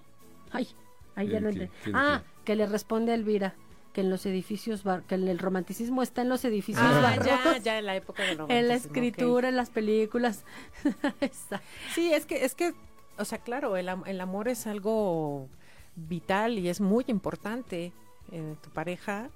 Ay, 0.53 0.69
ay, 1.17 1.29
ya 1.29 1.39
¿Qué- 1.39 1.41
no 1.41 1.51
qué- 1.51 1.63
entré. 1.65 1.71
qué 1.85 1.91
Ah, 1.95 2.23
que 2.45 2.57
le 2.57 2.67
responde 2.67 3.13
a 3.13 3.15
Elvira 3.15 3.55
que 3.93 4.01
en 4.01 4.09
los 4.09 4.25
edificios, 4.25 4.85
bar- 4.85 5.03
que 5.03 5.17
el 5.17 5.39
romanticismo 5.39 6.03
está 6.03 6.23
en 6.23 6.31
los 6.31 6.45
edificios 6.47 6.83
Ah, 6.83 7.01
barrocos. 7.03 7.27
ya, 7.27 7.59
ya 7.59 7.79
en 7.79 7.85
la 7.87 7.95
época 7.97 8.23
del 8.23 8.33
En 8.33 8.37
la 8.39 8.43
romanticismo, 8.45 8.87
escritura, 8.97 9.49
en 9.51 9.57
las 9.57 9.69
películas. 9.71 10.45
Sí, 11.95 12.13
es 12.13 12.27
que, 12.27 12.45
es 12.45 12.55
que, 12.55 12.73
o 13.19 13.25
sea, 13.25 13.39
claro, 13.39 13.77
el, 13.77 13.89
am- 13.89 14.05
el 14.07 14.21
amor 14.21 14.49
es 14.49 14.67
algo 14.67 15.49
vital 15.97 16.59
y 16.59 16.69
es 16.69 16.81
muy 16.81 17.05
importante 17.09 17.93
en 18.31 18.57
tu 18.57 18.71
pareja, 18.71 19.29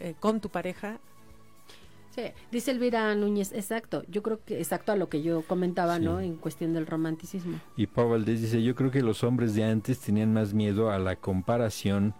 eh, 0.00 0.14
con 0.18 0.40
tu 0.40 0.48
pareja. 0.48 0.98
Sí, 2.14 2.22
dice 2.50 2.70
Elvira 2.72 3.14
Núñez, 3.14 3.52
exacto. 3.52 4.02
Yo 4.08 4.22
creo 4.22 4.40
que 4.44 4.58
exacto 4.58 4.90
a 4.92 4.96
lo 4.96 5.08
que 5.08 5.22
yo 5.22 5.42
comentaba, 5.42 5.98
Sí. 5.98 6.04
¿no? 6.04 6.20
En 6.20 6.36
cuestión 6.36 6.72
del 6.74 6.86
romanticismo. 6.86 7.58
Y 7.76 7.86
Pau 7.86 8.08
Valdés 8.08 8.40
dice, 8.40 8.62
yo 8.62 8.74
creo 8.74 8.90
que 8.90 9.02
los 9.02 9.22
hombres 9.24 9.54
de 9.54 9.64
antes 9.64 10.00
tenían 10.00 10.32
más 10.32 10.52
miedo 10.54 10.90
a 10.90 10.98
la 10.98 11.16
comparación, 11.16 12.14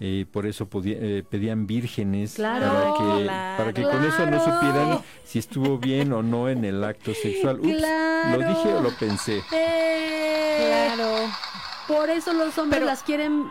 eh, 0.00 0.26
por 0.32 0.46
eso 0.46 0.68
podía- 0.68 0.96
eh, 1.00 1.24
pedían 1.28 1.66
vírgenes 1.66 2.34
Claro, 2.34 2.66
para 2.66 2.92
que, 2.94 3.22
claro. 3.24 3.56
para 3.58 3.72
que 3.72 3.82
con 3.82 4.04
eso 4.04 4.26
no 4.26 4.38
supieran 4.44 5.00
si 5.24 5.38
estuvo 5.40 5.78
bien 5.78 6.12
o 6.12 6.22
no 6.22 6.48
en 6.48 6.64
el 6.64 6.82
acto 6.84 7.12
sexual. 7.14 7.60
Ups, 7.60 7.76
Claro. 7.78 8.40
¿lo 8.42 8.48
dije 8.48 8.74
o 8.74 8.80
lo 8.80 8.90
pensé? 8.98 9.42
¡Eh! 9.52 10.64
Claro. 10.96 11.28
Por 11.86 12.10
eso 12.10 12.32
los 12.32 12.56
hombres 12.58 12.78
Pero- 12.80 12.86
las 12.86 13.02
quieren 13.02 13.46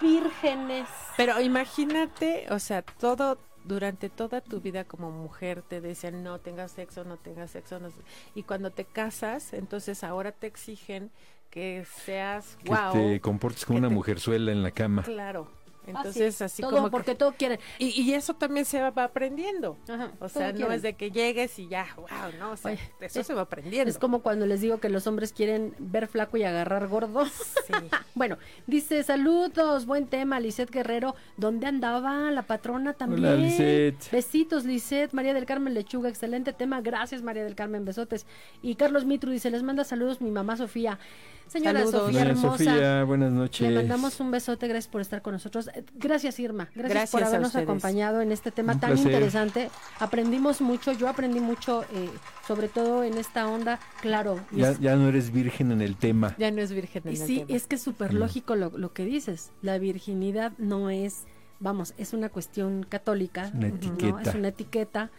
vírgenes. 0.00 0.88
Pero 1.16 1.40
imagínate, 1.40 2.46
o 2.50 2.58
sea, 2.58 2.82
todo 2.82 3.38
durante 3.64 4.08
toda 4.10 4.40
tu 4.40 4.60
vida 4.60 4.84
como 4.84 5.10
mujer 5.10 5.62
te 5.62 5.80
decían 5.80 6.22
no 6.22 6.38
tengas 6.38 6.72
sexo, 6.72 7.04
no 7.04 7.16
tengas 7.16 7.50
sexo, 7.50 7.80
no 7.80 7.90
sé". 7.90 7.96
y 8.34 8.42
cuando 8.44 8.70
te 8.70 8.84
casas, 8.84 9.52
entonces 9.52 10.04
ahora 10.04 10.32
te 10.32 10.46
exigen 10.46 11.10
que 11.50 11.84
seas 12.04 12.56
Que 12.62 12.70
wow, 12.70 12.92
te 12.92 13.20
comportes 13.20 13.64
como 13.64 13.78
una 13.78 13.88
te- 13.88 13.94
mujerzuela 13.94 14.52
en 14.52 14.62
la 14.62 14.70
cama. 14.70 15.02
claro. 15.02 15.48
Ah, 15.86 15.90
Entonces 15.98 16.34
sí, 16.36 16.44
así 16.44 16.62
todo, 16.62 16.70
como 16.72 16.84
que- 16.86 16.90
porque 16.90 17.14
todo 17.14 17.32
quieren. 17.36 17.58
y, 17.78 17.88
y 18.00 18.14
eso 18.14 18.34
también 18.34 18.64
se 18.64 18.80
va 18.80 19.04
aprendiendo. 19.04 19.76
Ajá, 19.88 20.12
O 20.20 20.28
sea, 20.28 20.48
no 20.52 20.56
quieren. 20.56 20.72
es 20.74 20.82
de 20.82 20.94
que 20.94 21.10
llegues 21.10 21.58
y 21.58 21.68
ya, 21.68 21.86
wow, 21.96 22.08
no, 22.38 22.52
o 22.52 22.56
sea, 22.56 22.72
Oye, 22.72 22.80
eso 23.00 23.20
es- 23.20 23.26
se 23.26 23.34
va 23.34 23.42
aprendiendo. 23.42 23.90
Es 23.90 23.98
como 23.98 24.20
cuando 24.22 24.46
les 24.46 24.60
digo 24.60 24.78
que 24.80 24.88
los 24.88 25.06
hombres 25.06 25.32
quieren 25.32 25.74
ver 25.78 26.08
flaco 26.08 26.36
y 26.36 26.44
agarrar 26.44 26.88
gordo. 26.88 27.26
Sí. 27.26 27.72
Bueno, 28.16 28.38
dice 28.68 29.02
saludos, 29.02 29.86
buen 29.86 30.06
tema, 30.06 30.38
Lisette 30.38 30.70
Guerrero. 30.70 31.16
¿Dónde 31.36 31.66
andaba 31.66 32.30
la 32.30 32.42
patrona 32.42 32.92
también? 32.92 33.24
Hola, 33.24 33.34
Lisette. 33.34 34.10
Besitos, 34.12 34.64
Lisette. 34.64 35.12
María 35.12 35.34
del 35.34 35.46
Carmen 35.46 35.74
Lechuga, 35.74 36.08
excelente 36.10 36.52
tema. 36.52 36.80
Gracias, 36.80 37.22
María 37.22 37.42
del 37.42 37.56
Carmen, 37.56 37.84
besotes. 37.84 38.24
Y 38.62 38.76
Carlos 38.76 39.04
Mitru 39.04 39.32
dice, 39.32 39.50
les 39.50 39.64
manda 39.64 39.82
saludos 39.82 40.20
mi 40.20 40.30
mamá 40.30 40.56
Sofía. 40.56 41.00
Señora 41.48 41.80
Saludos. 41.80 42.02
Sofía 42.06 42.22
hermosa. 42.22 42.64
Sofía, 42.64 43.04
buenas 43.04 43.32
noches. 43.32 43.68
Le 43.68 43.76
mandamos 43.76 44.18
un 44.20 44.30
besote, 44.30 44.66
gracias 44.68 44.90
por 44.90 45.00
estar 45.00 45.20
con 45.20 45.32
nosotros. 45.34 45.68
Gracias, 45.94 46.38
Irma. 46.40 46.64
Gracias, 46.74 46.90
Gracias 46.90 47.10
por 47.10 47.22
habernos 47.24 47.56
acompañado 47.56 48.20
en 48.20 48.32
este 48.32 48.50
tema 48.50 48.74
Un 48.74 48.80
tan 48.80 48.90
placer. 48.90 49.06
interesante. 49.06 49.70
Aprendimos 50.00 50.60
mucho, 50.60 50.92
yo 50.92 51.08
aprendí 51.08 51.40
mucho, 51.40 51.82
eh, 51.92 52.08
sobre 52.46 52.68
todo 52.68 53.04
en 53.04 53.18
esta 53.18 53.48
onda. 53.48 53.78
Claro, 54.00 54.38
Ya, 54.52 54.70
es- 54.70 54.80
ya 54.80 54.96
no 54.96 55.08
eres 55.08 55.30
virgen 55.32 55.72
en 55.72 55.80
el 55.82 55.96
tema. 55.96 56.34
Ya 56.38 56.50
no 56.50 56.60
es 56.60 56.72
virgen 56.72 57.02
en 57.06 57.12
y 57.14 57.20
el 57.20 57.26
sí, 57.26 57.36
tema. 57.40 57.56
es 57.56 57.66
que 57.66 57.76
es 57.76 57.82
súper 57.82 58.14
lógico 58.14 58.54
lo, 58.56 58.70
lo 58.76 58.92
que 58.92 59.04
dices. 59.04 59.50
La 59.62 59.78
virginidad 59.78 60.52
no 60.58 60.90
es, 60.90 61.24
vamos, 61.60 61.94
es 61.98 62.12
una 62.12 62.28
cuestión 62.28 62.84
católica. 62.88 63.50
Una 63.54 63.68
¿no? 63.68 63.74
etiqueta. 63.76 64.22
Es 64.22 64.34
una 64.34 64.48
etiqueta, 64.48 65.10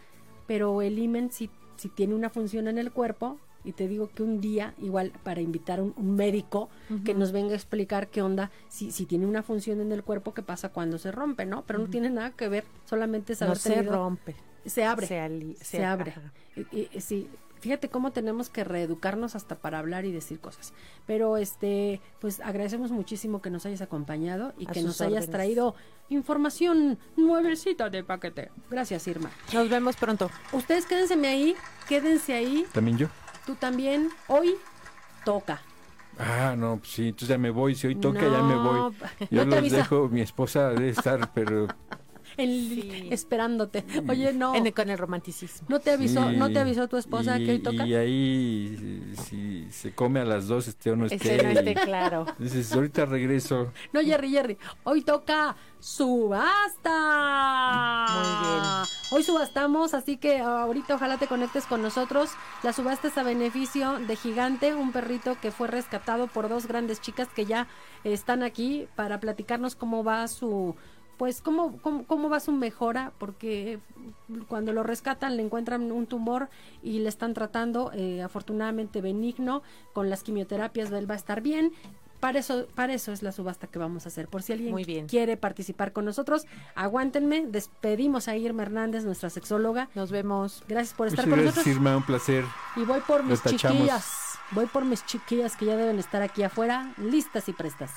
pero 0.46 0.82
el 0.82 0.98
imen 0.98 1.30
sí, 1.32 1.50
sí 1.76 1.88
tiene 1.88 2.14
una 2.14 2.30
función 2.30 2.68
en 2.68 2.78
el 2.78 2.92
cuerpo. 2.92 3.38
Y 3.66 3.72
te 3.72 3.88
digo 3.88 4.08
que 4.14 4.22
un 4.22 4.40
día, 4.40 4.72
igual 4.80 5.12
para 5.24 5.40
invitar 5.42 5.80
a 5.80 5.82
un, 5.82 5.92
un 5.96 6.14
médico 6.16 6.70
que 7.04 7.12
nos 7.14 7.32
venga 7.32 7.52
a 7.52 7.56
explicar 7.56 8.08
qué 8.08 8.22
onda, 8.22 8.50
si, 8.68 8.92
si 8.92 9.04
tiene 9.06 9.26
una 9.26 9.42
función 9.42 9.80
en 9.80 9.90
el 9.92 10.02
cuerpo, 10.04 10.32
qué 10.32 10.42
pasa 10.42 10.70
cuando 10.70 10.96
se 10.98 11.10
rompe, 11.12 11.44
¿no? 11.44 11.64
Pero 11.66 11.80
no 11.80 11.88
tiene 11.88 12.08
nada 12.08 12.30
que 12.30 12.48
ver, 12.48 12.64
solamente 12.84 13.32
es 13.34 13.40
no 13.42 13.54
se 13.56 13.74
tenido- 13.74 13.92
rompe. 13.92 14.36
se 14.64 14.84
abre 14.84 15.06
Se, 15.06 15.18
ali- 15.20 15.56
se 15.60 15.84
abre. 15.84 16.14
Y- 16.72 16.88
y- 16.96 17.00
sí, 17.00 17.28
fíjate 17.60 17.88
cómo 17.88 18.12
tenemos 18.12 18.48
que 18.50 18.62
reeducarnos 18.64 19.34
hasta 19.34 19.56
para 19.56 19.78
hablar 19.80 20.04
y 20.04 20.12
decir 20.12 20.38
cosas. 20.40 20.72
Pero 21.06 21.36
este, 21.36 22.00
pues 22.20 22.38
agradecemos 22.40 22.92
muchísimo 22.92 23.42
que 23.42 23.50
nos 23.50 23.66
hayas 23.66 23.82
acompañado 23.82 24.52
y 24.58 24.68
A 24.68 24.72
que 24.72 24.82
nos 24.82 25.00
hayas 25.00 25.28
traído 25.28 25.74
información 26.08 26.98
nuevecita 27.16 27.90
de 27.90 28.04
paquete. 28.04 28.50
Gracias, 28.70 29.06
Irma. 29.08 29.30
Nos 29.52 29.68
vemos 29.68 29.96
pronto. 29.96 30.30
Ustedes 30.52 30.86
quédense 30.86 31.14
ahí, 31.26 31.54
quédense 31.88 32.34
ahí, 32.34 32.64
También 32.72 32.96
yo. 32.98 33.08
Tú 33.46 33.54
también. 33.54 34.10
Hoy 34.28 34.56
toca. 35.24 35.62
Ah, 36.18 36.54
no, 36.56 36.78
pues 36.78 36.90
sí, 36.92 37.08
entonces 37.08 37.28
ya 37.28 37.38
me 37.38 37.50
voy. 37.50 37.74
Si 37.74 37.86
hoy 37.86 37.94
toca, 37.94 38.20
ya 38.22 38.42
me 38.42 38.56
voy. 38.56 38.92
Yo 39.30 39.44
no 39.44 39.50
los 39.50 39.58
avisa. 39.58 39.76
dejo, 39.78 40.08
mi 40.08 40.20
esposa 40.20 40.70
debe 40.70 40.90
estar, 40.90 41.32
pero 41.32 41.68
El- 42.36 42.68
Sí. 42.68 43.08
esperándote. 43.10 43.84
Oye, 44.08 44.32
no. 44.32 44.54
En 44.54 44.66
el- 44.66 44.74
con 44.74 44.90
el 44.90 44.98
romanticismo. 44.98 45.66
¿No 45.70 45.80
te 45.80 45.90
avisó, 45.92 46.28
Sí. 46.30 46.36
no 46.36 46.50
te 46.52 46.58
avisó 46.58 46.86
tu 46.88 46.96
esposa 46.96 47.38
y, 47.38 47.46
que 47.46 47.52
hoy 47.52 47.58
toca? 47.60 47.86
Y 47.86 47.94
ahí, 47.94 49.12
si 49.24 49.66
se 49.70 49.94
come 49.94 50.20
a 50.20 50.24
las 50.24 50.46
dos, 50.48 50.68
este 50.68 50.90
o 50.90 50.96
no 50.96 51.06
esté. 51.06 51.36
Ese 51.36 51.42
no 51.42 51.50
esté 51.50 51.74
claro. 51.74 52.26
Dices, 52.38 52.72
ahorita 52.72 53.06
regreso. 53.06 53.72
No, 53.92 54.00
Jerry, 54.00 54.30
Jerry. 54.30 54.58
Hoy 54.84 55.02
toca 55.02 55.56
subasta. 56.86 58.06
Muy 58.14 58.48
bien. 58.48 58.62
Hoy 59.12 59.22
subastamos, 59.22 59.94
así 59.94 60.16
que 60.16 60.38
ahorita 60.38 60.94
ojalá 60.96 61.16
te 61.18 61.26
conectes 61.26 61.64
con 61.66 61.82
nosotros. 61.82 62.30
La 62.62 62.72
subasta 62.72 63.08
es 63.08 63.18
a 63.18 63.22
beneficio 63.22 63.98
de 64.00 64.16
Gigante, 64.16 64.74
un 64.74 64.92
perrito 64.92 65.36
que 65.40 65.50
fue 65.50 65.68
rescatado 65.68 66.26
por 66.26 66.48
dos 66.48 66.66
grandes 66.66 67.00
chicas 67.00 67.28
que 67.34 67.44
ya 67.46 67.66
están 68.04 68.42
aquí 68.42 68.88
para 68.96 69.20
platicarnos 69.20 69.74
cómo 69.76 70.04
va 70.04 70.26
su 70.28 70.74
pues 71.16 71.40
cómo, 71.40 71.78
cómo, 71.82 72.04
cómo 72.04 72.28
va 72.28 72.40
su 72.40 72.52
mejora, 72.52 73.12
porque 73.18 73.78
cuando 74.48 74.72
lo 74.72 74.82
rescatan 74.82 75.36
le 75.36 75.42
encuentran 75.42 75.90
un 75.92 76.06
tumor 76.06 76.48
y 76.82 76.98
le 76.98 77.08
están 77.08 77.34
tratando, 77.34 77.90
eh, 77.94 78.22
afortunadamente 78.22 79.00
benigno, 79.00 79.62
con 79.92 80.10
las 80.10 80.22
quimioterapias 80.22 80.90
él 80.92 81.08
va 81.10 81.14
a 81.14 81.18
estar 81.18 81.40
bien. 81.40 81.72
Para 82.20 82.38
eso, 82.38 82.66
para 82.74 82.94
eso 82.94 83.12
es 83.12 83.22
la 83.22 83.30
subasta 83.30 83.66
que 83.66 83.78
vamos 83.78 84.06
a 84.06 84.08
hacer. 84.08 84.26
Por 84.28 84.42
si 84.42 84.54
alguien 84.54 84.72
Muy 84.72 84.84
bien. 84.84 85.06
quiere 85.06 85.36
participar 85.36 85.92
con 85.92 86.06
nosotros, 86.06 86.46
aguántenme. 86.74 87.46
Despedimos 87.46 88.26
a 88.28 88.36
Irma 88.36 88.62
Hernández, 88.62 89.04
nuestra 89.04 89.28
sexóloga. 89.28 89.90
Nos 89.94 90.10
vemos. 90.10 90.64
Gracias 90.66 90.94
por 90.94 91.08
estar 91.08 91.26
Muchas 91.26 91.36
con 91.36 91.44
gracias, 91.44 91.66
nosotros. 91.66 91.76
Irma, 91.76 91.96
un 91.98 92.02
placer. 92.04 92.44
Y 92.76 92.84
voy 92.84 93.00
por 93.06 93.22
mis 93.22 93.42
tachamos. 93.42 93.76
chiquillas. 93.76 94.12
Voy 94.52 94.66
por 94.66 94.84
mis 94.86 95.04
chiquillas 95.04 95.56
que 95.56 95.66
ya 95.66 95.76
deben 95.76 95.98
estar 95.98 96.22
aquí 96.22 96.42
afuera, 96.42 96.94
listas 96.96 97.48
y 97.48 97.52
prestas. 97.52 97.90